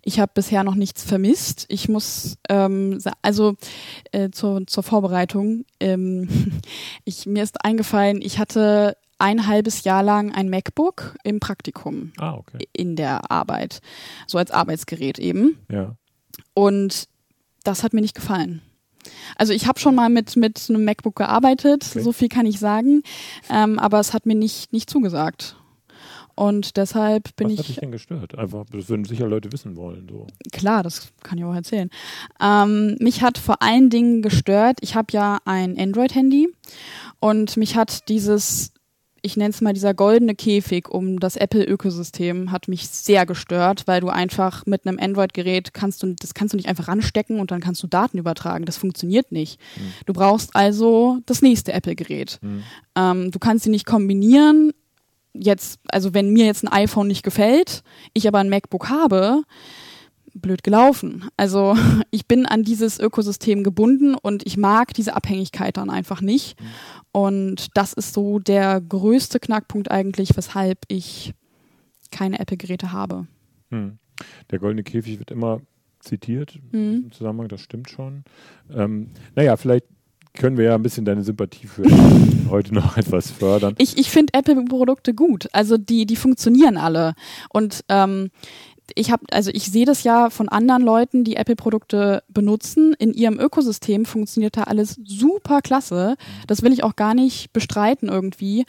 Ich 0.03 0.21
habe 0.21 0.33
bisher 0.35 0.63
noch 0.65 0.75
nichts 0.75 1.03
vermisst. 1.05 1.67
Ich 1.69 1.89
muss, 1.89 2.37
ähm, 2.49 2.99
also 3.23 3.57
äh, 4.13 4.31
zur, 4.31 4.67
zur 4.67 4.83
Vorbereitung, 4.83 5.65
ähm, 5.81 6.29
ich, 7.05 7.27
mir 7.27 7.43
ist 7.43 7.65
eingefallen, 7.65 8.21
ich 8.23 8.39
hatte 8.39 8.97
ein 9.19 9.47
halbes 9.49 9.83
Jahr 9.85 10.03
lang 10.05 10.33
ein 10.33 10.49
MacBook 10.49 11.17
im 11.25 11.41
Praktikum 11.41 12.13
Ah, 12.19 12.35
okay. 12.35 12.69
in 12.73 12.95
der 12.95 13.31
Arbeit, 13.33 13.81
so 14.29 14.39
als 14.39 14.51
Arbeitsgerät 14.53 15.19
eben. 15.19 15.59
Ja. 15.71 15.97
Und 16.55 17.09
das 17.65 17.83
hat 17.83 17.93
mir 17.93 18.01
nicht 18.01 18.15
gefallen. 18.15 18.63
Also 19.37 19.53
ich 19.53 19.67
habe 19.67 19.79
schon 19.79 19.95
mal 19.95 20.09
mit, 20.11 20.37
mit 20.37 20.67
einem 20.69 20.85
MacBook 20.85 21.17
gearbeitet, 21.17 21.87
Okay. 21.91 22.03
so 22.03 22.13
viel 22.13 22.29
kann 22.29 22.47
ich 22.47 22.59
sagen, 22.59 23.03
ähm, 23.49 23.79
aber 23.79 24.01
es 24.01 24.13
hat 24.13 24.27
mir 24.27 24.35
nicht, 24.35 24.73
nicht 24.73 24.91
zugesagt. 24.91 25.57
Und 26.35 26.77
deshalb 26.77 27.35
bin 27.35 27.49
Was 27.49 27.55
ich, 27.55 27.59
hat 27.61 27.69
dich 27.69 27.77
denn 27.77 27.91
gestört? 27.91 28.39
Einfach, 28.39 28.65
das 28.71 28.89
würden 28.89 29.05
sicher 29.05 29.27
Leute 29.27 29.51
wissen 29.51 29.75
wollen. 29.77 30.07
So. 30.09 30.27
klar, 30.53 30.85
das 30.85 31.09
kann 31.25 31.37
ich 31.37 31.45
auch 31.45 31.55
erzählen. 31.55 31.91
Ähm, 32.41 32.97
mich 33.01 33.23
hat 33.23 33.39
vor 33.39 33.61
allen 33.61 33.91
Dingen 33.91 34.23
gestört, 34.23 34.79
ich 34.81 34.95
habe 34.95 35.09
ja 35.13 35.39
ein 35.45 35.77
Android-Handy 35.77 36.49
und 37.19 37.57
mich 37.57 37.75
hat 37.77 38.09
dieses, 38.09 38.73
ich 39.23 39.37
nenne 39.37 39.51
es 39.51 39.61
mal 39.61 39.73
dieser 39.73 39.95
goldene 39.95 40.35
Käfig 40.35 40.89
um 40.89 41.19
das 41.19 41.37
Apple-Ökosystem 41.37 42.53
hat 42.53 42.69
mich 42.69 42.89
sehr 42.89 43.27
gestört, 43.27 43.83
weil 43.87 44.01
du 44.01 44.09
einfach 44.09 44.67
mit 44.67 44.87
einem 44.87 44.99
Android-Gerät 44.99 45.75
kannst 45.75 46.03
du, 46.03 46.15
das 46.15 46.35
kannst 46.35 46.53
du 46.53 46.57
nicht 46.57 46.69
einfach 46.69 46.89
ranstecken 46.89 47.41
und 47.41 47.51
dann 47.51 47.61
kannst 47.61 47.83
du 47.83 47.87
Daten 47.87 48.19
übertragen. 48.19 48.65
Das 48.65 48.77
funktioniert 48.77 49.33
nicht. 49.33 49.61
Du 50.07 50.13
brauchst 50.13 50.55
also 50.55 51.19
das 51.27 51.43
nächste 51.43 51.73
Apple-Gerät. 51.73 52.39
Hm. 52.43 52.63
Ähm, 52.97 53.31
du 53.31 53.39
kannst 53.39 53.65
sie 53.65 53.71
nicht 53.71 53.87
kombinieren. 53.87 54.73
Jetzt, 55.35 55.81
also 55.89 56.15
wenn 56.15 56.33
mir 56.33 56.47
jetzt 56.47 56.65
ein 56.65 56.73
iPhone 56.73 57.07
nicht 57.07 57.23
gefällt, 57.23 57.83
ich 58.13 58.27
aber 58.27 58.39
ein 58.39 58.49
MacBook 58.49 58.89
habe, 58.89 59.43
blöd 60.41 60.63
gelaufen. 60.63 61.25
Also 61.37 61.77
ich 62.11 62.27
bin 62.27 62.47
an 62.47 62.63
dieses 62.63 62.99
Ökosystem 62.99 63.63
gebunden 63.65 64.15
und 64.15 64.47
ich 64.47 64.57
mag 64.57 64.95
diese 64.95 65.15
Abhängigkeit 65.15 65.77
dann 65.77 65.91
einfach 65.91 66.21
nicht. 66.21 66.59
Und 67.13 67.77
das 67.77 67.93
ist 67.93 68.15
so 68.15 68.39
der 68.39 68.81
größte 68.81 69.41
Knackpunkt 69.41 69.91
eigentlich, 69.91 70.37
weshalb 70.37 70.79
ich 70.89 71.35
keine 72.11 72.39
Apple-Geräte 72.39 72.93
habe. 72.93 73.27
Hm. 73.71 73.99
Der 74.51 74.59
goldene 74.59 74.83
Käfig 74.83 75.19
wird 75.19 75.31
immer 75.31 75.61
zitiert 76.01 76.59
Mhm. 76.73 77.05
im 77.05 77.13
Zusammenhang, 77.13 77.49
das 77.49 77.61
stimmt 77.61 77.91
schon. 77.91 78.25
Ähm, 78.73 79.11
naja, 79.35 79.57
vielleicht 79.57 79.85
können 80.35 80.57
wir 80.57 80.67
ja 80.67 80.75
ein 80.77 80.83
bisschen 80.83 81.05
deine 81.05 81.23
Sympathie 81.25 81.67
für 81.67 81.83
heute 82.51 82.73
noch 82.73 82.97
etwas 82.97 83.31
fördern. 83.31 83.75
Ich, 83.79 83.99
ich 83.99 84.11
finde 84.11 84.35
Apple-Produkte 84.35 85.13
gut. 85.15 85.49
Also 85.53 85.77
die, 85.77 86.07
die 86.07 86.17
funktionieren 86.17 86.77
alle. 86.77 87.15
Und 87.51 87.85
ähm, 87.89 88.31
ich 88.95 89.11
habe, 89.11 89.25
also 89.31 89.51
ich 89.53 89.71
sehe 89.71 89.87
das 89.87 90.05
ja 90.05 90.31
von 90.31 90.49
anderen 90.49 90.83
Leuten, 90.83 91.25
die 91.25 91.37
Apple-Produkte 91.37 92.23
benutzen. 92.29 92.95
In 92.99 93.13
ihrem 93.13 93.39
Ökosystem 93.39 94.05
funktioniert 94.05 94.57
da 94.57 94.65
alles 94.65 94.99
super 95.05 95.61
klasse. 95.61 96.17
Das 96.47 96.63
will 96.63 96.73
ich 96.73 96.85
auch 96.85 96.97
gar 96.97 97.15
nicht 97.15 97.53
bestreiten 97.53 98.09
irgendwie. 98.09 98.65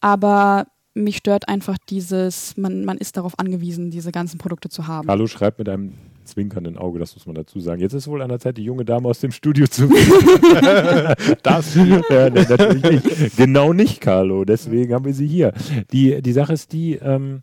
Aber 0.00 0.66
mich 0.94 1.18
stört 1.18 1.48
einfach 1.48 1.76
dieses, 1.88 2.56
man, 2.56 2.84
man 2.84 2.98
ist 2.98 3.16
darauf 3.16 3.38
angewiesen, 3.38 3.90
diese 3.90 4.12
ganzen 4.12 4.38
Produkte 4.38 4.68
zu 4.68 4.86
haben. 4.86 5.06
Carlo 5.06 5.26
schreibt 5.26 5.58
mit 5.58 5.68
einem 5.68 5.94
zwinkernden 6.24 6.76
Auge, 6.76 6.98
das 6.98 7.14
muss 7.14 7.26
man 7.26 7.34
dazu 7.34 7.60
sagen. 7.60 7.80
Jetzt 7.80 7.94
ist 7.94 8.06
wohl 8.06 8.20
an 8.20 8.28
der 8.28 8.38
Zeit, 8.38 8.58
die 8.58 8.64
junge 8.64 8.84
Dame 8.84 9.08
aus 9.08 9.20
dem 9.20 9.32
Studio 9.32 9.66
zu. 9.66 9.88
das 11.42 11.74
ne, 11.74 12.02
natürlich 12.30 12.82
nicht. 12.82 13.36
Genau 13.36 13.72
nicht, 13.72 14.00
Carlo. 14.00 14.44
Deswegen 14.44 14.92
haben 14.92 15.04
wir 15.04 15.14
sie 15.14 15.26
hier. 15.26 15.52
Die, 15.92 16.20
die 16.20 16.32
Sache 16.32 16.52
ist 16.52 16.72
die, 16.72 16.94
ähm, 16.96 17.42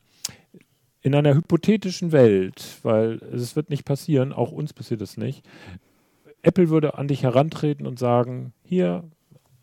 in 1.05 1.13
einer 1.13 1.35
hypothetischen 1.35 2.11
Welt, 2.11 2.79
weil 2.81 3.19
es 3.31 3.55
wird 3.55 3.69
nicht 3.69 3.85
passieren, 3.85 4.33
auch 4.33 4.51
uns 4.51 4.73
passiert 4.73 5.01
es 5.01 5.17
nicht. 5.17 5.45
Apple 6.41 6.69
würde 6.69 6.97
an 6.97 7.07
dich 7.07 7.21
herantreten 7.21 7.85
und 7.85 7.99
sagen: 7.99 8.53
Hier, 8.63 9.03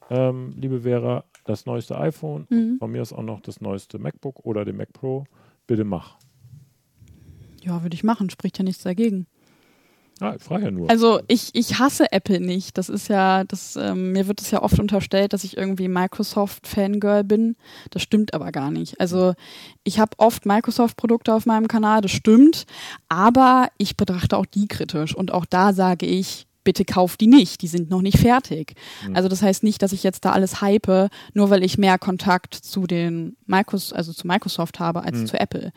ähm, 0.09 0.55
liebe 0.57 0.83
Vera, 0.83 1.25
das 1.45 1.67
neueste 1.67 1.99
iPhone, 1.99 2.47
Mhm. 2.49 2.77
von 2.79 2.93
mir 2.93 3.03
ist 3.03 3.13
auch 3.13 3.25
noch 3.25 3.41
das 3.41 3.61
neueste 3.61 3.99
MacBook 3.99 4.47
oder 4.47 4.65
den 4.65 4.77
Mac 4.77 4.93
Pro. 4.93 5.25
Bitte 5.67 5.83
mach. 5.85 6.17
Ja, 7.61 7.83
würde 7.83 7.95
ich 7.95 8.05
machen, 8.05 8.31
spricht 8.31 8.59
ja 8.59 8.65
nichts 8.65 8.85
dagegen. 8.85 9.27
Ah, 10.23 10.35
ich 10.37 10.43
frage 10.43 10.67
ja 10.67 10.71
nur. 10.71 10.89
Also 10.89 11.21
ich, 11.27 11.51
ich 11.55 11.81
hasse 11.81 12.13
Apple 12.13 12.39
nicht. 12.41 12.79
Das 12.79 12.89
ist 12.89 13.09
ja, 13.09 13.43
das, 13.45 13.75
ähm, 13.77 14.13
mir 14.13 14.29
wird 14.29 14.41
es 14.41 14.51
ja 14.53 14.63
oft 14.63 14.79
unterstellt, 14.79 15.33
dass 15.33 15.43
ich 15.43 15.57
irgendwie 15.57 15.89
Microsoft-Fangirl 15.89 17.25
bin. 17.25 17.57
Das 17.91 18.03
stimmt 18.03 18.33
aber 18.35 18.53
gar 18.53 18.71
nicht. 18.71 19.01
Also 19.01 19.35
ich 19.85 19.99
habe 19.99 20.13
oft 20.19 20.47
Microsoft-Produkte 20.47 21.35
auf 21.35 21.47
meinem 21.47 21.67
Kanal, 21.69 22.01
das 22.03 22.13
stimmt, 22.13 22.67
aber 23.09 23.69
ich 23.79 23.97
betrachte 23.97 24.37
auch 24.37 24.47
die 24.47 24.69
kritisch. 24.69 25.15
Und 25.15 25.33
auch 25.33 25.45
da 25.45 25.73
sage 25.73 26.07
ich, 26.07 26.47
bitte 26.65 26.85
kauf 26.85 27.17
die 27.17 27.27
nicht, 27.27 27.63
die 27.63 27.67
sind 27.67 27.91
noch 27.91 28.03
nicht 28.03 28.19
fertig. 28.19 28.75
Mhm. 29.09 29.17
Also 29.17 29.29
das 29.29 29.43
heißt 29.43 29.65
nicht, 29.65 29.83
dass 29.83 29.93
ich 29.93 30.05
jetzt 30.05 30.25
da 30.25 30.31
alles 30.31 30.61
hype, 30.61 31.11
nur 31.35 31.51
weil 31.51 31.65
ich 31.65 31.79
mehr 31.79 31.99
Kontakt 31.99 32.55
zu 32.55 32.87
den 32.87 33.37
Micros, 33.47 33.93
also 33.93 34.13
zu 34.13 34.29
Microsoft 34.29 34.79
habe 34.79 35.03
als 35.03 35.19
Mhm. 35.19 35.27
zu 35.27 35.41
Apple. 35.41 35.73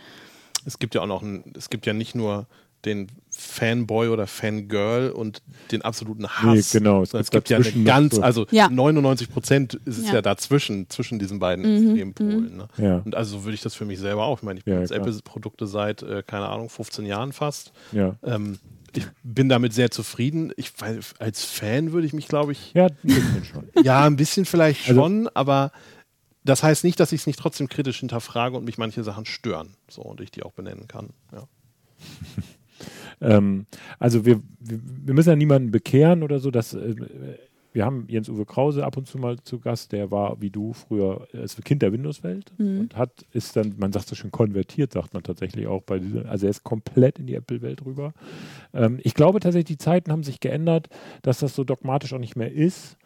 Es 0.66 0.78
gibt 0.80 0.94
ja 0.94 1.02
auch 1.02 1.08
noch, 1.08 1.24
ein, 1.24 1.54
es 1.58 1.70
gibt 1.72 1.86
ja 1.88 1.94
nicht 1.94 2.14
nur 2.16 2.48
den 2.86 3.08
Fanboy 3.32 4.08
oder 4.10 4.28
Fangirl 4.28 5.10
und 5.12 5.42
den 5.72 5.82
absoluten 5.82 6.28
Hass. 6.28 6.74
Nee, 6.74 6.80
genau. 6.80 7.02
Es 7.02 7.14
Es 7.14 7.32
gibt 7.32 7.50
ja 7.50 7.58
eine 7.58 7.84
ganz, 7.84 8.16
so- 8.16 8.22
also 8.22 8.46
Ja. 8.52 8.70
99 8.70 9.30
Prozent 9.30 9.74
ist 9.86 9.98
es 9.98 10.08
Ja. 10.08 10.16
ja. 10.16 10.22
dazwischen, 10.22 10.90
zwischen 10.90 11.20
diesen 11.20 11.40
beiden 11.40 11.66
Mhm, 11.66 11.90
Extrempolen. 11.90 12.58
Ne? 12.58 12.68
ja, 12.78 12.98
Und 13.04 13.16
also 13.16 13.38
so 13.40 13.44
würde 13.44 13.56
ich 13.56 13.62
das 13.62 13.76
für 13.76 13.86
mich 13.86 14.00
selber 14.00 14.24
auch. 14.24 14.38
Ich 14.40 14.44
meine, 14.44 14.60
ich 14.60 14.66
benutze 14.66 14.94
klar. 14.94 15.06
Apple-Produkte 15.08 15.68
seit, 15.68 16.02
äh, 16.04 16.24
keine 16.26 16.48
Ahnung, 16.48 16.70
15 16.70 17.06
Jahren 17.06 17.34
fast. 17.34 17.74
ja. 17.92 18.16
Ähm, 18.24 18.58
ich 18.98 19.06
bin 19.24 19.50
damit 19.50 19.74
sehr 19.74 19.92
zufrieden. 19.92 20.54
Ich, 20.56 20.72
als 21.20 21.44
Fan 21.44 21.92
würde 21.92 22.08
ich 22.08 22.14
mich, 22.14 22.30
glaube 22.30 22.54
ich, 22.54 22.72
Ja, 22.74 22.86
ein 22.86 22.96
bisschen 23.04 23.44
schon. 23.44 23.68
ja, 23.84 24.06
ein 24.06 24.16
bisschen 24.16 24.46
vielleicht 24.46 24.88
Also- 24.88 25.02
schon, 25.02 25.28
aber 25.34 25.74
das 26.46 26.64
heißt 26.64 26.86
nicht, 26.86 26.98
dass 27.02 27.12
ich 27.12 27.20
es 27.22 27.28
nicht 27.28 27.38
trotzdem 27.38 27.68
kritisch 27.68 28.00
hinterfrage 28.00 28.56
und 28.56 28.64
mich 28.64 28.78
manche 28.78 29.04
Sachen 29.04 29.26
stören. 29.26 29.76
So, 29.90 30.02
und 30.04 30.22
ich 30.22 30.32
die 30.32 30.44
auch 30.44 30.54
benennen 30.54 30.88
kann. 30.88 31.10
Ja. 31.34 31.44
Ähm, 33.22 33.66
also 34.00 34.26
wir, 34.26 34.42
wir, 34.60 34.80
wir 35.06 35.14
müssen 35.14 35.30
ja 35.30 35.36
niemanden 35.36 35.72
bekehren 35.72 36.24
oder 36.24 36.40
so. 36.40 36.52
Dass, 36.52 36.74
äh, 36.74 36.96
wir 37.76 37.86
haben 37.86 38.06
Jens-Uwe 38.08 38.46
Krause 38.46 38.86
ab 38.86 38.96
und 38.96 39.06
zu 39.06 39.18
mal 39.18 39.38
zu 39.44 39.60
Gast, 39.60 39.92
der 39.92 40.10
war 40.10 40.42
wie 40.42 40.50
du 40.50 40.72
früher 40.72 41.28
äh, 41.34 41.44
ist 41.44 41.64
Kind 41.66 41.82
der 41.82 41.92
Windows-Welt 41.92 42.54
Mhm. 42.58 42.80
und 42.80 42.96
hat, 42.96 43.26
ist 43.34 43.56
dann, 43.58 43.76
man 43.78 43.92
sagt 43.92 44.08
so 44.08 44.16
schon 44.16 44.32
konvertiert, 44.32 44.94
sagt 44.94 45.14
man 45.14 45.24
tatsächlich 45.24 45.68
auch 45.68 45.84
bei 45.84 46.00
dieser, 46.00 46.30
also 46.30 46.46
er 46.48 46.52
ist 46.52 46.64
komplett 46.64 47.20
in 47.20 47.28
die 47.28 47.36
Apple-Welt 47.36 47.86
rüber. 47.86 48.14
Ähm, 48.74 49.00
ich 49.04 49.14
glaube 49.14 49.42
tatsächlich, 49.42 49.78
die 49.78 49.84
Zeiten 49.84 50.12
haben 50.12 50.24
sich 50.24 50.40
geändert, 50.40 50.88
dass 51.22 51.40
das 51.40 51.54
so 51.54 51.66
dogmatisch 51.66 52.14
auch 52.14 52.20
nicht 52.20 52.38
mehr 52.38 52.52
ist. 52.52 52.98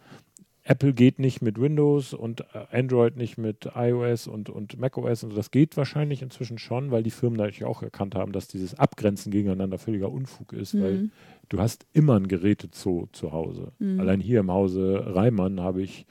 Apple 0.70 0.94
geht 0.94 1.18
nicht 1.18 1.42
mit 1.42 1.60
Windows 1.60 2.14
und 2.14 2.42
äh, 2.54 2.78
Android 2.78 3.18
nicht 3.18 3.40
mit 3.40 3.68
iOS 3.76 4.28
und, 4.28 4.52
und 4.52 4.80
macOS 4.80 5.24
und 5.24 5.32
so. 5.32 5.36
Das 5.36 5.50
geht 5.50 5.76
wahrscheinlich 5.78 6.22
inzwischen 6.22 6.60
schon, 6.60 6.92
weil 6.92 7.02
die 7.02 7.10
Firmen 7.10 7.38
natürlich 7.38 7.64
auch 7.66 7.82
erkannt 7.82 8.14
haben, 8.14 8.34
dass 8.34 8.48
dieses 8.48 8.78
Abgrenzen 8.78 9.32
gegeneinander 9.32 9.80
völliger 9.80 10.12
Unfug 10.12 10.54
ist, 10.54 10.80
weil 10.80 10.94
Mhm. 10.94 11.12
du 11.50 11.60
hast 11.60 11.88
immer 11.94 12.16
ein 12.18 12.28
Gerätezoo 12.28 13.08
zu 13.14 13.32
Hause. 13.32 13.72
Mhm. 13.80 14.00
Allein 14.00 14.20
hier 14.20 14.42
im 14.42 14.52
Hause 14.52 15.04
Reimann 15.08 15.60
habe 15.60 15.82
ich 15.82 16.06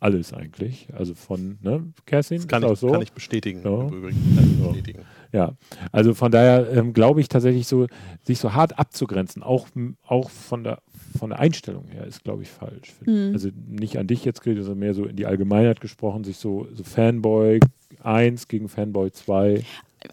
alles 0.00 0.32
eigentlich. 0.34 0.88
Also 0.92 1.14
von, 1.14 1.58
ne, 1.62 1.92
Kerstin? 2.04 2.38
Das 2.38 2.48
kann, 2.48 2.62
ist 2.64 2.66
ich, 2.66 2.72
auch 2.72 2.76
so? 2.76 2.90
kann 2.90 3.02
ich 3.02 3.12
bestätigen. 3.12 3.60
Übrigen. 3.62 4.60
Ja. 4.60 4.66
bestätigen. 4.66 5.02
Ja, 5.32 5.52
also 5.92 6.14
von 6.14 6.30
daher 6.32 6.68
ähm, 6.72 6.92
glaube 6.92 7.20
ich 7.20 7.28
tatsächlich 7.28 7.66
so, 7.68 7.86
sich 8.22 8.38
so 8.38 8.54
hart 8.54 8.78
abzugrenzen, 8.78 9.42
auch, 9.42 9.68
auch 10.06 10.30
von 10.30 10.62
der 10.64 10.78
von 11.16 11.30
der 11.30 11.38
Einstellung 11.38 11.86
her 11.88 12.06
ist, 12.06 12.24
glaube 12.24 12.42
ich, 12.42 12.48
falsch. 12.48 12.94
Mhm. 13.04 13.30
Also 13.32 13.50
nicht 13.68 13.98
an 13.98 14.06
dich 14.06 14.24
jetzt 14.24 14.42
geredet, 14.42 14.64
sondern 14.64 14.80
mehr 14.80 14.94
so 14.94 15.04
in 15.04 15.16
die 15.16 15.26
Allgemeinheit 15.26 15.80
gesprochen, 15.80 16.24
sich 16.24 16.38
so, 16.38 16.66
so 16.74 16.84
Fanboy 16.84 17.60
1 18.02 18.48
gegen 18.48 18.68
Fanboy 18.68 19.10
2. 19.10 19.62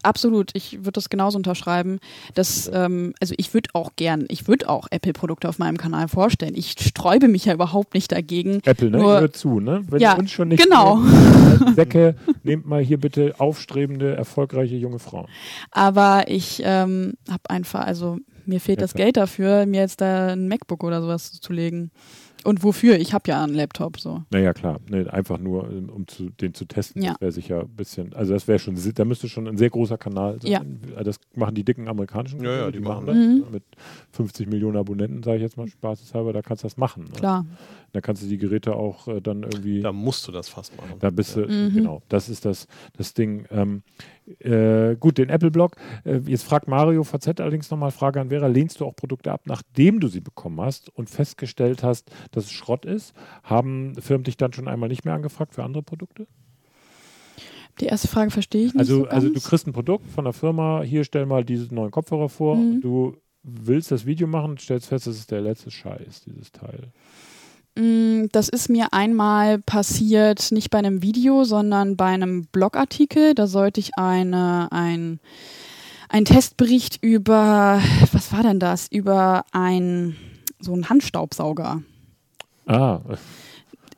absolut. 0.02 0.50
Ich 0.54 0.78
würde 0.78 0.92
das 0.92 1.08
genauso 1.10 1.36
unterschreiben. 1.38 1.98
Dass, 2.34 2.70
ähm, 2.72 3.14
also 3.20 3.34
ich 3.38 3.52
würde 3.54 3.70
auch 3.74 3.90
gern, 3.96 4.24
ich 4.28 4.48
würde 4.48 4.68
auch 4.68 4.88
Apple-Produkte 4.90 5.48
auf 5.48 5.58
meinem 5.58 5.76
Kanal 5.76 6.08
vorstellen. 6.08 6.54
Ich 6.56 6.72
sträube 6.80 7.28
mich 7.28 7.44
ja 7.44 7.54
überhaupt 7.54 7.94
nicht 7.94 8.10
dagegen. 8.12 8.60
Apple, 8.64 8.90
ne? 8.90 8.98
Nur- 8.98 9.20
Hört 9.20 9.36
zu, 9.36 9.60
ne? 9.60 9.84
Wenn 9.88 10.00
Ja, 10.00 10.14
ihr 10.14 10.18
uns 10.18 10.30
schon 10.30 10.48
nicht 10.48 10.62
genau. 10.62 10.98
Säcke, 11.76 12.16
nehmt 12.42 12.66
mal 12.66 12.82
hier 12.82 12.98
bitte 12.98 13.34
aufstrebende, 13.38 14.14
erfolgreiche 14.16 14.76
junge 14.76 14.98
Frauen. 14.98 15.26
Aber 15.70 16.24
ich 16.28 16.62
ähm, 16.64 17.14
habe 17.30 17.48
einfach, 17.50 17.86
also 17.86 18.18
mir 18.46 18.60
fehlt 18.60 18.78
Ja, 18.78 18.84
das. 18.84 18.94
Geld 18.94 19.16
dafür, 19.16 19.66
mir 19.66 19.80
jetzt 19.82 20.00
da 20.00 20.28
ein 20.32 20.48
MacBook 20.48 20.82
oder 20.84 21.00
sowas 21.00 21.32
zu 21.40 21.52
legen. 21.52 21.90
Und 22.44 22.64
wofür? 22.64 22.98
Ich 22.98 23.12
habe 23.14 23.28
ja 23.28 23.42
einen 23.42 23.54
Laptop 23.54 24.00
so. 24.00 24.22
Naja, 24.30 24.52
klar. 24.52 24.80
Ne, 24.88 25.12
einfach 25.12 25.38
nur, 25.38 25.68
um 25.68 25.88
um 25.90 26.06
zu, 26.08 26.30
den 26.30 26.54
zu 26.54 26.64
testen. 26.64 27.02
Ja. 27.02 27.12
Das 27.12 27.20
wäre 27.20 27.32
sicher 27.32 27.60
ein 27.60 27.68
bisschen, 27.68 28.12
also 28.14 28.32
das 28.32 28.48
wäre 28.48 28.58
schon, 28.58 28.76
da 28.94 29.04
müsste 29.04 29.28
schon 29.28 29.46
ein 29.46 29.56
sehr 29.58 29.70
großer 29.70 29.98
Kanal 29.98 30.40
sein. 30.40 30.80
Ja. 30.94 31.02
Das 31.04 31.16
machen 31.34 31.54
die 31.54 31.64
dicken 31.64 31.88
amerikanischen 31.88 32.40
Ja, 32.42 32.50
ja, 32.50 32.56
Kanäle, 32.56 32.72
die 32.72 32.78
die 32.78 32.84
machen 32.84 33.06
das. 33.06 33.16
ne, 33.16 33.42
Mit 33.50 33.62
50 34.12 34.48
Millionen 34.48 34.76
Abonnenten, 34.76 35.22
sage 35.22 35.36
ich 35.36 35.42
jetzt 35.42 35.56
mal 35.56 35.68
spaßeshalber, 35.68 36.32
da 36.32 36.42
kannst 36.42 36.62
du 36.64 36.66
das 36.66 36.76
machen. 36.76 37.04
Ne? 37.04 37.10
Klar. 37.12 37.46
Da 37.92 38.00
kannst 38.00 38.22
du 38.22 38.26
die 38.26 38.38
Geräte 38.38 38.74
auch 38.74 39.06
äh, 39.06 39.20
dann 39.20 39.42
irgendwie. 39.42 39.80
Da 39.80 39.92
musst 39.92 40.26
du 40.26 40.32
das 40.32 40.48
fast 40.48 40.74
machen. 40.76 40.94
Da 40.98 41.10
bist 41.10 41.36
du, 41.36 41.40
Mhm. 41.42 41.74
genau, 41.74 42.02
das 42.08 42.28
ist 42.28 42.44
das, 42.44 42.66
das 42.96 43.12
Ding. 43.12 43.46
Ähm, 43.50 43.82
äh, 44.38 44.96
gut, 44.96 45.18
den 45.18 45.28
Apple-Blog. 45.28 45.76
Äh, 46.04 46.20
jetzt 46.26 46.44
fragt 46.44 46.68
Mario 46.68 47.04
VZ 47.04 47.40
allerdings 47.40 47.70
nochmal 47.70 47.90
Frage 47.90 48.20
an 48.20 48.30
Vera. 48.30 48.46
Lehnst 48.46 48.80
du 48.80 48.86
auch 48.86 48.96
Produkte 48.96 49.30
ab, 49.30 49.42
nachdem 49.44 50.00
du 50.00 50.08
sie 50.08 50.20
bekommen 50.20 50.60
hast 50.60 50.88
und 50.88 51.10
festgestellt 51.10 51.82
hast, 51.82 52.10
dass 52.30 52.44
es 52.44 52.52
Schrott 52.52 52.84
ist? 52.86 53.14
Haben 53.42 53.94
Firmen 54.00 54.24
dich 54.24 54.36
dann 54.38 54.52
schon 54.52 54.68
einmal 54.68 54.88
nicht 54.88 55.04
mehr 55.04 55.14
angefragt 55.14 55.54
für 55.54 55.62
andere 55.62 55.82
Produkte? 55.82 56.26
Die 57.80 57.86
erste 57.86 58.08
Frage 58.08 58.30
verstehe 58.30 58.66
ich 58.66 58.74
nicht. 58.74 58.80
Also, 58.80 59.00
so 59.04 59.06
also 59.08 59.28
du 59.28 59.40
kriegst 59.40 59.66
ein 59.66 59.72
Produkt 59.72 60.08
von 60.10 60.24
der 60.24 60.32
Firma, 60.32 60.82
hier 60.82 61.04
stell 61.04 61.26
mal 61.26 61.44
diesen 61.44 61.74
neuen 61.74 61.90
Kopfhörer 61.90 62.28
vor. 62.28 62.56
Mhm. 62.56 62.80
Du 62.80 63.16
willst 63.42 63.90
das 63.90 64.06
Video 64.06 64.26
machen, 64.26 64.58
stellst 64.58 64.88
fest, 64.88 65.06
das 65.06 65.16
ist 65.16 65.30
der 65.30 65.40
letzte 65.40 65.70
Scheiß, 65.70 66.22
dieses 66.24 66.52
Teil. 66.52 66.92
Mm, 67.74 68.26
Das 68.32 68.48
ist 68.48 68.68
mir 68.68 68.88
einmal 68.92 69.58
passiert, 69.58 70.52
nicht 70.52 70.70
bei 70.70 70.78
einem 70.78 71.02
Video, 71.02 71.44
sondern 71.44 71.96
bei 71.96 72.06
einem 72.06 72.46
Blogartikel. 72.46 73.34
Da 73.34 73.46
sollte 73.46 73.80
ich 73.80 73.96
eine, 73.96 74.68
ein, 74.70 75.20
einen 76.08 76.24
Testbericht 76.24 76.98
über, 77.02 77.80
was 78.12 78.32
war 78.32 78.42
denn 78.42 78.60
das? 78.60 78.88
Über 78.90 79.44
ein, 79.52 80.16
so 80.60 80.72
einen 80.72 80.88
Handstaubsauger. 80.88 81.82
Ah, 82.66 83.00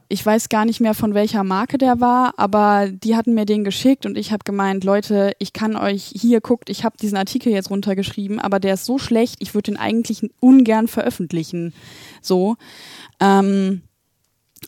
Ich 0.08 0.24
weiß 0.24 0.48
gar 0.48 0.64
nicht 0.64 0.80
mehr, 0.80 0.94
von 0.94 1.14
welcher 1.14 1.44
Marke 1.44 1.78
der 1.78 2.00
war, 2.00 2.34
aber 2.36 2.88
die 2.88 3.16
hatten 3.16 3.34
mir 3.34 3.46
den 3.46 3.64
geschickt 3.64 4.04
und 4.06 4.18
ich 4.18 4.32
habe 4.32 4.44
gemeint, 4.44 4.84
Leute, 4.84 5.32
ich 5.38 5.52
kann 5.52 5.76
euch 5.76 6.12
hier 6.14 6.40
guckt, 6.40 6.68
ich 6.68 6.84
habe 6.84 6.96
diesen 6.98 7.16
Artikel 7.16 7.52
jetzt 7.52 7.70
runtergeschrieben, 7.70 8.38
aber 8.38 8.60
der 8.60 8.74
ist 8.74 8.84
so 8.84 8.98
schlecht, 8.98 9.36
ich 9.40 9.54
würde 9.54 9.72
den 9.72 9.76
eigentlich 9.78 10.30
ungern 10.40 10.88
veröffentlichen. 10.88 11.72
So. 12.20 12.56
Ähm, 13.18 13.82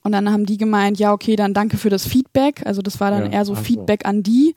und 0.03 0.13
dann 0.13 0.31
haben 0.31 0.47
die 0.47 0.57
gemeint, 0.57 0.99
ja, 0.99 1.13
okay, 1.13 1.37
dann 1.37 1.55
danke 1.55 1.77
für 1.77 1.91
das 1.91 2.07
Feedback. 2.07 2.63
Also 2.65 2.81
das 2.81 3.01
war 3.01 3.11
dann 3.11 3.27
Ja, 3.27 3.39
eher 3.39 3.45
so 3.45 3.55
ach 3.55 3.59
so. 3.59 3.65
Feedback 3.65 4.07
an 4.07 4.23
die. 4.23 4.55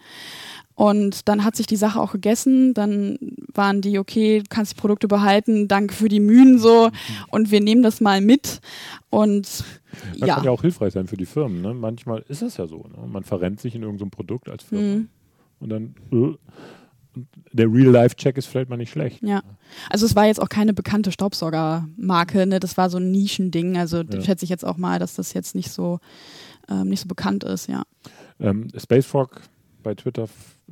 Und 0.76 1.28
dann 1.28 1.44
hat 1.44 1.58
sich 1.58 1.68
die 1.68 1.76
Sache 1.76 2.00
auch 2.00 2.14
gegessen. 2.14 2.74
Dann 2.74 3.18
waren 3.54 3.82
die, 3.82 4.00
okay, 4.00 4.40
du 4.40 4.46
kannst 4.50 4.74
die 4.74 4.80
Produkte 4.80 5.08
behalten, 5.10 5.68
danke 5.68 5.94
für 5.94 6.08
die 6.08 6.22
Mühen 6.22 6.58
so. 6.58 6.90
Und 7.30 7.52
wir 7.52 7.60
nehmen 7.62 7.84
das 7.84 8.00
mal 8.00 8.22
mit. 8.22 8.62
Und 9.10 9.66
Das 10.20 10.28
ja. 10.28 10.36
kann 10.36 10.44
ja 10.46 10.52
auch 10.52 10.62
hilfreich 10.62 10.94
sein 10.94 11.08
für 11.08 11.18
die 11.18 11.26
Firmen. 11.26 11.62
Ne? 11.62 11.74
Manchmal 11.74 12.24
ist 12.28 12.42
es 12.42 12.58
ja 12.58 12.68
so. 12.68 12.86
Ne? 12.88 13.08
Man 13.08 13.24
verrennt 13.24 13.60
sich 13.60 13.76
in 13.76 13.82
irgendeinem 13.84 14.12
Produkt 14.12 14.50
als 14.50 14.64
Firma 14.64 14.84
Mhm. 14.98 15.10
und 15.60 15.70
dann 15.70 15.96
äh, 16.12 16.36
der 17.52 17.68
Real-Life-Check 17.72 18.38
ist 18.38 18.46
vielleicht 18.46 18.70
mal 18.70 18.78
nicht 18.78 18.92
schlecht. 18.92 19.22
Ja. 19.24 19.42
Also 19.90 20.06
es 20.06 20.16
war 20.16 20.28
jetzt 20.28 20.42
auch 20.42 20.48
keine 20.50 20.74
bekannte 20.74 21.12
Staubsaugermarke, 21.12 22.46
ne? 22.46 22.60
Das 22.60 22.78
war 22.78 22.90
so 22.90 22.98
ein 22.98 23.12
Nischending. 23.12 23.78
Also 23.78 24.02
Ja. 24.04 24.22
schätze 24.22 24.46
ich 24.46 24.50
jetzt 24.50 24.64
auch 24.66 24.78
mal, 24.78 25.00
dass 25.00 25.16
das 25.16 25.34
jetzt 25.34 25.56
nicht 25.56 25.72
so 25.72 26.00
ähm, 26.70 26.88
nicht 26.90 27.02
so 27.02 27.08
bekannt 27.08 27.44
ist, 27.44 27.68
ja. 27.68 27.82
Ähm, 28.40 28.68
Spacefrog 28.78 29.42
bei 29.82 29.96
Twitter 29.96 30.28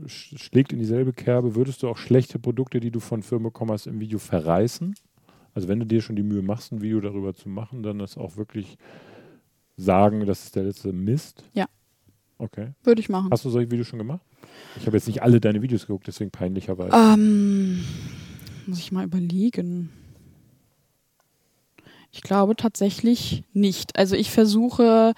schlägt 0.06 0.72
in 0.72 0.80
dieselbe 0.80 1.12
Kerbe. 1.12 1.56
Würdest 1.56 1.82
du 1.82 1.88
auch 1.90 1.98
schlechte 1.98 2.38
Produkte, 2.38 2.80
die 2.80 2.92
du 2.92 3.00
von 3.00 3.24
Firmen 3.24 3.46
bekommen 3.46 3.72
hast, 3.72 3.88
im 3.88 4.00
Video 4.00 4.20
verreißen? 4.20 4.94
Also 5.58 5.70
wenn 5.70 5.80
du 5.80 5.88
dir 5.88 6.04
schon 6.04 6.16
die 6.16 6.22
Mühe 6.22 6.44
machst, 6.44 6.72
ein 6.72 6.84
Video 6.84 7.02
darüber 7.02 7.34
zu 7.34 7.50
machen, 7.50 7.82
dann 7.82 7.98
das 7.98 8.16
auch 8.16 8.38
wirklich 8.38 8.78
sagen, 9.76 10.24
das 10.28 10.44
ist 10.44 10.56
der 10.56 10.66
letzte 10.66 10.94
Mist? 10.94 11.44
Ja. 11.54 11.66
Okay. 12.38 12.74
Würde 12.84 13.02
ich 13.02 13.10
machen. 13.10 13.30
Hast 13.32 13.44
du 13.44 13.50
solche 13.50 13.72
Videos 13.72 13.88
schon 13.88 13.98
gemacht? 13.98 14.22
Ich 14.80 14.86
habe 14.86 14.96
jetzt 14.96 15.08
nicht 15.08 15.24
alle 15.24 15.40
deine 15.40 15.64
Videos 15.64 15.88
geguckt, 15.88 16.06
deswegen 16.06 16.30
peinlicherweise. 16.30 16.96
Ähm, 16.96 17.84
muss 18.68 18.78
ich 18.78 18.92
mal 18.92 19.04
überlegen. 19.04 19.90
Ich 22.12 22.22
glaube 22.22 22.56
tatsächlich 22.56 23.44
nicht. 23.52 23.98
Also 23.98 24.16
ich 24.16 24.30
versuche 24.30 25.16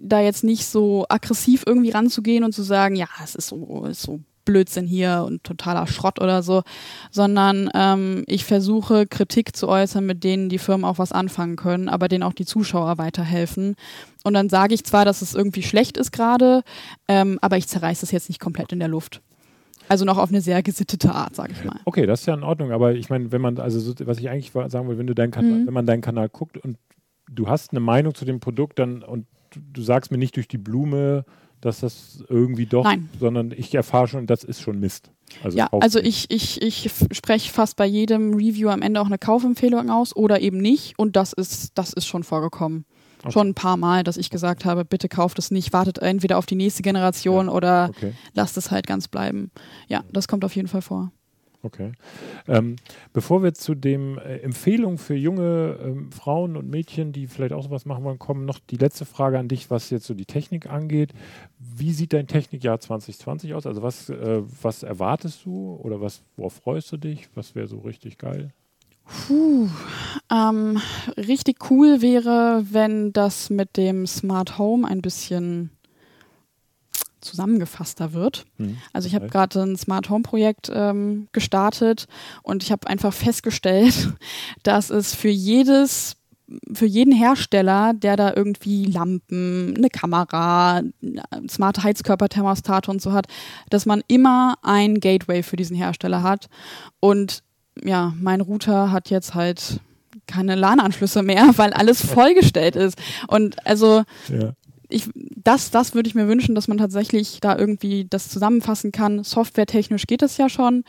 da 0.00 0.22
jetzt 0.22 0.42
nicht 0.42 0.64
so 0.64 1.04
aggressiv 1.10 1.64
irgendwie 1.66 1.90
ranzugehen 1.90 2.44
und 2.44 2.52
zu 2.54 2.62
sagen, 2.62 2.96
ja, 2.96 3.08
es 3.22 3.34
ist 3.34 3.48
so, 3.48 3.84
ist 3.84 4.00
so 4.00 4.20
Blödsinn 4.44 4.86
hier 4.86 5.24
und 5.26 5.44
totaler 5.44 5.86
Schrott 5.86 6.20
oder 6.20 6.42
so, 6.42 6.62
sondern 7.10 7.70
ähm, 7.74 8.24
ich 8.26 8.44
versuche 8.44 9.06
Kritik 9.06 9.56
zu 9.56 9.68
äußern, 9.68 10.04
mit 10.04 10.24
denen 10.24 10.48
die 10.48 10.58
Firmen 10.58 10.84
auch 10.84 10.98
was 10.98 11.12
anfangen 11.12 11.56
können, 11.56 11.88
aber 11.88 12.08
denen 12.08 12.22
auch 12.22 12.32
die 12.32 12.46
Zuschauer 12.46 12.98
weiterhelfen. 12.98 13.76
Und 14.24 14.34
dann 14.34 14.48
sage 14.48 14.74
ich 14.74 14.84
zwar, 14.84 15.04
dass 15.04 15.22
es 15.22 15.34
irgendwie 15.34 15.62
schlecht 15.62 15.96
ist 15.96 16.12
gerade, 16.12 16.62
ähm, 17.08 17.38
aber 17.42 17.56
ich 17.56 17.68
zerreiße 17.68 18.04
es 18.04 18.12
jetzt 18.12 18.28
nicht 18.28 18.40
komplett 18.40 18.72
in 18.72 18.78
der 18.78 18.88
Luft. 18.88 19.20
Also 19.88 20.04
noch 20.04 20.18
auf 20.18 20.28
eine 20.30 20.40
sehr 20.40 20.62
gesittete 20.62 21.12
Art, 21.12 21.34
sage 21.34 21.52
ich 21.52 21.64
mal. 21.64 21.80
Okay, 21.84 22.06
das 22.06 22.20
ist 22.20 22.26
ja 22.26 22.34
in 22.34 22.44
Ordnung, 22.44 22.70
aber 22.72 22.94
ich 22.94 23.10
meine, 23.10 23.32
wenn 23.32 23.40
man, 23.40 23.58
also 23.58 23.80
so, 23.80 23.94
was 24.06 24.18
ich 24.18 24.30
eigentlich 24.30 24.52
sagen 24.52 24.88
will, 24.88 24.96
wenn 24.96 25.06
du 25.08 25.14
deinen 25.14 25.32
Kanal, 25.32 25.58
Mhm. 25.60 25.66
wenn 25.66 25.74
man 25.74 25.86
deinen 25.86 26.02
Kanal 26.02 26.28
guckt 26.28 26.56
und 26.56 26.78
du 27.30 27.48
hast 27.48 27.72
eine 27.72 27.80
Meinung 27.80 28.14
zu 28.14 28.24
dem 28.24 28.40
Produkt, 28.40 28.78
dann 28.78 29.02
und 29.02 29.26
du, 29.50 29.60
du 29.72 29.82
sagst 29.82 30.10
mir 30.10 30.18
nicht 30.18 30.36
durch 30.36 30.48
die 30.48 30.58
Blume, 30.58 31.24
dass 31.62 31.80
das 31.80 32.22
irgendwie 32.28 32.66
doch, 32.66 32.84
Nein. 32.84 33.08
sondern 33.18 33.52
ich 33.52 33.74
erfahre 33.74 34.08
schon, 34.08 34.26
das 34.26 34.44
ist 34.44 34.60
schon 34.60 34.78
Mist. 34.80 35.10
Also 35.42 35.56
ja, 35.56 35.68
also 35.72 35.98
ich, 35.98 36.30
ich, 36.30 36.60
ich 36.60 36.90
spreche 37.12 37.50
fast 37.50 37.76
bei 37.76 37.86
jedem 37.86 38.34
Review 38.34 38.68
am 38.68 38.82
Ende 38.82 39.00
auch 39.00 39.06
eine 39.06 39.16
Kaufempfehlung 39.16 39.88
aus 39.88 40.14
oder 40.14 40.40
eben 40.40 40.58
nicht 40.58 40.98
und 40.98 41.16
das 41.16 41.32
ist, 41.32 41.70
das 41.78 41.92
ist 41.94 42.06
schon 42.06 42.24
vorgekommen. 42.24 42.84
Okay. 43.20 43.32
Schon 43.32 43.48
ein 43.50 43.54
paar 43.54 43.76
Mal, 43.76 44.02
dass 44.02 44.16
ich 44.16 44.30
gesagt 44.30 44.64
habe, 44.64 44.84
bitte 44.84 45.08
kauft 45.08 45.38
es 45.38 45.52
nicht, 45.52 45.72
wartet 45.72 45.98
entweder 45.98 46.36
auf 46.36 46.46
die 46.46 46.56
nächste 46.56 46.82
Generation 46.82 47.48
oder 47.48 47.90
Okay, 47.90 48.12
lasst 48.34 48.56
es 48.56 48.72
halt 48.72 48.86
ganz 48.88 49.06
bleiben. 49.06 49.52
Ja, 49.86 50.02
das 50.12 50.26
kommt 50.26 50.44
auf 50.44 50.56
jeden 50.56 50.68
Fall 50.68 50.82
vor. 50.82 51.12
Okay. 51.62 51.92
Ähm, 52.48 52.76
bevor 53.12 53.42
wir 53.42 53.54
zu 53.54 53.74
dem 53.74 54.18
äh, 54.18 54.38
Empfehlung 54.38 54.98
für 54.98 55.14
junge 55.14 55.78
ähm, 55.82 56.12
Frauen 56.12 56.56
und 56.56 56.68
Mädchen, 56.68 57.12
die 57.12 57.26
vielleicht 57.26 57.52
auch 57.52 57.62
sowas 57.62 57.86
machen 57.86 58.04
wollen, 58.04 58.18
kommen, 58.18 58.44
noch 58.44 58.58
die 58.58 58.76
letzte 58.76 59.04
Frage 59.04 59.38
an 59.38 59.48
dich, 59.48 59.70
was 59.70 59.90
jetzt 59.90 60.06
so 60.06 60.14
die 60.14 60.26
Technik 60.26 60.68
angeht. 60.68 61.12
Wie 61.58 61.92
sieht 61.92 62.12
dein 62.12 62.26
Technikjahr 62.26 62.80
2020 62.80 63.54
aus? 63.54 63.66
Also 63.66 63.82
was, 63.82 64.10
äh, 64.10 64.42
was 64.62 64.82
erwartest 64.82 65.44
du 65.44 65.76
oder 65.82 66.00
was, 66.00 66.22
worauf 66.36 66.54
freust 66.54 66.90
du 66.92 66.96
dich? 66.96 67.28
Was 67.34 67.54
wäre 67.54 67.66
so 67.66 67.78
richtig 67.78 68.18
geil? 68.18 68.52
Puh, 69.04 69.68
ähm, 70.30 70.80
richtig 71.16 71.70
cool 71.70 72.02
wäre, 72.02 72.64
wenn 72.70 73.12
das 73.12 73.50
mit 73.50 73.76
dem 73.76 74.06
Smart 74.06 74.58
Home 74.58 74.86
ein 74.86 75.02
bisschen 75.02 75.70
zusammengefasster 77.22 78.12
wird. 78.12 78.44
Hm, 78.58 78.78
Also 78.92 79.08
ich 79.08 79.14
habe 79.14 79.28
gerade 79.28 79.62
ein 79.62 79.76
Smart 79.76 80.10
Home 80.10 80.22
Projekt 80.22 80.70
ähm, 80.74 81.28
gestartet 81.32 82.06
und 82.42 82.62
ich 82.62 82.70
habe 82.72 82.86
einfach 82.88 83.12
festgestellt, 83.12 84.12
dass 84.62 84.90
es 84.90 85.14
für 85.14 85.28
jedes 85.30 86.16
für 86.74 86.84
jeden 86.84 87.14
Hersteller, 87.14 87.94
der 87.94 88.16
da 88.16 88.34
irgendwie 88.36 88.84
Lampen, 88.84 89.74
eine 89.74 89.88
Kamera, 89.88 90.82
smarte 91.48 91.82
Heizkörperthermostate 91.82 92.90
und 92.90 93.00
so 93.00 93.12
hat, 93.12 93.26
dass 93.70 93.86
man 93.86 94.02
immer 94.06 94.56
ein 94.60 95.00
Gateway 95.00 95.42
für 95.42 95.56
diesen 95.56 95.76
Hersteller 95.76 96.22
hat. 96.22 96.48
Und 97.00 97.42
ja, 97.82 98.12
mein 98.20 98.42
Router 98.42 98.90
hat 98.92 99.08
jetzt 99.08 99.34
halt 99.34 99.80
keine 100.26 100.54
LAN-Anschlüsse 100.54 101.22
mehr, 101.22 101.52
weil 101.56 101.72
alles 101.72 102.04
vollgestellt 102.04 102.76
ist. 102.76 102.98
Und 103.28 103.66
also 103.66 104.02
Ja. 104.28 104.52
Ich, 104.92 105.08
das, 105.14 105.70
das 105.70 105.94
würde 105.94 106.08
ich 106.08 106.14
mir 106.14 106.28
wünschen, 106.28 106.54
dass 106.54 106.68
man 106.68 106.78
tatsächlich 106.78 107.40
da 107.40 107.58
irgendwie 107.58 108.06
das 108.08 108.28
zusammenfassen 108.28 108.92
kann. 108.92 109.24
Softwaretechnisch 109.24 110.06
geht 110.06 110.22
es 110.22 110.36
ja 110.36 110.48
schon, 110.48 110.84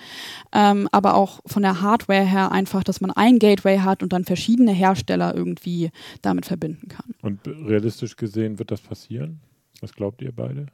ähm, 0.52 0.88
aber 0.92 1.16
auch 1.16 1.40
von 1.46 1.64
der 1.64 1.82
Hardware 1.82 2.24
her 2.26 2.52
einfach, 2.52 2.84
dass 2.84 3.02
man 3.02 3.12
ein 3.12 3.40
Gateway 3.40 3.80
hat 3.80 4.04
und 4.04 4.14
dann 4.14 4.26
verschiedene 4.26 4.72
Hersteller 4.72 5.34
irgendwie 5.36 5.90
damit 6.22 6.46
verbinden 6.46 6.88
kann. 6.88 7.16
Und 7.22 7.40
realistisch 7.48 8.16
gesehen 8.16 8.60
wird 8.60 8.72
das 8.72 8.82
passieren? 8.82 9.40
Was 9.82 9.94
glaubt 9.94 10.22
ihr 10.22 10.32
beide? 10.32 10.68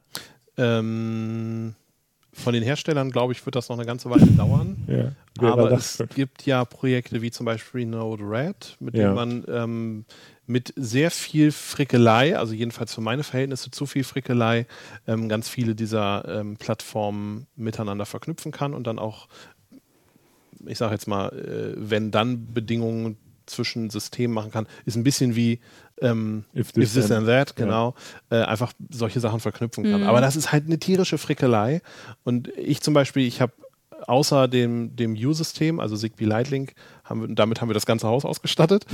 Ähm, 0.56 1.74
von 2.32 2.52
den 2.54 2.62
Herstellern, 2.62 3.10
glaube 3.10 3.32
ich, 3.32 3.44
wird 3.44 3.56
das 3.56 3.68
noch 3.68 3.76
eine 3.76 3.86
ganze 3.86 4.10
Weile 4.10 4.26
dauern. 4.26 4.76
Ja, 5.40 5.52
Aber 5.54 5.70
es 5.70 6.02
gibt 6.14 6.44
ja 6.44 6.64
Projekte 6.66 7.22
wie 7.22 7.30
zum 7.30 7.46
Beispiel 7.46 7.86
Node 7.86 8.24
Red, 8.24 8.76
mit 8.78 8.94
Ja. 8.94 9.04
denen 9.04 9.14
man 9.14 9.44
ähm, 9.48 10.04
mit 10.50 10.72
sehr 10.76 11.10
viel 11.12 11.52
Frickelei, 11.52 12.36
also 12.36 12.52
jedenfalls 12.54 12.92
für 12.92 13.00
meine 13.00 13.22
Verhältnisse 13.22 13.70
zu 13.70 13.86
viel 13.86 14.02
Frickelei, 14.02 14.66
ähm, 15.06 15.28
ganz 15.28 15.48
viele 15.48 15.74
dieser 15.76 16.24
ähm, 16.26 16.56
Plattformen 16.56 17.46
miteinander 17.54 18.04
verknüpfen 18.04 18.50
kann 18.50 18.74
und 18.74 18.86
dann 18.86 18.98
auch, 18.98 19.28
ich 20.66 20.76
sage 20.78 20.92
jetzt 20.92 21.06
mal, 21.06 21.28
äh, 21.28 21.74
wenn 21.76 22.10
dann 22.10 22.52
Bedingungen 22.52 23.16
zwischen 23.46 23.90
Systemen 23.90 24.34
machen 24.34 24.50
kann, 24.50 24.66
ist 24.84 24.96
ein 24.96 25.04
bisschen 25.04 25.36
wie 25.36 25.60
ähm, 26.02 26.44
If 26.54 26.68
If 26.70 26.72
this, 26.72 26.94
this 26.94 27.04
and- 27.10 27.18
and 27.18 27.26
that, 27.28 27.50
ja. 27.58 27.64
genau, 27.64 27.94
äh, 28.30 28.36
einfach 28.42 28.72
solche 28.90 29.20
Sachen 29.20 29.38
verknüpfen 29.38 29.84
kann. 29.84 30.00
Mhm. 30.02 30.06
Aber 30.08 30.20
das 30.20 30.34
ist 30.34 30.50
halt 30.50 30.66
eine 30.66 30.78
tierische 30.78 31.18
Frickelei. 31.18 31.80
Und 32.24 32.48
ich 32.56 32.80
zum 32.80 32.94
Beispiel, 32.94 33.24
ich 33.26 33.40
habe 33.40 33.52
außer 34.06 34.48
dem, 34.48 34.94
dem 34.96 35.12
U-System, 35.14 35.80
also 35.80 35.96
Zigbee 35.96 36.24
Lightlink, 36.24 36.74
haben 37.04 37.22
wir, 37.28 37.34
damit 37.34 37.60
haben 37.60 37.68
wir 37.68 37.74
das 37.74 37.86
ganze 37.86 38.06
Haus 38.06 38.24
ausgestattet. 38.24 38.86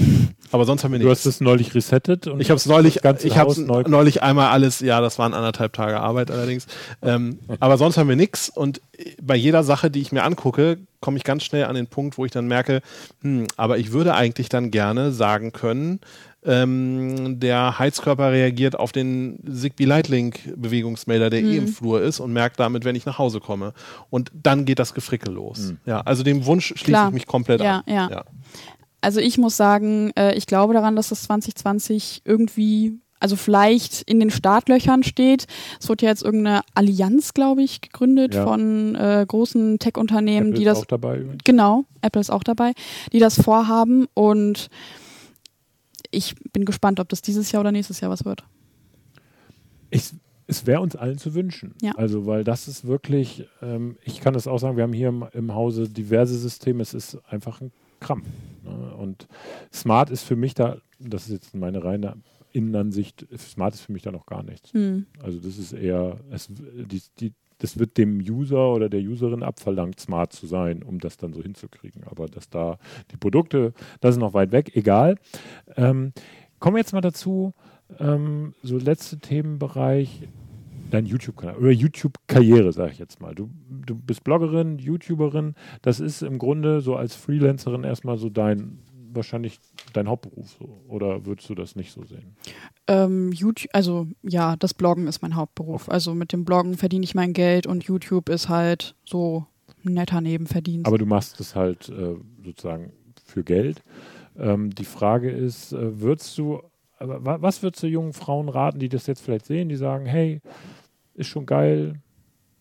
Aber 0.53 0.65
sonst 0.65 0.85
haben 0.85 0.93
wir 0.93 0.99
Du 0.99 1.11
hast 1.11 1.25
nichts. 1.27 1.37
es 1.37 1.41
neulich 1.41 1.75
resettet 1.75 2.27
und 2.27 2.41
Ich 2.41 2.51
habe 2.51 2.57
es 2.57 2.67
neulich, 2.67 3.01
ich 3.23 3.37
habe 3.37 3.61
neu. 3.61 3.83
neulich 3.87 4.23
einmal 4.23 4.49
alles, 4.49 4.81
ja, 4.81 5.01
das 5.01 5.19
waren 5.19 5.35
anderthalb 5.35 5.73
Tage 5.75 6.01
Arbeit 6.01 6.31
allerdings. 6.31 6.67
Ähm, 7.03 7.39
aber 7.61 7.77
sonst 7.79 7.99
haben 7.99 8.09
wir 8.09 8.17
nichts 8.17 8.49
und 8.49 8.81
bei 9.23 9.37
jeder 9.37 9.65
Sache, 9.65 9.91
die 9.91 10.01
ich 10.01 10.13
mir 10.13 10.25
angucke, 10.25 10.79
komme 11.01 11.19
ich 11.19 11.25
ganz 11.25 11.45
schnell 11.45 11.65
an 11.65 11.75
den 11.75 11.87
Punkt, 11.89 12.17
wo 12.17 12.25
ich 12.25 12.33
dann 12.33 12.47
merke, 12.47 12.81
hm, 13.21 13.47
aber 13.57 13.79
ich 13.79 13.93
würde 13.93 14.15
eigentlich 14.15 14.49
dann 14.49 14.71
gerne 14.71 15.13
sagen 15.13 15.53
können, 15.53 16.01
ähm, 16.47 17.41
der 17.41 17.79
Heizkörper 17.79 18.31
reagiert 18.33 18.79
auf 18.79 18.93
den 18.93 19.39
Zigbee 19.53 19.85
Lightlink 19.85 20.41
Bewegungsmelder, 20.57 21.29
der 21.31 21.43
eh 21.43 21.57
im 21.57 21.69
Flur 21.69 22.01
ist 22.01 22.21
und 22.21 22.33
merkt 22.33 22.61
damit, 22.61 22.85
wenn 22.85 22.95
ich 22.97 23.05
nach 23.07 23.19
Hause 23.19 23.41
komme. 23.41 23.73
Und 24.11 24.31
dann 24.33 24.65
geht 24.65 24.79
das 24.79 24.95
Gefrickel 24.95 25.35
los. 25.35 25.75
Ja, 25.85 26.01
also 26.03 26.23
dem 26.23 26.47
Wunsch 26.47 26.69
schließe 26.69 26.85
Klar. 26.85 27.09
ich 27.09 27.15
mich 27.15 27.27
komplett 27.27 27.61
Ja, 27.61 27.79
an. 27.79 27.83
ja. 27.87 28.09
ja. 28.11 28.25
Also 29.01 29.21
ich 29.21 29.39
muss 29.39 29.57
sagen, 29.57 30.11
äh, 30.17 30.35
ich 30.35 30.47
glaube 30.47 30.75
daran, 30.75 30.97
dass 30.97 31.11
das 31.11 31.23
2020 31.25 32.23
irgendwie, 32.25 32.99
also 33.21 33.37
vielleicht 33.37 34.03
in 34.03 34.19
den 34.21 34.31
Startlöchern 34.31 35.03
steht. 35.05 35.47
Es 35.81 35.89
wird 35.89 36.03
ja 36.03 36.09
jetzt 36.09 36.23
irgendeine 36.25 36.63
Allianz, 36.75 37.33
glaube 37.35 37.63
ich, 37.63 37.81
gegründet 37.83 38.35
Ja. 38.35 38.45
von 38.45 38.95
äh, 38.97 39.25
großen 39.27 39.79
Tech-Unternehmen, 39.79 40.49
Apple 40.49 40.59
die 40.61 40.65
ist 40.65 40.71
das 40.71 40.79
auch 40.81 40.87
dabei. 40.87 41.19
übrigens. 41.19 41.45
Genau, 41.45 41.85
Apple 42.03 42.21
ist 42.21 42.31
auch 42.31 42.43
dabei, 42.43 42.73
die 43.13 43.19
das 43.21 43.41
vorhaben 43.41 44.07
und 44.15 44.69
ich 46.17 46.35
bin 46.53 46.65
gespannt, 46.65 46.99
ob 46.99 47.09
das 47.11 47.21
dieses 47.21 47.53
Jahr 47.53 47.61
oder 47.61 47.73
nächstes 47.73 48.01
Jahr 48.01 48.11
was 48.11 48.25
wird. 48.25 48.43
Ich, 49.91 50.13
es 50.47 50.67
wäre 50.67 50.81
uns 50.81 50.97
allen 50.97 51.19
zu 51.19 51.35
wünschen. 51.35 51.75
Ja. 51.83 51.93
Also, 51.93 52.25
weil 52.25 52.43
das 52.43 52.69
ist 52.69 52.87
wirklich, 52.87 53.47
ähm, 53.61 53.97
ich 54.03 54.21
kann 54.21 54.33
das 54.33 54.47
auch 54.47 54.59
sagen, 54.59 54.77
wir 54.77 54.85
haben 54.85 54.95
hier 54.95 55.09
im, 55.09 55.27
im 55.33 55.55
Hause 55.55 55.89
diverse 55.89 56.37
Systeme, 56.39 56.83
es 56.83 56.95
ist 56.95 57.19
einfach 57.29 57.61
ein 57.61 57.71
Krampf. 58.01 58.27
Ne? 58.65 58.95
Und 58.95 59.29
Smart 59.73 60.11
ist 60.11 60.23
für 60.23 60.37
mich 60.37 60.55
da, 60.55 60.79
das 60.99 61.27
ist 61.27 61.33
jetzt 61.33 61.55
meine 61.55 61.85
reine 61.85 62.17
Innenansicht, 62.53 63.27
Smart 63.37 63.75
ist 63.75 63.83
für 63.83 63.93
mich 63.93 64.03
da 64.03 64.11
noch 64.11 64.25
gar 64.25 64.43
nichts. 64.43 64.73
Hm. 64.73 65.05
Also 65.23 65.39
das 65.39 65.59
ist 65.59 65.75
eher, 65.75 66.19
es, 66.31 66.49
die, 66.49 67.03
die, 67.21 67.35
das 67.59 67.79
wird 67.79 67.97
dem 67.99 68.19
User 68.19 68.73
oder 68.73 68.89
der 68.89 69.01
Userin 69.01 69.43
abverlangt, 69.43 70.01
smart 70.01 70.33
zu 70.33 70.47
sein, 70.47 70.83
um 70.83 70.99
das 70.99 71.17
dann 71.17 71.33
so 71.33 71.43
hinzukriegen. 71.43 72.05
Aber 72.05 72.27
dass 72.27 72.51
da 72.51 72.79
die 73.11 73.17
Produkte, 73.17 73.73
das 74.01 74.17
ist 74.17 74.21
noch 74.21 74.35
weit 74.35 74.53
weg, 74.53 74.73
egal. 74.75 75.17
Ähm, 75.77 76.13
kommen 76.59 76.77
wir 76.77 76.81
jetzt 76.81 76.93
mal 76.93 77.01
dazu, 77.01 77.55
ähm, 77.99 78.55
so 78.63 78.79
letzte 78.79 79.19
Themenbereich, 79.19 80.29
dein 80.91 81.07
YouTube-Kanal 81.07 81.57
oder 81.57 81.71
YouTube-Karriere, 81.71 82.73
sage 82.73 82.93
ich 82.93 82.99
jetzt 82.99 83.21
mal. 83.21 83.35
Du, 83.35 83.51
du 83.69 83.95
bist 83.95 84.25
Bloggerin, 84.25 84.79
YouTuberin, 84.79 85.55
das 85.83 86.01
ist 86.01 86.23
im 86.23 86.39
Grunde 86.39 86.81
so 86.81 86.97
als 86.97 87.15
Freelancerin 87.15 87.85
erstmal 87.85 88.19
so 88.19 88.29
dein, 88.29 88.79
wahrscheinlich 89.17 89.59
dein 89.93 90.09
Hauptberuf 90.09 90.51
so. 90.59 90.81
Oder 90.89 91.25
würdest 91.25 91.49
du 91.49 91.55
das 91.55 91.77
nicht 91.77 91.93
so 91.93 92.05
sehen? 92.05 92.37
Ähm, 92.87 93.33
YouTube, 93.33 93.71
also 93.73 94.07
ja, 94.23 94.57
das 94.57 94.75
Bloggen 94.75 95.07
ist 95.07 95.23
mein 95.23 95.35
Hauptberuf. 95.35 95.89
Also 95.89 96.15
mit 96.15 96.33
dem 96.33 96.45
Bloggen 96.45 96.77
verdiene 96.77 97.05
ich 97.05 97.15
mein 97.15 97.33
Geld 97.33 97.67
und 97.67 97.85
YouTube 97.85 98.29
ist 98.29 98.49
halt 98.49 98.95
so 99.05 99.47
ein 99.85 99.95
netter 99.95 100.21
Nebenverdienst. 100.21 100.87
Aber 100.87 100.99
du 100.99 101.07
machst 101.07 101.41
es 101.41 101.55
halt 101.55 101.89
äh, 101.89 102.17
sozusagen 102.45 102.93
für 103.25 103.43
Geld. 103.43 103.83
Ähm, 104.39 104.75
die 104.75 104.85
Frage 104.85 105.31
ist, 105.31 105.73
äh, 105.73 106.01
würdest 106.01 106.37
du, 106.39 106.63
was 106.99 107.63
würdest 107.63 107.83
du 107.83 107.89
jungen 107.89 108.13
Frauen 108.13 108.49
raten, 108.49 108.79
die 108.79 108.89
das 108.89 109.07
jetzt 109.07 109.21
vielleicht 109.21 109.47
sehen, 109.47 109.69
die 109.69 109.77
sagen, 109.77 110.07
hey, 110.07 110.41
ist 111.15 111.29
schon 111.29 111.47
geil, 111.47 112.01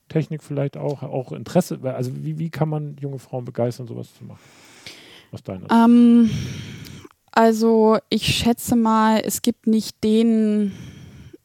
Technik 0.10 0.44
vielleicht 0.44 0.78
auch, 0.78 1.04
auch 1.04 1.32
Interesse, 1.32 1.80
also 1.84 2.12
wie, 2.24 2.38
wie 2.38 2.50
kann 2.50 2.70
man 2.70 2.96
junge 3.00 3.20
Frauen 3.20 3.46
begeistern, 3.46 3.88
sowas 3.88 4.14
zu 4.14 4.24
machen? 4.24 4.40
Aus 5.36 5.44
deiner 5.44 5.60
Sicht? 5.60 5.72
Ähm, 5.72 6.30
also 7.34 7.98
ich 8.10 8.26
schätze 8.26 8.78
mal, 8.78 9.22
es 9.24 9.42
gibt 9.42 9.68
nicht 9.68 10.02
den, 10.02 10.72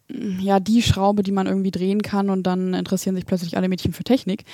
ja, 0.08 0.60
die 0.60 0.80
Schraube, 0.80 1.24
die 1.24 1.32
man 1.32 1.48
irgendwie 1.48 1.72
drehen 1.72 2.00
kann 2.00 2.30
und 2.30 2.44
dann 2.44 2.72
interessieren 2.72 3.16
sich 3.16 3.26
plötzlich 3.26 3.56
alle 3.56 3.68
Mädchen 3.68 3.92
für 3.92 4.04
Technik, 4.04 4.44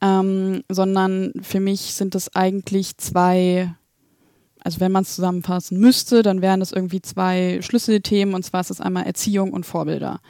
ähm, 0.00 0.64
sondern 0.70 1.34
für 1.42 1.60
mich 1.60 1.80
sind 1.92 2.14
es 2.14 2.34
eigentlich 2.34 2.96
zwei, 2.96 3.74
also 4.60 4.80
wenn 4.80 4.92
man 4.92 5.02
es 5.02 5.14
zusammenfassen 5.14 5.78
müsste, 5.78 6.22
dann 6.22 6.40
wären 6.40 6.60
das 6.60 6.72
irgendwie 6.72 7.02
zwei 7.02 7.60
Schlüsselthemen 7.60 8.34
und 8.34 8.44
zwar 8.44 8.62
ist 8.62 8.70
es 8.70 8.80
einmal 8.80 9.04
Erziehung 9.04 9.52
und 9.52 9.66
Vorbilder. 9.66 10.20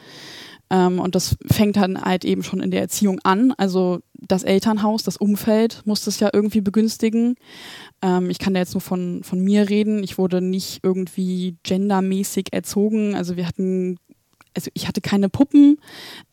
Ähm, 0.71 1.01
und 1.01 1.15
das 1.15 1.37
fängt 1.47 1.77
dann 1.77 2.01
halt 2.01 2.25
eben 2.25 2.43
schon 2.43 2.61
in 2.61 2.71
der 2.71 2.81
Erziehung 2.81 3.19
an. 3.25 3.53
Also 3.57 4.01
das 4.15 4.45
Elternhaus, 4.45 5.03
das 5.03 5.17
Umfeld 5.17 5.83
muss 5.85 6.05
das 6.05 6.21
ja 6.21 6.31
irgendwie 6.33 6.61
begünstigen. 6.61 7.35
Ähm, 8.03 8.31
ich 8.31 8.39
kann 8.39 8.55
da 8.55 8.61
jetzt 8.61 8.75
nur 8.75 8.81
von, 8.81 9.23
von 9.25 9.41
mir 9.41 9.69
reden. 9.69 10.03
Ich 10.03 10.19
wurde 10.19 10.41
nicht 10.41 10.81
irgendwie 10.83 11.57
gendermäßig 11.65 12.53
erzogen. 12.53 13.15
Also 13.15 13.37
wir 13.37 13.47
hatten, 13.47 13.99
also 14.55 14.71
ich 14.75 14.87
hatte 14.87 15.01
keine 15.01 15.29
Puppen. 15.29 15.79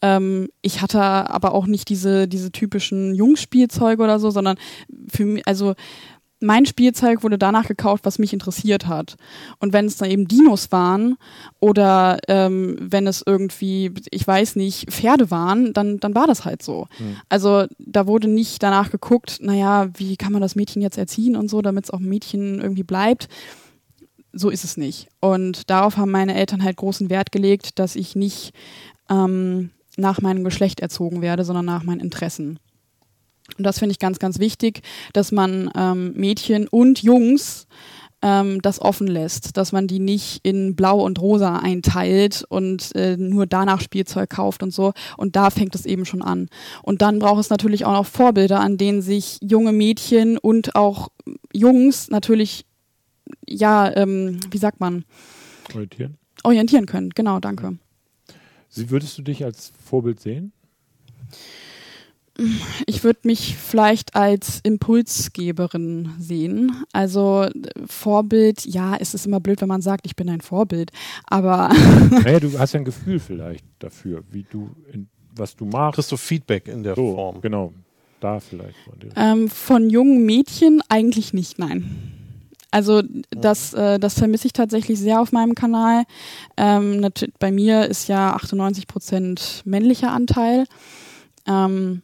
Ähm, 0.01 0.49
ich 0.61 0.81
hatte 0.81 1.01
aber 1.01 1.53
auch 1.53 1.65
nicht 1.65 1.89
diese, 1.89 2.27
diese 2.27 2.51
typischen 2.51 3.15
Jungspielzeuge 3.15 4.03
oder 4.03 4.19
so, 4.19 4.29
sondern 4.29 4.57
für 5.07 5.25
mich, 5.25 5.47
also 5.47 5.73
mein 6.39 6.65
Spielzeug 6.65 7.23
wurde 7.23 7.37
danach 7.37 7.67
gekauft, 7.67 8.05
was 8.05 8.19
mich 8.19 8.33
interessiert 8.33 8.87
hat. 8.87 9.15
Und 9.59 9.73
wenn 9.73 9.85
es 9.85 9.97
dann 9.97 10.09
eben 10.09 10.27
Dinos 10.27 10.71
waren 10.71 11.17
oder 11.59 12.19
ähm, 12.27 12.77
wenn 12.79 13.07
es 13.07 13.23
irgendwie, 13.25 13.91
ich 14.11 14.27
weiß 14.27 14.55
nicht, 14.55 14.91
Pferde 14.91 15.31
waren, 15.31 15.73
dann, 15.73 15.99
dann 15.99 16.13
war 16.15 16.27
das 16.27 16.45
halt 16.45 16.61
so. 16.61 16.87
Also 17.29 17.65
da 17.79 18.05
wurde 18.07 18.27
nicht 18.27 18.61
danach 18.61 18.91
geguckt, 18.91 19.39
naja, 19.41 19.89
wie 19.95 20.15
kann 20.17 20.31
man 20.31 20.41
das 20.41 20.55
Mädchen 20.55 20.81
jetzt 20.81 20.97
erziehen 20.97 21.35
und 21.35 21.49
so, 21.49 21.61
damit 21.61 21.85
es 21.85 21.91
auch 21.91 21.99
ein 21.99 22.09
Mädchen 22.09 22.61
irgendwie 22.61 22.83
bleibt. 22.83 23.27
So 24.31 24.49
ist 24.49 24.63
es 24.63 24.77
nicht. 24.77 25.07
Und 25.19 25.69
darauf 25.69 25.97
haben 25.97 26.11
meine 26.11 26.35
Eltern 26.35 26.63
halt 26.63 26.77
großen 26.77 27.09
Wert 27.09 27.31
gelegt, 27.31 27.79
dass 27.79 27.95
ich 27.95 28.15
nicht 28.15 28.53
ähm, 29.09 29.71
nach 29.95 30.21
meinem 30.21 30.43
Geschlecht 30.43 30.79
erzogen 30.79 31.21
werde, 31.21 31.43
sondern 31.43 31.65
nach 31.65 31.83
meinen 31.83 32.01
Interessen. 32.01 32.59
Und 33.57 33.63
das 33.63 33.79
finde 33.79 33.91
ich 33.91 33.99
ganz, 33.99 34.19
ganz 34.19 34.39
wichtig, 34.39 34.81
dass 35.13 35.31
man 35.31 35.71
ähm, 35.75 36.13
Mädchen 36.13 36.67
und 36.67 37.01
Jungs 37.01 37.67
ähm, 38.21 38.61
das 38.61 38.81
offen 38.81 39.07
lässt, 39.07 39.57
dass 39.57 39.71
man 39.71 39.87
die 39.87 39.99
nicht 39.99 40.39
in 40.43 40.75
Blau 40.75 41.03
und 41.03 41.19
Rosa 41.21 41.57
einteilt 41.57 42.43
und 42.49 42.95
äh, 42.95 43.15
nur 43.17 43.45
danach 43.45 43.81
Spielzeug 43.81 44.29
kauft 44.29 44.63
und 44.63 44.71
so. 44.71 44.93
Und 45.17 45.35
da 45.35 45.49
fängt 45.49 45.75
es 45.75 45.85
eben 45.85 46.05
schon 46.05 46.21
an. 46.21 46.49
Und 46.81 47.01
dann 47.01 47.19
braucht 47.19 47.41
es 47.41 47.49
natürlich 47.49 47.85
auch 47.85 47.93
noch 47.93 48.05
Vorbilder, 48.05 48.59
an 48.59 48.77
denen 48.77 49.01
sich 49.01 49.37
junge 49.41 49.71
Mädchen 49.71 50.37
und 50.37 50.75
auch 50.75 51.09
Jungs 51.53 52.09
natürlich, 52.09 52.65
ja, 53.47 53.95
ähm, 53.95 54.39
wie 54.49 54.57
sagt 54.57 54.79
man, 54.79 55.05
Orientieren? 55.73 56.17
orientieren 56.43 56.85
können. 56.85 57.09
Genau, 57.11 57.39
danke. 57.39 57.77
Sie, 58.69 58.89
würdest 58.89 59.17
du 59.17 59.21
dich 59.21 59.43
als 59.43 59.71
Vorbild 59.85 60.19
sehen? 60.19 60.53
Ich 62.85 63.03
würde 63.03 63.19
mich 63.23 63.55
vielleicht 63.57 64.15
als 64.15 64.59
Impulsgeberin 64.63 66.11
sehen. 66.19 66.83
Also 66.93 67.47
Vorbild, 67.85 68.65
ja, 68.65 68.95
es 68.99 69.13
ist 69.13 69.25
immer 69.25 69.39
blöd, 69.39 69.61
wenn 69.61 69.67
man 69.67 69.81
sagt, 69.81 70.05
ich 70.05 70.15
bin 70.15 70.29
ein 70.29 70.41
Vorbild. 70.41 70.91
Aber 71.25 71.69
naja, 72.23 72.39
du 72.39 72.57
hast 72.59 72.73
ja 72.73 72.79
ein 72.79 72.85
Gefühl 72.85 73.19
vielleicht 73.19 73.65
dafür, 73.79 74.23
wie 74.31 74.43
du, 74.49 74.69
in, 74.93 75.07
was 75.35 75.55
du 75.55 75.65
machst. 75.65 75.95
Kriegst 75.95 76.11
du 76.11 76.17
Feedback 76.17 76.67
in 76.67 76.83
der 76.83 76.95
So, 76.95 77.13
Form? 77.15 77.41
genau. 77.41 77.73
Da 78.19 78.39
vielleicht. 78.39 78.77
Von 78.79 78.99
dir. 78.99 79.09
ähm, 79.15 79.47
von 79.49 79.89
jungen 79.91 80.25
Mädchen 80.25 80.81
eigentlich 80.89 81.33
nicht, 81.33 81.59
nein. 81.59 82.13
Also 82.71 83.01
das, 83.29 83.73
äh, 83.73 83.99
das 83.99 84.15
vermisse 84.15 84.47
ich 84.47 84.53
tatsächlich 84.53 84.99
sehr 84.99 85.21
auf 85.21 85.31
meinem 85.31 85.53
Kanal. 85.55 86.03
Ähm, 86.57 87.07
bei 87.39 87.51
mir 87.51 87.85
ist 87.85 88.07
ja 88.07 88.33
98 88.33 88.87
Prozent 88.87 89.61
männlicher 89.65 90.11
Anteil. 90.11 90.65
Ähm, 91.47 92.01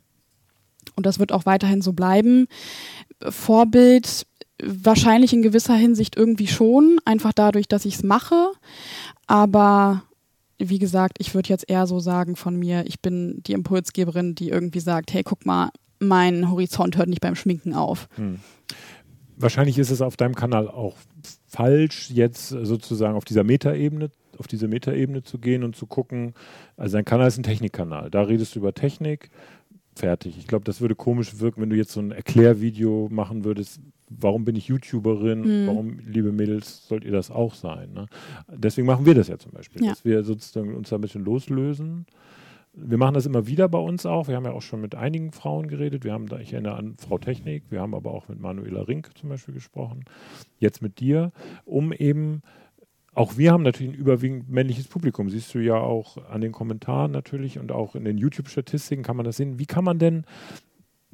und 0.96 1.06
das 1.06 1.20
wird 1.20 1.32
auch 1.32 1.46
weiterhin 1.46 1.82
so 1.82 1.94
bleiben. 1.94 2.48
Vorbild 3.28 4.26
wahrscheinlich 4.62 5.34
in 5.34 5.42
gewisser 5.42 5.76
Hinsicht 5.76 6.16
irgendwie 6.16 6.48
schon, 6.48 7.00
einfach 7.06 7.34
dadurch, 7.34 7.68
dass 7.68 7.86
ich 7.86 7.96
es 7.96 8.04
mache. 8.04 8.52
Aber 9.28 10.04
wie 10.58 10.80
gesagt, 10.80 11.18
ich 11.20 11.34
würde 11.34 11.50
jetzt 11.50 11.70
eher 11.70 11.88
so 11.88 12.00
sagen 12.00 12.36
von 12.36 12.58
mir, 12.58 12.86
ich 12.86 13.02
bin 13.02 13.42
die 13.46 13.54
Impulsgeberin, 13.54 14.36
die 14.36 14.50
irgendwie 14.50 14.80
sagt, 14.80 15.14
hey, 15.14 15.24
guck 15.24 15.46
mal, 15.46 15.70
mein 16.00 16.50
Horizont 16.50 16.98
hört 16.98 17.10
nicht 17.10 17.22
beim 17.22 17.36
Schminken 17.36 17.74
auf. 17.74 18.08
Hm. 18.16 18.40
Wahrscheinlich 19.36 19.80
ist 19.80 19.90
es 19.90 20.02
auf 20.02 20.16
deinem 20.16 20.36
Kanal 20.36 20.68
auch 20.68 20.96
falsch, 21.48 22.12
jetzt 22.12 22.50
sozusagen 22.50 23.16
auf 23.16 23.26
dieser 23.26 23.44
Metaebene 23.44 24.12
auf 24.40 24.48
diese 24.48 24.68
Metaebene 24.68 25.24
zu 25.24 25.38
gehen 25.38 25.64
und 25.64 25.76
zu 25.76 25.86
gucken, 25.86 26.34
also 26.78 26.98
dein 26.98 27.06
Kanal 27.06 27.28
ist 27.28 27.38
ein 27.38 27.44
Technikkanal, 27.44 28.10
da 28.10 28.24
redest 28.24 28.56
du 28.56 28.60
über 28.60 28.74
Technik, 28.74 29.30
fertig. 29.96 30.38
Ich 30.38 30.48
glaube, 30.48 30.66
das 30.66 30.82
würde 30.82 30.96
komisch 30.96 31.40
wirken, 31.40 31.62
wenn 31.62 31.70
du 31.70 31.76
jetzt 31.76 31.92
so 31.92 32.00
ein 32.00 32.12
Erklärvideo 32.12 33.10
machen 33.12 33.44
würdest, 33.44 33.80
warum 34.10 34.46
bin 34.46 34.56
ich 34.56 34.68
YouTuberin, 34.68 35.42
mhm. 35.42 35.68
warum, 35.68 36.00
liebe 36.00 36.32
Mädels, 36.32 36.88
sollt 36.88 37.04
ihr 37.04 37.12
das 37.12 37.32
auch 37.32 37.54
sein? 37.56 37.94
Ne? 37.94 38.08
Deswegen 38.52 38.88
machen 38.88 39.06
wir 39.06 39.16
das 39.16 39.28
ja 39.28 39.38
zum 39.38 39.52
Beispiel, 39.52 39.84
ja. 39.84 39.90
dass 39.90 40.06
wir 40.06 40.24
sozusagen 40.24 40.76
uns 40.76 40.90
da 40.90 40.98
ein 40.98 41.02
bisschen 41.02 41.24
loslösen. 41.24 42.06
Wir 42.76 42.98
machen 42.98 43.14
das 43.14 43.28
immer 43.28 43.46
wieder 43.46 43.70
bei 43.70 43.78
uns 43.78 44.06
auch. 44.06 44.28
Wir 44.28 44.36
haben 44.36 44.46
ja 44.46 44.52
auch 44.52 44.64
schon 44.64 44.82
mit 44.82 44.96
einigen 44.96 45.32
Frauen 45.32 45.68
geredet. 45.68 46.04
Wir 46.04 46.12
haben 46.12 46.28
da, 46.28 46.40
ich 46.40 46.54
erinnere 46.54 46.76
an 46.76 46.96
Frau 46.98 47.20
Technik, 47.20 47.66
wir 47.70 47.82
haben 47.82 47.94
aber 47.94 48.12
auch 48.12 48.28
mit 48.30 48.40
Manuela 48.40 48.82
Rink 48.82 49.12
zum 49.16 49.30
Beispiel 49.30 49.54
gesprochen, 49.54 50.06
jetzt 50.58 50.82
mit 50.82 51.00
dir, 51.00 51.32
um 51.66 51.94
eben 51.94 52.42
auch 53.16 53.38
wir 53.38 53.52
haben 53.52 53.64
natürlich 53.64 53.94
ein 53.94 54.00
überwiegend 54.00 54.50
männliches 54.50 54.88
Publikum. 54.88 55.30
Siehst 55.30 55.54
du 55.54 55.60
ja 55.60 55.76
auch 55.76 56.18
an 56.30 56.42
den 56.42 56.52
Kommentaren 56.52 57.12
natürlich 57.12 57.60
und 57.60 57.72
auch 57.72 57.96
in 57.96 58.06
den 58.06 58.18
YouTube-Statistiken 58.18 59.04
kann 59.04 59.16
man 59.16 59.26
das 59.26 59.38
sehen. 59.38 59.60
Wie 59.60 59.66
kann 59.66 59.84
man 59.84 60.00
denn 60.00 60.26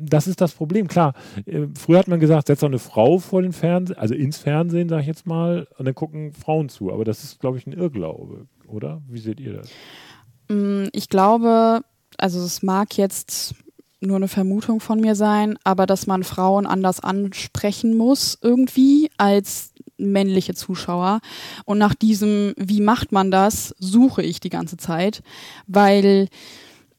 das 0.02 0.28
ist 0.28 0.40
das 0.40 0.54
Problem. 0.54 0.88
Klar, 0.88 1.14
äh, 1.46 1.68
früher 1.78 2.00
hat 2.00 2.08
man 2.08 2.20
gesagt, 2.20 2.48
setz 2.48 2.62
doch 2.62 2.68
eine 2.68 2.80
Frau 2.80 3.20
vor 3.20 3.42
den 3.42 3.52
Fernsehen, 3.52 3.98
also 3.98 4.16
ins 4.16 4.38
Fernsehen, 4.38 4.90
sage 4.90 5.02
ich 5.02 5.08
jetzt 5.08 5.28
mal, 5.28 5.68
und 5.78 5.86
dann 5.86 5.96
gucken 5.96 6.32
Frauen 6.34 6.70
zu. 6.70 6.92
Aber 6.92 7.04
das 7.04 7.24
ist, 7.24 7.40
glaube 7.40 7.58
ich, 7.58 7.68
ein 7.68 7.74
Irrglaube, 7.74 8.48
oder? 8.68 9.02
Wie 9.08 9.20
seht 9.20 9.40
ihr 9.40 9.54
das? 9.54 9.70
Mm, 10.48 10.86
ich 10.94 11.10
glaube, 11.10 11.82
also 12.18 12.40
es 12.40 12.64
mag 12.64 12.98
jetzt 12.98 13.56
nur 14.02 14.16
eine 14.16 14.30
Vermutung 14.30 14.80
von 14.80 15.02
mir 15.02 15.16
sein, 15.16 15.58
aber 15.64 15.86
dass 15.86 16.08
man 16.08 16.24
Frauen 16.24 16.66
anders 16.66 17.02
ansprechen 17.02 17.98
muss 17.98 18.38
irgendwie 18.42 19.10
als 19.18 19.74
männliche 20.00 20.54
Zuschauer. 20.54 21.20
Und 21.66 21.78
nach 21.78 21.96
diesem, 21.96 22.54
wie 22.58 22.82
macht 22.82 23.12
man 23.12 23.32
das, 23.32 23.76
suche 23.80 24.22
ich 24.24 24.40
die 24.40 24.50
ganze 24.50 24.78
Zeit, 24.78 25.22
weil 25.68 26.28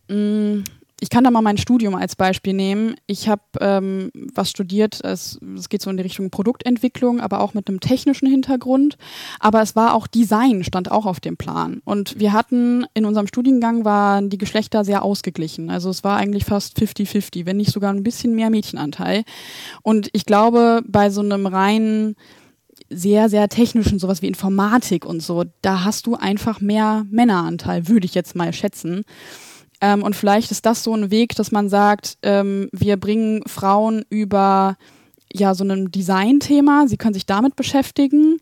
mh, 0.09 0.17
mm, 0.17 0.65
ich 1.01 1.09
kann 1.09 1.25
da 1.25 1.31
mal 1.31 1.41
mein 1.41 1.57
Studium 1.57 1.95
als 1.95 2.15
Beispiel 2.15 2.53
nehmen. 2.53 2.95
Ich 3.07 3.29
habe 3.29 3.43
ähm, 3.61 4.11
was 4.35 4.51
studiert, 4.51 5.03
es, 5.03 5.41
es 5.57 5.71
geht 5.71 5.81
so 5.81 5.91
in 5.91 5.97
die 5.97 6.03
Richtung 6.03 6.31
Produktentwicklung, 6.31 7.21
aber 7.21 7.41
auch 7.41 7.55
mit 7.55 7.69
einem 7.69 7.81
technischen 7.81 8.29
Hintergrund. 8.29 8.99
Aber 9.41 9.63
es 9.63 9.75
war 9.75 9.95
auch 9.95 10.07
Design, 10.07 10.63
stand 10.63 10.91
auch 10.91 11.07
auf 11.07 11.19
dem 11.19 11.39
Plan. 11.39 11.81
Und 11.85 12.21
wir 12.21 12.35
hatten 12.35 12.85
in 12.93 13.07
unserem 13.07 13.27
Studiengang 13.27 13.85
waren 13.85 14.29
die 14.29 14.39
Geschlechter 14.39 14.85
sehr 14.85 15.03
ausgeglichen. 15.03 15.71
Also 15.71 15.89
es 15.89 16.05
war 16.05 16.19
eigentlich 16.19 16.45
fast 16.45 16.79
50-50, 16.79 17.47
wenn 17.47 17.57
nicht 17.57 17.73
sogar 17.73 17.93
ein 17.93 18.03
bisschen 18.03 18.35
mehr 18.35 18.51
Mädchenanteil. 18.51 19.25
Und 19.83 20.11
ich 20.13 20.27
glaube, 20.27 20.83
bei 20.87 21.09
so 21.09 21.23
einem 21.23 21.47
reinen 21.47 22.15
sehr, 22.91 23.29
sehr 23.29 23.49
technischen, 23.49 23.99
sowas 23.99 24.23
wie 24.23 24.27
Informatik 24.27 25.07
und 25.07 25.23
so, 25.23 25.45
da 25.63 25.85
hast 25.85 26.07
du 26.07 26.17
einfach 26.17 26.61
mehr 26.61 27.07
Männeranteil, 27.11 27.89
würde 27.89 28.05
ich 28.05 28.15
jetzt 28.15 28.35
mal 28.35 28.53
schätzen. 28.53 29.05
Ähm, 29.81 30.03
und 30.03 30.15
vielleicht 30.15 30.51
ist 30.51 30.67
das 30.67 30.83
so 30.83 30.95
ein 30.95 31.11
Weg, 31.11 31.35
dass 31.37 31.53
man 31.53 31.69
sagt, 31.69 32.19
ähm, 32.23 32.69
wir 32.73 32.97
bringen 32.97 33.43
Frauen 33.47 34.05
über 34.11 34.77
ja 35.33 35.55
so 35.55 35.65
ein 35.65 35.91
Design-Thema, 35.91 36.89
sie 36.89 36.97
können 36.97 37.15
sich 37.15 37.27
damit 37.27 37.57
beschäftigen, 37.57 38.39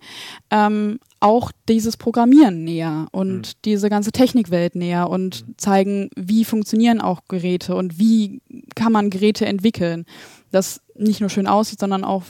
ähm, 0.51 0.99
auch 1.21 1.53
dieses 1.69 1.97
Programmieren 1.97 2.65
näher 2.65 3.09
und 3.13 3.41
mhm. 3.41 3.53
diese 3.65 3.91
ganze 3.91 4.13
Technikwelt 4.13 4.75
näher 4.75 5.11
und 5.11 5.47
mhm. 5.47 5.55
zeigen, 5.59 6.11
wie 6.17 6.45
funktionieren 6.45 7.01
auch 7.01 7.23
Geräte 7.29 7.75
und 7.75 7.99
wie 7.99 8.41
kann 8.75 8.93
man 8.93 9.11
Geräte 9.11 9.47
entwickeln, 9.47 10.07
das 10.51 10.81
nicht 10.95 11.21
nur 11.21 11.31
schön 11.31 11.47
aussieht, 11.47 11.81
sondern 11.81 12.05
auch, 12.05 12.25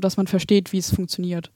dass 0.00 0.16
man 0.16 0.26
versteht, 0.26 0.72
wie 0.72 0.78
es 0.78 0.94
funktioniert. 0.94 1.52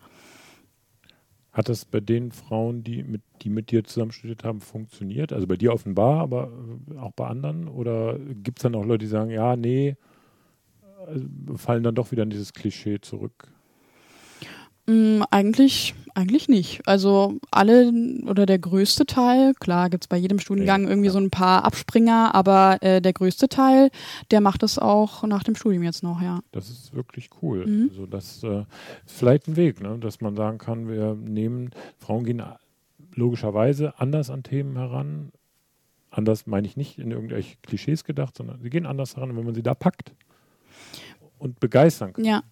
Hat 1.53 1.69
das 1.69 1.85
bei 1.85 2.01
den 2.01 2.33
Frauen, 2.33 2.83
die 2.83 3.03
mit, 3.03 3.21
die 3.43 3.51
mit 3.51 3.71
dir 3.71 3.85
zusammen 3.85 4.13
studiert 4.13 4.43
haben, 4.43 4.61
funktioniert? 4.61 5.33
Also 5.33 5.47
bei 5.47 5.57
dir 5.57 5.73
offenbar, 5.73 6.21
aber 6.21 6.51
äh, 6.91 6.99
auch 6.99 7.13
bei 7.13 7.27
anderen? 7.27 7.69
Oder 7.69 8.19
gibt 8.19 8.59
es 8.59 8.63
dann 8.63 8.75
auch 8.75 8.85
Leute, 8.85 9.05
die 9.05 9.11
sagen, 9.11 9.31
ja, 9.31 9.55
nee, 9.57 9.97
also 11.07 11.27
fallen 11.57 11.83
dann 11.83 11.95
doch 11.95 12.11
wieder 12.11 12.23
in 12.23 12.31
dieses 12.31 12.53
Klischee 12.55 13.01
zurück? 13.01 13.53
Mm, 14.93 15.23
eigentlich, 15.31 15.95
eigentlich 16.15 16.49
nicht. 16.49 16.87
Also 16.87 17.39
alle 17.51 17.93
oder 18.27 18.45
der 18.45 18.59
größte 18.59 19.07
Teil, 19.07 19.55
klar 19.55 19.89
gibt 19.89 20.05
es 20.05 20.09
bei 20.09 20.19
jedem 20.19 20.39
Studiengang 20.39 20.87
irgendwie 20.87 21.09
so 21.09 21.19
ein 21.19 21.31
paar 21.31 21.65
Abspringer, 21.65 22.35
aber 22.35 22.77
äh, 22.83 23.01
der 23.01 23.15
größte 23.15 23.49
Teil, 23.49 23.91
der 24.31 24.43
macht 24.43 24.63
es 24.63 24.79
auch 24.79 25.23
nach 25.25 25.45
dem 25.45 25.55
Studium 25.55 25.83
jetzt 25.83 26.03
noch, 26.03 26.21
ja. 26.21 26.41
Das 26.53 26.69
ist 26.69 26.95
wirklich 26.95 27.31
cool. 27.41 27.67
Mhm. 27.67 27.89
Also 27.91 28.07
das 28.07 28.43
äh, 28.43 28.65
ist 29.07 29.17
vielleicht 29.17 29.49
ein 29.49 29.57
Weg, 29.57 29.81
ne? 29.81 29.99
dass 29.99 30.21
man 30.21 30.37
sagen 30.37 30.59
kann, 30.59 30.89
wir 30.89 31.15
nehmen, 31.15 31.71
Frauen 31.99 32.25
gehen 32.25 32.43
logischerweise 33.15 33.99
anders 33.99 34.29
an 34.29 34.43
Themen 34.43 34.77
heran. 34.77 35.33
Anders 36.11 36.47
meine 36.47 36.67
ich 36.67 36.77
nicht 36.77 36.99
in 36.99 37.11
irgendwelche 37.11 37.57
Klischees 37.63 38.05
gedacht, 38.05 38.37
sondern 38.37 38.61
sie 38.61 38.69
gehen 38.69 38.85
anders 38.85 39.17
heran, 39.17 39.35
wenn 39.37 39.45
man 39.47 39.55
sie 39.55 39.63
da 39.63 39.75
packt 39.75 40.13
und 41.39 41.61
begeistern 41.61 42.13
kann. 42.13 42.25
Ja. 42.25 42.43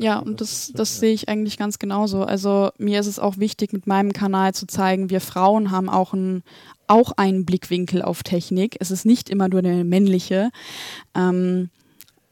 Ja, 0.00 0.18
und 0.18 0.40
das, 0.40 0.72
das 0.74 0.98
sehe 0.98 1.12
ich 1.12 1.28
eigentlich 1.28 1.58
ganz 1.58 1.78
genauso. 1.78 2.22
Also 2.22 2.70
mir 2.78 3.00
ist 3.00 3.06
es 3.06 3.18
auch 3.18 3.36
wichtig, 3.36 3.74
mit 3.74 3.86
meinem 3.86 4.14
Kanal 4.14 4.54
zu 4.54 4.66
zeigen, 4.66 5.10
wir 5.10 5.20
Frauen 5.20 5.70
haben 5.70 5.90
auch, 5.90 6.14
ein, 6.14 6.42
auch 6.86 7.12
einen 7.18 7.44
Blickwinkel 7.44 8.00
auf 8.00 8.22
Technik. 8.22 8.76
Es 8.80 8.90
ist 8.90 9.04
nicht 9.04 9.28
immer 9.28 9.50
nur 9.50 9.60
der 9.60 9.84
männliche, 9.84 10.50
ähm, 11.14 11.68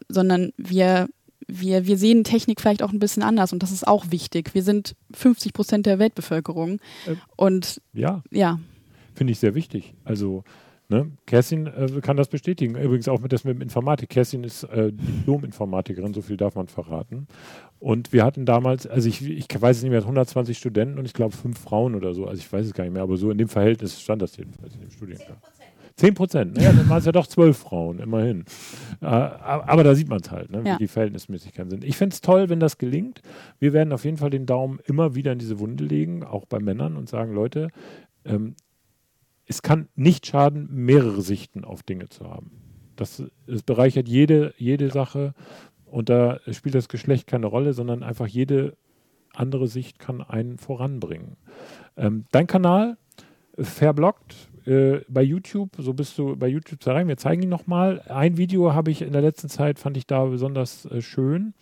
sondern 0.09 0.53
wir, 0.57 1.09
wir, 1.47 1.87
wir 1.87 1.99
sehen 1.99 2.25
Technik 2.25 2.63
vielleicht 2.63 2.83
auch 2.83 2.93
ein 2.93 3.01
bisschen 3.01 3.23
anders 3.23 3.53
und 3.53 3.63
das 3.63 3.71
ist 3.71 3.87
auch 3.87 4.11
wichtig. 4.11 4.55
Wir 4.55 4.63
sind 4.63 4.97
50 5.13 5.53
Prozent 5.53 5.85
der 5.85 5.99
Weltbevölkerung. 5.99 6.81
Äh, 7.07 7.17
und 7.37 7.83
ja. 7.93 8.23
ja. 8.31 8.59
Finde 9.15 9.33
ich 9.33 9.41
sehr 9.41 9.55
wichtig. 9.55 9.93
Also 10.05 10.43
Ne? 10.91 11.13
Kerstin 11.27 11.67
äh, 11.67 12.01
kann 12.01 12.17
das 12.17 12.29
bestätigen. 12.29 12.75
Übrigens 12.75 13.09
auch 13.09 13.21
mit, 13.21 13.33
das 13.33 13.45
mit 13.45 13.57
dem 13.57 13.61
Informatik. 13.61 14.09
Kerstin 14.09 14.43
ist 14.43 14.65
äh, 14.65 14.91
Diplom-Informatikerin, 14.91 16.15
so 16.15 16.23
viel 16.23 16.39
darf 16.39 16.55
man 16.55 16.67
verraten. 16.67 17.27
Und 17.79 18.15
wir 18.15 18.25
hatten 18.25 18.47
damals, 18.47 18.87
also 18.87 19.07
ich, 19.07 19.23
ich 19.23 19.47
weiß 19.55 19.77
es 19.77 19.83
nicht 19.83 19.93
mehr, 19.93 20.01
120 20.01 20.57
Studenten 20.57 20.99
und 20.99 21.05
ich 21.05 21.13
glaube 21.13 21.37
fünf 21.37 21.59
Frauen 21.59 21.95
oder 21.95 22.15
so. 22.15 22.27
Also 22.27 22.41
ich 22.41 22.51
weiß 22.51 22.65
es 22.65 22.73
gar 22.73 22.85
nicht 22.85 22.95
mehr, 22.95 23.03
aber 23.03 23.19
so 23.19 23.31
in 23.31 23.37
dem 23.37 23.49
Verhältnis 23.49 24.01
stand 24.01 24.23
das 24.23 24.37
jedenfalls 24.39 24.75
in 24.75 24.81
dem 24.81 24.91
Studiengang. 24.91 25.37
10 25.97 26.15
Prozent. 26.15 26.57
Naja, 26.57 26.73
dann 26.73 26.89
waren 26.89 26.99
es 26.99 27.05
ja 27.05 27.13
doch 27.13 27.27
zwölf 27.27 27.59
Frauen, 27.59 27.99
immerhin. 27.99 28.45
Äh, 29.03 29.07
aber 29.07 29.85
da 29.85 29.95
sieht 29.95 30.09
man 30.09 30.21
es 30.21 30.31
halt, 30.31 30.51
ne, 30.51 30.65
wie 30.65 30.69
ja. 30.69 30.77
die 30.79 30.87
Verhältnismäßigkeiten 30.87 31.71
sind. 31.71 31.85
Ich 31.85 31.97
fände 31.97 32.15
es 32.15 32.21
toll, 32.21 32.49
wenn 32.49 32.61
das 32.61 32.79
gelingt. 32.79 33.21
Wir 33.59 33.73
werden 33.73 33.93
auf 33.93 34.05
jeden 34.05 34.17
Fall 34.17 34.31
den 34.31 34.47
Daumen 34.47 34.79
immer 34.87 35.15
wieder 35.15 35.33
in 35.33 35.39
diese 35.39 35.59
Wunde 35.59 35.85
legen, 35.85 36.25
auch 36.25 36.47
bei 36.47 36.61
Männern, 36.61 36.97
und 36.97 37.09
sagen, 37.09 37.35
Leute, 37.35 37.69
ähm, 38.25 38.55
es 39.49 39.63
kann 39.63 39.89
nicht 39.97 40.27
schaden, 40.27 40.69
mehrere 40.71 41.23
Sichten 41.23 41.65
auf 41.65 41.83
Dinge 41.83 42.09
zu 42.09 42.29
haben. 42.29 42.51
Das, 42.97 43.23
es 43.47 43.63
bereichert 43.63 44.09
jede, 44.09 44.55
jede 44.59 44.91
Sache 44.91 45.35
und 45.87 46.09
da 46.11 46.41
spielt 46.51 46.75
das 46.75 46.89
Geschlecht 46.89 47.27
keine 47.27 47.47
Rolle, 47.47 47.73
sondern 47.73 48.03
einfach 48.03 48.27
jede 48.27 48.77
andere 49.33 49.69
Sicht 49.69 49.99
kann 49.99 50.21
einen 50.21 50.59
voranbringen. 50.59 51.37
Ähm, 51.97 52.27
dein 52.31 52.47
Kanal, 52.47 52.99
verblockt, 53.59 54.48
äh, 54.69 55.03
bei 55.09 55.23
YouTube, 55.23 55.71
so 55.79 55.95
bist 55.95 56.19
du 56.19 56.37
bei 56.37 56.47
YouTube 56.47 56.83
zu 56.83 56.91
erreichen. 56.91 57.09
Wir 57.09 57.17
zeigen 57.17 57.43
ihn 57.43 57.49
nochmal. 57.49 58.03
Ein 58.09 58.37
Video 58.37 58.75
habe 58.75 58.91
ich 58.91 59.01
in 59.01 59.13
der 59.13 59.23
letzten 59.23 59.49
Zeit, 59.49 59.79
fand 59.79 59.97
ich 59.97 60.07
da 60.07 60.27
besonders 60.27 60.85
äh, 60.87 61.01
schön. 61.01 61.55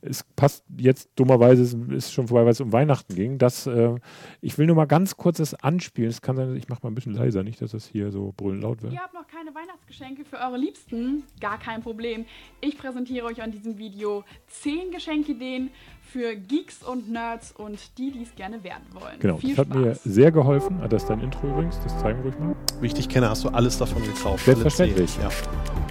Es 0.00 0.24
passt 0.36 0.64
jetzt 0.78 1.10
dummerweise, 1.16 1.62
es 1.62 1.74
ist 1.74 2.12
schon 2.12 2.28
vorbei, 2.28 2.44
weil 2.44 2.52
es 2.52 2.60
um 2.60 2.72
Weihnachten 2.72 3.14
ging. 3.14 3.36
Das, 3.36 3.66
äh, 3.66 3.94
ich 4.40 4.56
will 4.56 4.66
nur 4.66 4.76
mal 4.76 4.86
ganz 4.86 5.18
kurz 5.18 5.36
das 5.36 5.54
anspielen. 5.54 6.08
Es 6.08 6.22
kann 6.22 6.36
sein, 6.36 6.56
ich 6.56 6.68
mache 6.68 6.80
mal 6.82 6.90
ein 6.90 6.94
bisschen 6.94 7.12
leiser, 7.12 7.42
nicht, 7.42 7.60
dass 7.60 7.72
das 7.72 7.86
hier 7.86 8.10
so 8.10 8.32
brüllend 8.36 8.62
laut 8.62 8.82
wird. 8.82 8.94
Ihr 8.94 9.00
habt 9.00 9.14
noch 9.14 9.26
keine 9.26 9.54
Weihnachtsgeschenke 9.54 10.24
für 10.24 10.36
eure 10.36 10.56
Liebsten? 10.56 11.24
Gar 11.40 11.58
kein 11.58 11.82
Problem. 11.82 12.24
Ich 12.62 12.78
präsentiere 12.78 13.26
euch 13.26 13.42
an 13.42 13.50
diesem 13.50 13.76
Video 13.76 14.24
zehn 14.46 14.90
Geschenkideen 14.90 15.70
für 16.10 16.34
Geeks 16.36 16.82
und 16.82 17.10
Nerds 17.10 17.52
und 17.52 17.78
die, 17.98 18.10
die 18.10 18.22
es 18.22 18.34
gerne 18.34 18.62
werden 18.62 18.84
wollen. 18.92 19.18
Genau, 19.18 19.36
Viel 19.38 19.54
das 19.54 19.58
hat 19.58 19.74
mir 19.74 19.94
sehr 20.04 20.30
geholfen. 20.30 20.80
Ah, 20.82 20.88
das 20.88 21.02
ist 21.02 21.08
dein 21.08 21.20
Intro 21.20 21.46
übrigens, 21.48 21.78
das 21.82 21.98
zeigen 22.00 22.22
wir 22.22 22.30
ruhig 22.30 22.40
mal. 22.40 22.56
Wie 22.80 22.86
ich 22.86 22.94
dich 22.94 23.08
kenne, 23.08 23.28
hast 23.28 23.44
du 23.44 23.48
alles 23.48 23.78
davon 23.78 24.02
gekauft. 24.02 24.44
Selbstverständlich. 24.44 25.16
Ja. 25.18 25.28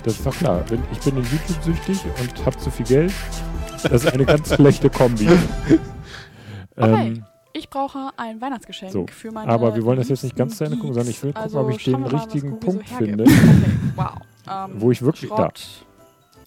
Das 0.03 0.13
ist 0.13 0.25
doch 0.25 0.35
klar. 0.35 0.63
Ich 0.91 0.99
bin 0.99 1.17
in 1.17 1.23
YouTube 1.23 1.63
süchtig 1.63 1.99
und 2.19 2.45
habe 2.45 2.57
zu 2.57 2.71
viel 2.71 2.85
Geld. 2.85 3.13
Das 3.83 4.03
ist 4.03 4.13
eine 4.13 4.25
ganz 4.25 4.53
schlechte 4.53 4.89
Kombi. 4.89 5.27
Okay. 6.77 7.07
Ähm, 7.07 7.25
ich 7.53 7.69
brauche 7.69 8.09
ein 8.17 8.41
Weihnachtsgeschenk 8.41 8.91
so, 8.91 9.05
für 9.09 9.31
meine. 9.31 9.49
Aber 9.49 9.73
wir 9.75 9.85
wollen 9.85 9.97
das 9.97 10.09
jetzt 10.09 10.23
nicht 10.23 10.35
ganz 10.35 10.57
zu 10.57 10.65
Ende 10.65 10.75
gucken, 10.75 10.93
sondern 10.93 11.09
ich 11.09 11.23
will 11.23 11.31
gucken, 11.31 11.43
also, 11.43 11.59
ob 11.61 11.71
ich 11.71 11.85
den 11.85 12.03
richtigen 12.03 12.59
Punkt 12.59 12.89
finde. 12.89 13.23
Okay, 13.23 13.33
wow. 13.95 14.11
Um, 14.45 14.81
wo 14.81 14.91
ich 14.91 15.01
wirklich. 15.01 15.29
Schrott. 15.29 15.53
Da. 15.79 15.94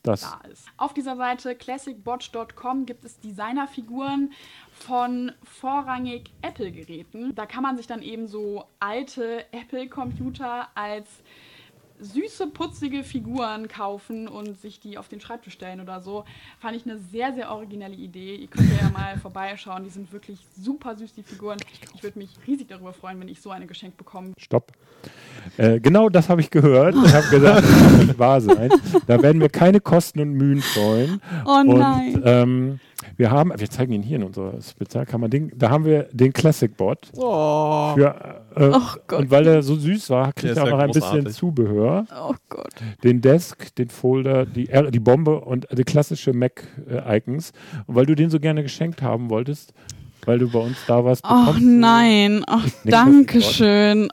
Das 0.02 0.20
da 0.22 0.40
ist. 0.48 0.66
Auf 0.76 0.94
dieser 0.94 1.16
Seite 1.16 1.54
classicbotch.com 1.54 2.86
gibt 2.86 3.04
es 3.04 3.18
Designerfiguren 3.20 4.32
von 4.70 5.32
vorrangig 5.42 6.30
Apple-Geräten. 6.42 7.34
Da 7.34 7.46
kann 7.46 7.62
man 7.62 7.76
sich 7.76 7.86
dann 7.86 8.02
eben 8.02 8.26
so 8.26 8.64
alte 8.80 9.44
Apple-Computer 9.52 10.68
als 10.74 11.08
süße, 12.00 12.48
putzige 12.48 13.02
Figuren 13.02 13.68
kaufen 13.68 14.28
und 14.28 14.60
sich 14.60 14.80
die 14.80 14.98
auf 14.98 15.08
den 15.08 15.20
Schreibtisch 15.20 15.54
stellen 15.54 15.80
oder 15.80 16.00
so. 16.00 16.24
Fand 16.60 16.76
ich 16.76 16.84
eine 16.84 16.98
sehr, 16.98 17.32
sehr 17.34 17.50
originelle 17.50 17.94
Idee. 17.94 18.36
Ihr 18.36 18.48
könnt 18.48 18.70
ja 18.80 18.88
mal 18.90 19.18
vorbeischauen. 19.22 19.84
Die 19.84 19.90
sind 19.90 20.12
wirklich 20.12 20.40
super 20.56 20.96
süß, 20.96 21.12
die 21.14 21.22
Figuren. 21.22 21.58
Ich 21.94 22.02
würde 22.02 22.18
mich 22.18 22.30
riesig 22.46 22.68
darüber 22.68 22.92
freuen, 22.92 23.20
wenn 23.20 23.28
ich 23.28 23.40
so 23.40 23.50
eine 23.50 23.66
geschenkt 23.66 23.96
bekomme. 23.96 24.32
Stopp. 24.38 24.72
Äh, 25.56 25.80
genau 25.80 26.08
das 26.08 26.28
habe 26.28 26.40
ich 26.40 26.50
gehört. 26.50 26.94
Ich 26.94 27.14
habe 27.14 27.28
gesagt, 27.28 27.64
das 27.64 27.82
kann 27.82 28.06
nicht 28.06 28.18
wahr 28.18 28.40
sein. 28.40 28.70
Da 29.06 29.22
werden 29.22 29.40
wir 29.40 29.48
keine 29.48 29.80
Kosten 29.80 30.20
und 30.20 30.32
Mühen 30.32 30.62
scheuen. 30.62 31.20
Oh 31.44 31.62
nein. 31.64 32.14
Und, 32.14 32.22
ähm, 32.24 32.80
wir 33.16 33.30
haben, 33.30 33.52
wir 33.56 33.70
zeigen 33.70 33.92
ihn 33.92 34.02
hier 34.02 34.16
in 34.16 34.24
unserer 34.24 34.60
Spezialkammer-Ding, 34.60 35.52
da 35.56 35.70
haben 35.70 35.84
wir 35.84 36.08
den 36.12 36.32
Classic 36.32 36.76
Bot. 36.76 37.10
Oh. 37.16 37.94
Für, 37.94 38.42
äh, 38.56 38.70
Ach 38.72 38.98
Gott. 39.06 39.20
Und 39.20 39.30
weil 39.30 39.46
er 39.46 39.62
so 39.62 39.76
süß 39.76 40.10
war, 40.10 40.32
kriegt 40.32 40.56
er 40.56 40.64
auch 40.64 40.70
noch 40.70 40.78
ein 40.80 40.90
bisschen. 40.90 41.26
Zubehör. 41.30 42.06
Oh 42.12 42.34
Gott. 42.48 42.72
Den 43.04 43.20
Desk, 43.20 43.74
den 43.76 43.88
Folder, 43.88 44.46
die, 44.46 44.68
R- 44.68 44.90
die 44.90 44.98
Bombe 45.00 45.40
und 45.40 45.66
die 45.70 45.84
klassische 45.84 46.32
Mac-Icons. 46.32 47.52
Und 47.86 47.94
weil 47.94 48.06
du 48.06 48.14
den 48.16 48.30
so 48.30 48.40
gerne 48.40 48.62
geschenkt 48.62 49.00
haben 49.02 49.30
wolltest, 49.30 49.72
weil 50.24 50.38
du 50.38 50.50
bei 50.50 50.58
uns 50.58 50.76
da 50.86 51.04
warst, 51.04 51.24
du- 51.24 51.60
nein. 51.60 52.42
Ach, 52.48 52.64
Nicht 52.64 52.74
danke 52.92 53.40
schön. 53.42 54.08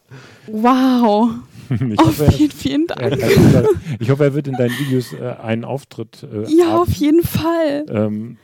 Wow. 0.47 1.31
ich, 1.69 1.99
Oh, 1.99 2.05
hoffe, 2.05 2.25
er, 2.25 2.31
vielen, 2.31 2.51
vielen 2.51 2.87
er, 2.89 3.09
Dank. 3.09 3.21
er, 3.23 3.65
ich 3.99 4.11
hoffe, 4.11 4.23
er 4.25 4.33
wird 4.35 4.47
in 4.47 4.53
deinen 4.53 4.77
Videos 4.77 5.11
äh, 5.13 5.33
einen 5.41 5.65
Auftritt 5.65 6.21
äh, 6.31 6.43
Ja, 6.55 6.65
haben. 6.67 6.81
auf 6.81 6.93
jeden 6.93 7.23
Fall. 7.23 7.85
Ähm, 7.89 8.37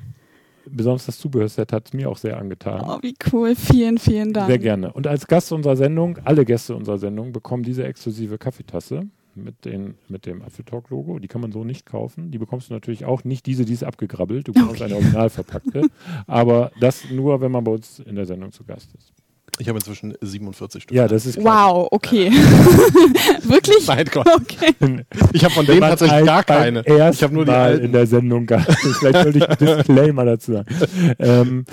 besonders 0.72 1.06
das 1.06 1.18
Zubehörset 1.18 1.72
hat 1.74 1.88
es 1.88 1.94
mir 1.94 2.10
auch 2.10 2.18
sehr 2.18 2.38
angetan. 2.38 2.82
Oh, 2.88 3.00
wie 3.02 3.16
cool. 3.32 3.56
Vielen, 3.56 3.98
vielen 3.98 4.34
Dank. 4.34 4.48
Sehr 4.48 4.60
gerne. 4.60 4.92
Und 4.94 5.08
als 5.08 5.28
Gast 5.28 5.52
unserer 5.52 5.76
Sendung, 5.76 6.18
alle 6.24 6.46
Gäste 6.46 6.76
unserer 6.76 6.98
Sendung 6.98 7.32
bekommen 7.32 7.64
diese 7.64 7.84
exklusive 7.84 8.38
Kaffeetasse 8.38 9.08
mit, 9.36 9.66
den, 9.66 9.96
mit 10.10 10.26
dem 10.26 10.42
Apfeltalk-Logo. 10.42 11.20
Die 11.20 11.28
kann 11.28 11.42
man 11.42 11.52
so 11.52 11.64
nicht 11.64 11.86
kaufen. 11.86 12.32
Die 12.32 12.38
bekommst 12.38 12.70
du 12.70 12.74
natürlich 12.74 13.06
auch 13.06 13.24
nicht 13.24 13.46
diese, 13.46 13.66
die 13.66 13.74
ist 13.74 13.84
abgegrabbelt. 13.84 14.48
Du 14.48 14.54
bekommst 14.54 14.82
eine 14.82 14.96
original 14.96 15.30
verpackte. 15.30 15.88
Aber 16.28 16.72
das 16.80 17.10
nur, 17.12 17.42
wenn 17.42 17.52
man 17.52 17.64
bei 17.64 17.72
uns 17.72 18.00
in 18.00 18.16
der 18.16 18.26
Sendung 18.26 18.52
zu 18.52 18.64
Gast 18.64 18.94
ist. 18.96 19.14
Ich 19.62 19.68
habe 19.70 19.78
inzwischen 19.78 20.16
47 20.22 20.82
Stück. 20.84 20.96
Ja, 20.98 21.08
das 21.08 21.28
ist 21.28 21.38
klar. 21.40 21.76
Wow, 21.76 21.88
okay. 21.92 22.32
Wirklich? 23.44 23.86
Nein, 23.88 24.06
Gott. 24.12 24.28
Okay. 24.28 25.04
Ich 25.34 25.44
habe 25.44 25.54
von 25.54 25.66
denen 25.68 25.82
tatsächlich 25.82 26.18
ein- 26.20 26.26
gar 26.26 26.44
keine. 26.44 26.82
Ich 27.12 27.22
habe 27.24 27.34
nur 27.34 27.46
die 27.46 27.52
Mal 27.52 27.78
in 27.80 27.92
der 27.92 28.08
Sendung 28.08 28.50
ist. 28.50 28.66
Vielleicht 29.00 29.22
sollte 29.22 29.38
ich 29.38 29.48
einen 29.48 29.78
Disclaimer 29.78 30.26
dazu 30.26 30.54
sagen. 30.54 30.76
Ähm, 31.20 31.66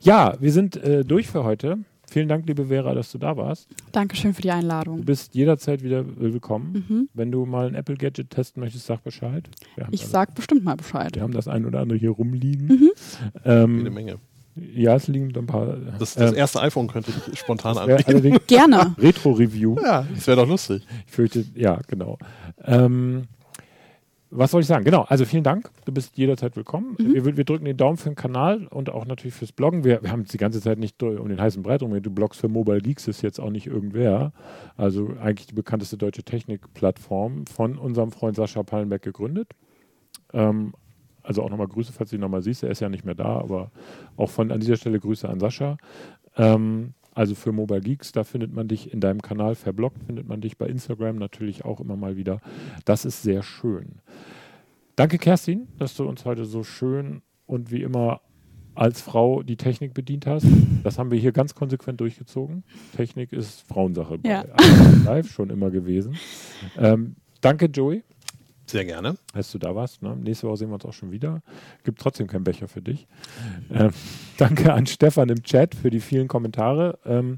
ja, 0.00 0.34
wir 0.40 0.50
sind 0.52 0.76
äh, 0.76 1.04
durch 1.04 1.28
für 1.28 1.44
heute. 1.44 1.78
Vielen 2.10 2.28
Dank, 2.28 2.46
liebe 2.46 2.66
Vera, 2.66 2.94
dass 2.94 3.12
du 3.12 3.18
da 3.18 3.36
warst. 3.36 3.68
Dankeschön 3.92 4.32
für 4.34 4.42
die 4.42 4.48
Du 4.48 4.54
Einladung. 4.54 5.04
bist 5.04 5.34
jederzeit 5.34 5.82
wieder 5.82 6.04
willkommen. 6.16 6.84
Mhm. 6.88 7.08
Wenn 7.14 7.30
du 7.30 7.44
mal 7.46 7.66
ein 7.68 7.74
Apple-Gadget 7.74 8.30
testen 8.30 8.60
möchtest, 8.62 8.86
sag 8.86 9.02
Bescheid. 9.04 9.44
Ich 9.90 10.02
da- 10.02 10.06
sag 10.08 10.34
bestimmt 10.34 10.64
mal 10.64 10.76
Bescheid. 10.76 11.14
wir 11.14 11.22
haben 11.22 11.32
das 11.32 11.46
ein 11.48 11.64
oder 11.66 11.80
andere 11.80 11.98
hier 11.98 12.10
rumliegen. 12.10 12.66
Mhm. 12.66 12.90
Jede 13.44 13.62
Ähm, 13.62 13.82
Menge. 13.94 14.16
Ja, 14.56 14.94
es 14.94 15.06
liegen 15.08 15.32
ein 15.36 15.46
paar. 15.46 15.76
Das, 15.98 16.14
das 16.14 16.32
ähm, 16.32 16.38
erste 16.38 16.60
iPhone 16.62 16.86
könnte 16.86 17.12
ich 17.32 17.38
spontan 17.38 17.76
anbieten. 17.76 18.38
Gerne. 18.46 18.94
Retro-Review. 18.98 19.76
Ja, 19.82 20.06
das 20.14 20.26
wäre 20.26 20.38
doch 20.38 20.48
lustig. 20.48 20.86
Ich 21.06 21.12
fürchte, 21.12 21.44
ja, 21.54 21.80
genau. 21.86 22.18
Ähm, 22.64 23.24
was 24.30 24.50
soll 24.50 24.60
ich 24.60 24.66
sagen? 24.66 24.84
Genau, 24.84 25.02
also 25.02 25.24
vielen 25.24 25.44
Dank. 25.44 25.70
Du 25.84 25.92
bist 25.92 26.16
jederzeit 26.16 26.56
willkommen. 26.56 26.96
Mhm. 26.98 27.14
Wir, 27.14 27.36
wir 27.36 27.44
drücken 27.44 27.64
den 27.64 27.76
Daumen 27.76 27.96
für 27.96 28.08
den 28.08 28.16
Kanal 28.16 28.66
und 28.66 28.90
auch 28.90 29.06
natürlich 29.06 29.34
fürs 29.34 29.52
Bloggen. 29.52 29.84
Wir, 29.84 30.02
wir 30.02 30.10
haben 30.10 30.20
uns 30.20 30.30
die 30.30 30.38
ganze 30.38 30.60
Zeit 30.60 30.78
nicht 30.78 31.02
um 31.02 31.28
den 31.28 31.40
heißen 31.40 31.62
Brei 31.62 31.78
drum. 31.78 32.02
Du 32.02 32.10
bloggst 32.10 32.40
für 32.40 32.48
Mobile 32.48 32.80
Geeks, 32.80 33.08
ist 33.08 33.22
jetzt 33.22 33.38
auch 33.38 33.50
nicht 33.50 33.66
irgendwer. 33.66 34.32
Also 34.76 35.10
eigentlich 35.22 35.46
die 35.46 35.54
bekannteste 35.54 35.96
deutsche 35.96 36.22
Technikplattform 36.22 37.46
von 37.46 37.78
unserem 37.78 38.10
Freund 38.10 38.36
Sascha 38.36 38.62
Pallenbeck 38.62 39.02
gegründet. 39.02 39.52
Ähm, 40.32 40.72
also 41.26 41.42
auch 41.42 41.50
nochmal 41.50 41.68
Grüße, 41.68 41.92
falls 41.92 42.10
du 42.10 42.16
ihn 42.16 42.20
nochmal 42.20 42.42
siehst. 42.42 42.62
Er 42.62 42.70
ist 42.70 42.80
ja 42.80 42.88
nicht 42.88 43.04
mehr 43.04 43.14
da, 43.14 43.40
aber 43.40 43.70
auch 44.16 44.30
von 44.30 44.50
an 44.52 44.60
dieser 44.60 44.76
Stelle 44.76 45.00
Grüße 45.00 45.28
an 45.28 45.40
Sascha. 45.40 45.76
Ähm, 46.36 46.94
also 47.14 47.34
für 47.34 47.50
Mobile 47.52 47.80
Geeks, 47.80 48.12
da 48.12 48.24
findet 48.24 48.52
man 48.52 48.68
dich 48.68 48.92
in 48.92 49.00
deinem 49.00 49.22
Kanal 49.22 49.54
verbloggt, 49.54 50.02
findet 50.04 50.28
man 50.28 50.40
dich 50.40 50.58
bei 50.58 50.66
Instagram 50.66 51.16
natürlich 51.16 51.64
auch 51.64 51.80
immer 51.80 51.96
mal 51.96 52.16
wieder. 52.16 52.40
Das 52.84 53.04
ist 53.04 53.22
sehr 53.22 53.42
schön. 53.42 54.00
Danke, 54.96 55.18
Kerstin, 55.18 55.66
dass 55.78 55.94
du 55.96 56.04
uns 56.04 56.24
heute 56.24 56.44
so 56.44 56.62
schön 56.62 57.22
und 57.46 57.70
wie 57.70 57.82
immer 57.82 58.20
als 58.74 59.00
Frau 59.00 59.42
die 59.42 59.56
Technik 59.56 59.94
bedient 59.94 60.26
hast. 60.26 60.46
Das 60.84 60.98
haben 60.98 61.10
wir 61.10 61.18
hier 61.18 61.32
ganz 61.32 61.54
konsequent 61.54 62.00
durchgezogen. 62.00 62.64
Technik 62.94 63.32
ist 63.32 63.66
Frauensache 63.66 64.18
Ja. 64.24 64.44
Live 65.04 65.30
schon 65.30 65.48
immer 65.48 65.70
gewesen. 65.70 66.16
Ähm, 66.76 67.16
danke, 67.40 67.66
Joey 67.66 68.04
Sehr 68.66 68.84
gerne. 68.84 69.16
dass 69.32 69.52
du 69.52 69.58
da 69.58 69.74
warst. 69.74 70.02
Ne? 70.02 70.16
Nächste 70.16 70.48
Woche 70.48 70.56
sehen 70.56 70.68
wir 70.70 70.74
uns 70.74 70.84
auch 70.84 70.92
schon 70.92 71.12
wieder. 71.12 71.42
Gibt 71.84 72.00
trotzdem 72.00 72.26
keinen 72.26 72.44
Becher 72.44 72.68
für 72.68 72.82
dich. 72.82 73.06
Ähm, 73.72 73.90
danke 74.38 74.72
an 74.72 74.86
Stefan 74.86 75.28
im 75.28 75.42
Chat 75.42 75.74
für 75.74 75.90
die 75.90 76.00
vielen 76.00 76.28
Kommentare. 76.28 76.98
Ähm, 77.04 77.36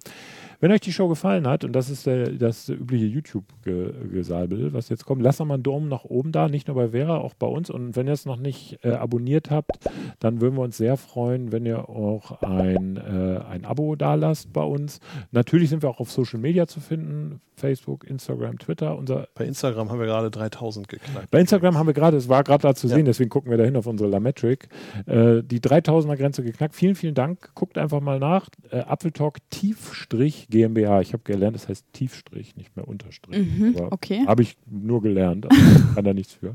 wenn 0.60 0.72
euch 0.72 0.80
die 0.80 0.92
Show 0.92 1.08
gefallen 1.08 1.46
hat, 1.46 1.64
und 1.64 1.72
das 1.72 1.88
ist 1.90 2.06
der, 2.06 2.30
das 2.32 2.68
übliche 2.68 3.06
YouTube-Gesalbel, 3.06 4.72
was 4.72 4.88
jetzt 4.88 5.04
kommt, 5.04 5.22
lasst 5.22 5.40
doch 5.40 5.44
mal 5.46 5.54
einen 5.54 5.62
Daumen 5.62 5.88
nach 5.88 6.04
oben 6.04 6.32
da, 6.32 6.48
nicht 6.48 6.68
nur 6.68 6.76
bei 6.76 6.88
Vera, 6.88 7.18
auch 7.18 7.34
bei 7.34 7.46
uns. 7.46 7.70
Und 7.70 7.96
wenn 7.96 8.06
ihr 8.06 8.12
es 8.12 8.26
noch 8.26 8.36
nicht 8.38 8.78
äh, 8.84 8.90
abonniert 8.92 9.50
habt, 9.50 9.78
dann 10.20 10.40
würden 10.40 10.56
wir 10.56 10.62
uns 10.62 10.76
sehr 10.76 10.96
freuen, 10.96 11.52
wenn 11.52 11.66
ihr 11.66 11.88
auch 11.88 12.42
ein, 12.42 12.96
äh, 12.96 13.40
ein 13.48 13.64
Abo 13.64 13.94
da 13.96 14.14
lasst 14.14 14.52
bei 14.52 14.62
uns. 14.62 15.00
Natürlich 15.32 15.70
sind 15.70 15.82
wir 15.82 15.90
auch 15.90 16.00
auf 16.00 16.10
Social 16.10 16.40
Media 16.40 16.66
zu 16.66 16.80
finden, 16.80 17.40
Facebook, 17.54 18.04
Instagram, 18.08 18.58
Twitter. 18.58 18.96
Unser 18.96 19.28
Bei 19.34 19.44
Instagram 19.44 19.90
haben 19.90 19.98
wir 19.98 20.06
gerade 20.06 20.30
3000 20.30 20.86
geknackt. 20.88 21.30
bei 21.30 21.40
Instagram 21.40 21.76
haben 21.76 21.86
wir 21.88 21.94
gerade, 21.94 22.16
es 22.16 22.28
war 22.28 22.44
gerade 22.44 22.62
da 22.62 22.74
zu 22.74 22.86
Ja. 22.86 22.94
sehen, 22.94 23.04
deswegen 23.04 23.30
gucken 23.30 23.50
wir 23.50 23.58
dahin 23.58 23.76
auf 23.76 23.86
unsere 23.86 24.08
Lametric, 24.08 24.68
äh, 25.06 25.42
die 25.42 25.60
3000er 25.60 26.16
Grenze 26.16 26.42
geknackt. 26.44 26.74
Vielen, 26.74 26.94
vielen 26.94 27.14
Dank. 27.14 27.50
Guckt 27.54 27.76
einfach 27.78 28.00
mal 28.00 28.18
nach. 28.20 28.48
Äh, 28.70 28.80
Apfeltalk 28.80 29.38
Tiefstrich 29.50 30.47
GmbH. 30.50 31.00
Ich 31.00 31.12
habe 31.12 31.22
gelernt, 31.24 31.54
das 31.54 31.68
heißt 31.68 31.84
Tiefstrich, 31.92 32.56
nicht 32.56 32.74
mehr 32.76 32.88
Unterstrich. 32.88 33.38
Mhm, 33.38 33.76
okay. 33.90 34.24
Habe 34.26 34.42
ich 34.42 34.56
nur 34.66 35.02
gelernt. 35.02 35.46
Also 35.50 35.84
kann 35.94 36.04
da 36.04 36.14
nichts 36.14 36.34
für. 36.34 36.54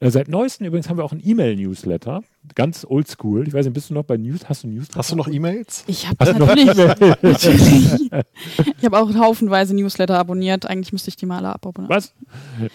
Äh, 0.00 0.10
seit 0.10 0.28
neuestem 0.28 0.66
übrigens 0.66 0.88
haben 0.88 0.98
wir 0.98 1.04
auch 1.04 1.12
einen 1.12 1.22
E-Mail-Newsletter. 1.24 2.22
Ganz 2.54 2.86
oldschool. 2.88 3.48
Ich 3.48 3.54
weiß 3.54 3.64
nicht, 3.64 3.74
bist 3.74 3.90
du 3.90 3.94
noch 3.94 4.04
bei 4.04 4.16
News? 4.16 4.48
Hast 4.48 4.64
du 4.64 4.68
Newsletter? 4.68 4.98
Hast 4.98 5.12
du 5.12 5.16
noch 5.16 5.28
E-Mails? 5.28 5.84
Ich 5.86 6.06
habe 6.08 6.38
natürlich, 6.38 6.76
natürlich. 7.22 8.12
Ich 8.78 8.84
habe 8.84 8.98
auch 8.98 9.14
haufenweise 9.14 9.74
Newsletter 9.74 10.18
abonniert. 10.18 10.66
Eigentlich 10.66 10.92
müsste 10.92 11.08
ich 11.08 11.16
die 11.16 11.26
mal 11.26 11.38
alle 11.38 11.54
abonnieren. 11.54 11.88
Was? 11.88 12.12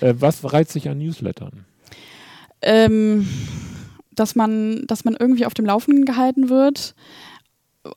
Äh, 0.02 0.16
was 0.18 0.52
reizt 0.52 0.72
sich 0.72 0.90
an 0.90 0.98
Newslettern? 0.98 1.66
Ähm, 2.62 3.28
dass 4.16 4.36
man, 4.36 4.86
dass 4.88 5.06
man 5.06 5.16
irgendwie 5.18 5.46
auf 5.46 5.54
dem 5.54 5.66
Laufenden 5.66 6.06
gehalten 6.06 6.50
wird, 6.50 6.96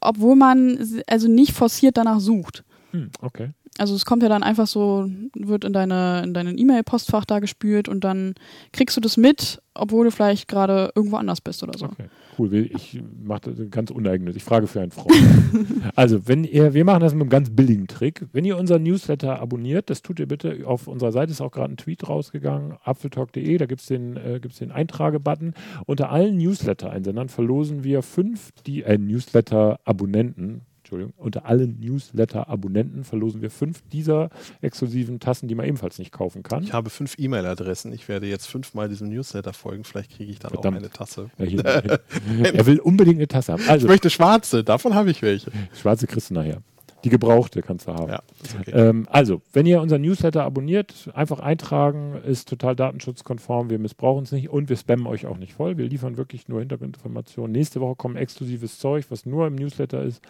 obwohl 0.01 0.37
man 0.37 1.03
also 1.07 1.28
nicht 1.28 1.53
forciert 1.53 1.97
danach 1.97 2.20
sucht. 2.20 2.64
Hm, 2.93 3.11
okay. 3.20 3.51
Also 3.78 3.94
es 3.94 4.04
kommt 4.04 4.22
ja 4.22 4.28
dann 4.28 4.42
einfach 4.42 4.66
so, 4.66 5.08
wird 5.34 5.64
in 5.64 5.72
deine 5.72 6.22
in 6.24 6.34
deinen 6.34 6.58
E-Mail-Postfach 6.58 7.24
da 7.24 7.38
gespült 7.38 7.88
und 7.88 8.04
dann 8.04 8.34
kriegst 8.72 8.96
du 8.96 9.00
das 9.00 9.16
mit, 9.16 9.62
obwohl 9.72 10.04
du 10.04 10.10
vielleicht 10.10 10.46
gerade 10.46 10.92
irgendwo 10.94 11.16
anders 11.16 11.40
bist 11.40 11.62
oder 11.62 11.78
so. 11.78 11.86
Okay, 11.86 12.08
cool. 12.38 12.52
Ich 12.52 13.00
mache 13.24 13.52
das 13.52 13.70
ganz 13.70 13.90
uneigennützig. 13.90 14.42
Ich 14.42 14.44
frage 14.44 14.66
für 14.66 14.82
einen 14.82 14.90
Freund. 14.90 15.16
also, 15.96 16.28
wenn 16.28 16.44
ihr, 16.44 16.74
wir 16.74 16.84
machen 16.84 17.00
das 17.00 17.14
mit 17.14 17.22
einem 17.22 17.30
ganz 17.30 17.48
billigen 17.48 17.86
Trick. 17.86 18.26
Wenn 18.32 18.44
ihr 18.44 18.58
unseren 18.58 18.82
Newsletter 18.82 19.40
abonniert, 19.40 19.88
das 19.88 20.02
tut 20.02 20.20
ihr 20.20 20.28
bitte. 20.28 20.66
Auf 20.66 20.86
unserer 20.86 21.12
Seite 21.12 21.32
ist 21.32 21.40
auch 21.40 21.50
gerade 21.50 21.72
ein 21.72 21.78
Tweet 21.78 22.06
rausgegangen, 22.06 22.74
apfeltalk.de, 22.84 23.56
da 23.56 23.64
gibt 23.64 23.80
es 23.80 23.86
den, 23.86 24.18
äh, 24.18 24.38
gibt's 24.40 24.58
den 24.58 24.70
Eintrage-Button. 24.70 25.54
Unter 25.86 26.10
allen 26.10 26.36
Newsletter-Einsendern 26.36 27.30
verlosen 27.30 27.84
wir 27.84 28.02
fünf, 28.02 28.50
die 28.66 28.82
äh, 28.82 28.98
Newsletter-Abonnenten. 28.98 30.66
Entschuldigung, 30.93 31.14
unter 31.24 31.47
allen 31.47 31.80
Newsletter-Abonnenten 31.80 33.05
verlosen 33.05 33.40
wir 33.40 33.51
fünf 33.51 33.82
dieser 33.93 34.28
exklusiven 34.61 35.20
Tassen, 35.20 35.49
die 35.49 35.55
man 35.55 35.66
ebenfalls 35.66 35.99
nicht 35.99 36.12
kaufen 36.12 36.43
kann. 36.43 36.62
Ich 36.62 36.72
habe 36.74 36.90
fünf 36.90 37.14
E-Mail-Adressen. 37.18 37.93
Ich 37.93 38.09
werde 38.09 38.26
jetzt 38.26 38.47
fünfmal 38.47 38.88
diesem 38.88 39.09
Newsletter 39.09 39.53
folgen. 39.55 39.84
Vielleicht 39.84 40.11
kriege 40.16 40.30
ich 40.30 40.38
dann 40.38 40.51
Verdammt. 40.51 40.76
auch 40.76 40.80
eine 40.80 40.90
Tasse. 40.90 41.30
Ja, 41.38 41.45
hier, 41.47 41.64
er 42.55 42.66
will 42.66 42.78
unbedingt 42.80 43.16
eine 43.16 43.28
Tasse 43.28 43.53
haben. 43.53 43.62
Ich 43.62 43.70
Also, 43.70 43.86
möchte 43.88 44.11
schwarze. 44.11 44.64
Davon 44.64 44.95
habe 44.95 45.11
ich 45.11 45.22
welche. 45.22 45.51
schwarze 45.74 46.07
kriegst 46.07 46.30
du 46.30 46.34
nachher. 46.34 46.59
Die 47.05 47.09
gebrauchte 47.09 47.62
kannst 47.62 47.88
du 47.88 47.95
haben. 47.95 48.12
Ja, 48.12 48.22
okay. 48.61 48.70
Ähm, 48.72 49.09
also, 49.11 49.43
wenn 49.53 49.66
ihr 49.66 49.80
unseren 49.80 50.03
Newsletter 50.03 50.45
abonniert, 50.45 51.11
einfach 51.14 51.40
eintragen, 51.40 52.14
ist 52.24 52.49
total 52.49 52.76
datenschutzkonform, 52.76 53.70
wir 53.70 53.80
missbrauchen 53.80 54.22
es 54.22 54.30
nicht 54.30 54.51
und 54.51 54.68
wir 54.68 54.76
spammen 54.76 55.09
euch 55.09 55.26
auch 55.26 55.36
nicht 55.36 55.53
voll. 55.55 55.78
Wir 55.78 55.88
liefern 55.88 56.16
wirklich 56.16 56.47
nur 56.47 56.61
Hintergrundinformationen. 56.61 57.51
Nächste 57.51 57.80
Woche 57.80 57.97
kommt 57.97 58.16
exklusives 58.18 58.78
Zeug, 58.78 59.07
was 59.09 59.26
nur 59.26 59.49
im 59.49 59.57
Newsletter 59.57 60.01
ist. 60.05 60.22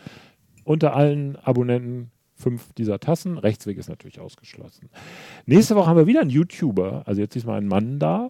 Unter 0.65 0.95
allen 0.95 1.37
Abonnenten 1.37 2.11
fünf 2.35 2.73
dieser 2.75 2.99
Tassen. 2.99 3.39
Rechtsweg 3.39 3.79
ist 3.79 3.89
natürlich 3.89 4.21
ausgeschlossen. 4.21 4.91
Nächste 5.47 5.77
Woche 5.77 5.87
haben 5.87 5.97
wir 5.97 6.07
wieder 6.07 6.21
einen 6.21 6.31
YouTuber, 6.31 7.03
also 7.07 7.21
jetzt 7.21 7.35
diesmal 7.35 7.59
einen 7.59 7.69
Mann 7.69 7.99
da. 7.99 8.29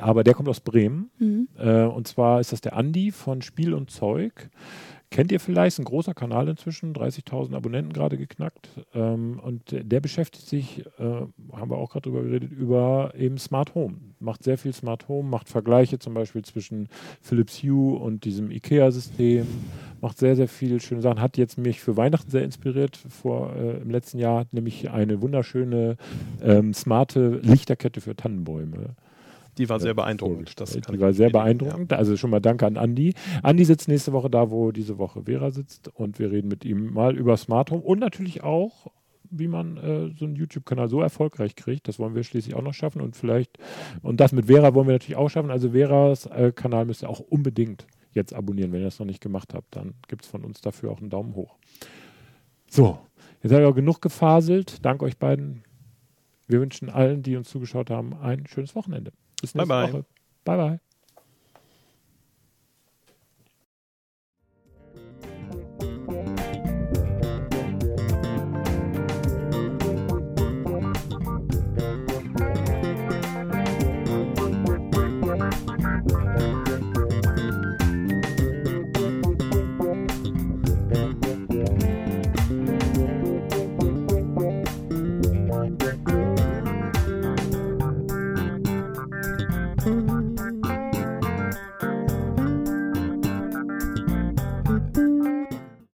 Aber 0.00 0.24
der 0.24 0.34
kommt 0.34 0.48
aus 0.48 0.60
Bremen. 0.60 1.10
Mhm. 1.18 1.48
Äh, 1.58 1.84
und 1.84 2.08
zwar 2.08 2.40
ist 2.40 2.52
das 2.52 2.60
der 2.60 2.76
Andi 2.76 3.10
von 3.12 3.42
Spiel 3.42 3.74
und 3.74 3.90
Zeug. 3.90 4.50
Kennt 5.12 5.30
ihr 5.30 5.40
vielleicht, 5.40 5.78
ein 5.78 5.84
großer 5.84 6.14
Kanal 6.14 6.48
inzwischen, 6.48 6.94
30.000 6.94 7.54
Abonnenten 7.54 7.92
gerade 7.92 8.16
geknackt. 8.16 8.70
Ähm, 8.94 9.38
und 9.44 9.62
der 9.70 10.00
beschäftigt 10.00 10.48
sich, 10.48 10.86
äh, 10.98 11.02
haben 11.52 11.70
wir 11.70 11.76
auch 11.76 11.90
gerade 11.90 12.08
drüber 12.08 12.22
geredet, 12.22 12.50
über 12.50 13.12
eben 13.14 13.36
Smart 13.36 13.74
Home. 13.74 13.96
Macht 14.20 14.42
sehr 14.42 14.56
viel 14.56 14.72
Smart 14.72 15.08
Home, 15.08 15.28
macht 15.28 15.50
Vergleiche 15.50 15.98
zum 15.98 16.14
Beispiel 16.14 16.42
zwischen 16.46 16.88
Philips 17.20 17.62
Hue 17.62 17.98
und 17.98 18.24
diesem 18.24 18.50
IKEA-System, 18.50 19.46
macht 20.00 20.16
sehr, 20.16 20.34
sehr 20.34 20.48
viele 20.48 20.80
schöne 20.80 21.02
Sachen. 21.02 21.20
Hat 21.20 21.36
jetzt 21.36 21.58
mich 21.58 21.82
für 21.82 21.98
Weihnachten 21.98 22.30
sehr 22.30 22.42
inspiriert 22.42 22.96
vor 22.96 23.54
äh, 23.54 23.82
im 23.82 23.90
letzten 23.90 24.18
Jahr, 24.18 24.46
nämlich 24.50 24.90
eine 24.90 25.20
wunderschöne 25.20 25.98
ähm, 26.40 26.72
smarte 26.72 27.40
Lichterkette 27.42 28.00
für 28.00 28.16
Tannenbäume. 28.16 28.96
Die 29.58 29.68
war 29.68 29.80
sehr 29.80 29.94
beeindruckend. 29.94 30.58
Das 30.60 30.72
die 30.72 31.00
war 31.00 31.12
sehr 31.12 31.30
beeindruckend. 31.30 31.92
Also 31.92 32.16
schon 32.16 32.30
mal 32.30 32.40
danke 32.40 32.66
an 32.66 32.76
Andi. 32.76 33.14
Andi 33.42 33.64
sitzt 33.64 33.88
nächste 33.88 34.12
Woche 34.12 34.30
da, 34.30 34.50
wo 34.50 34.72
diese 34.72 34.98
Woche 34.98 35.24
Vera 35.24 35.50
sitzt 35.50 35.88
und 35.88 36.18
wir 36.18 36.30
reden 36.30 36.48
mit 36.48 36.64
ihm 36.64 36.92
mal 36.92 37.16
über 37.16 37.36
Smart 37.36 37.70
Home 37.70 37.82
und 37.82 37.98
natürlich 37.98 38.42
auch, 38.42 38.90
wie 39.30 39.48
man 39.48 39.76
äh, 39.76 40.14
so 40.18 40.24
einen 40.24 40.36
YouTube-Kanal 40.36 40.88
so 40.88 41.00
erfolgreich 41.00 41.54
kriegt. 41.54 41.86
Das 41.88 41.98
wollen 41.98 42.14
wir 42.14 42.22
schließlich 42.22 42.54
auch 42.54 42.62
noch 42.62 42.74
schaffen 42.74 43.02
und 43.02 43.16
vielleicht, 43.16 43.58
und 44.02 44.20
das 44.20 44.32
mit 44.32 44.46
Vera 44.46 44.74
wollen 44.74 44.86
wir 44.86 44.94
natürlich 44.94 45.16
auch 45.16 45.28
schaffen. 45.28 45.50
Also 45.50 45.70
Veras 45.72 46.26
äh, 46.26 46.52
Kanal 46.54 46.86
müsst 46.86 47.02
ihr 47.02 47.10
auch 47.10 47.20
unbedingt 47.20 47.86
jetzt 48.12 48.34
abonnieren. 48.34 48.72
Wenn 48.72 48.80
ihr 48.80 48.86
das 48.86 48.98
noch 48.98 49.06
nicht 49.06 49.20
gemacht 49.20 49.52
habt, 49.54 49.76
dann 49.76 49.94
gibt 50.08 50.24
es 50.24 50.30
von 50.30 50.44
uns 50.44 50.60
dafür 50.60 50.90
auch 50.90 51.00
einen 51.00 51.10
Daumen 51.10 51.34
hoch. 51.34 51.56
So, 52.70 52.98
jetzt 53.42 53.52
habe 53.52 53.62
ich 53.62 53.68
auch 53.68 53.74
genug 53.74 54.00
gefaselt. 54.00 54.84
Danke 54.84 55.04
euch 55.04 55.18
beiden. 55.18 55.62
Wir 56.46 56.60
wünschen 56.60 56.88
allen, 56.88 57.22
die 57.22 57.36
uns 57.36 57.50
zugeschaut 57.50 57.90
haben, 57.90 58.14
ein 58.14 58.46
schönes 58.46 58.74
Wochenende. 58.74 59.12
Bis 59.42 59.54
nächste 59.54 59.74
Bye, 59.74 59.86
bye. 59.86 59.92
Woche. 59.92 60.04
Bye, 60.44 60.56
bye. 60.56 60.80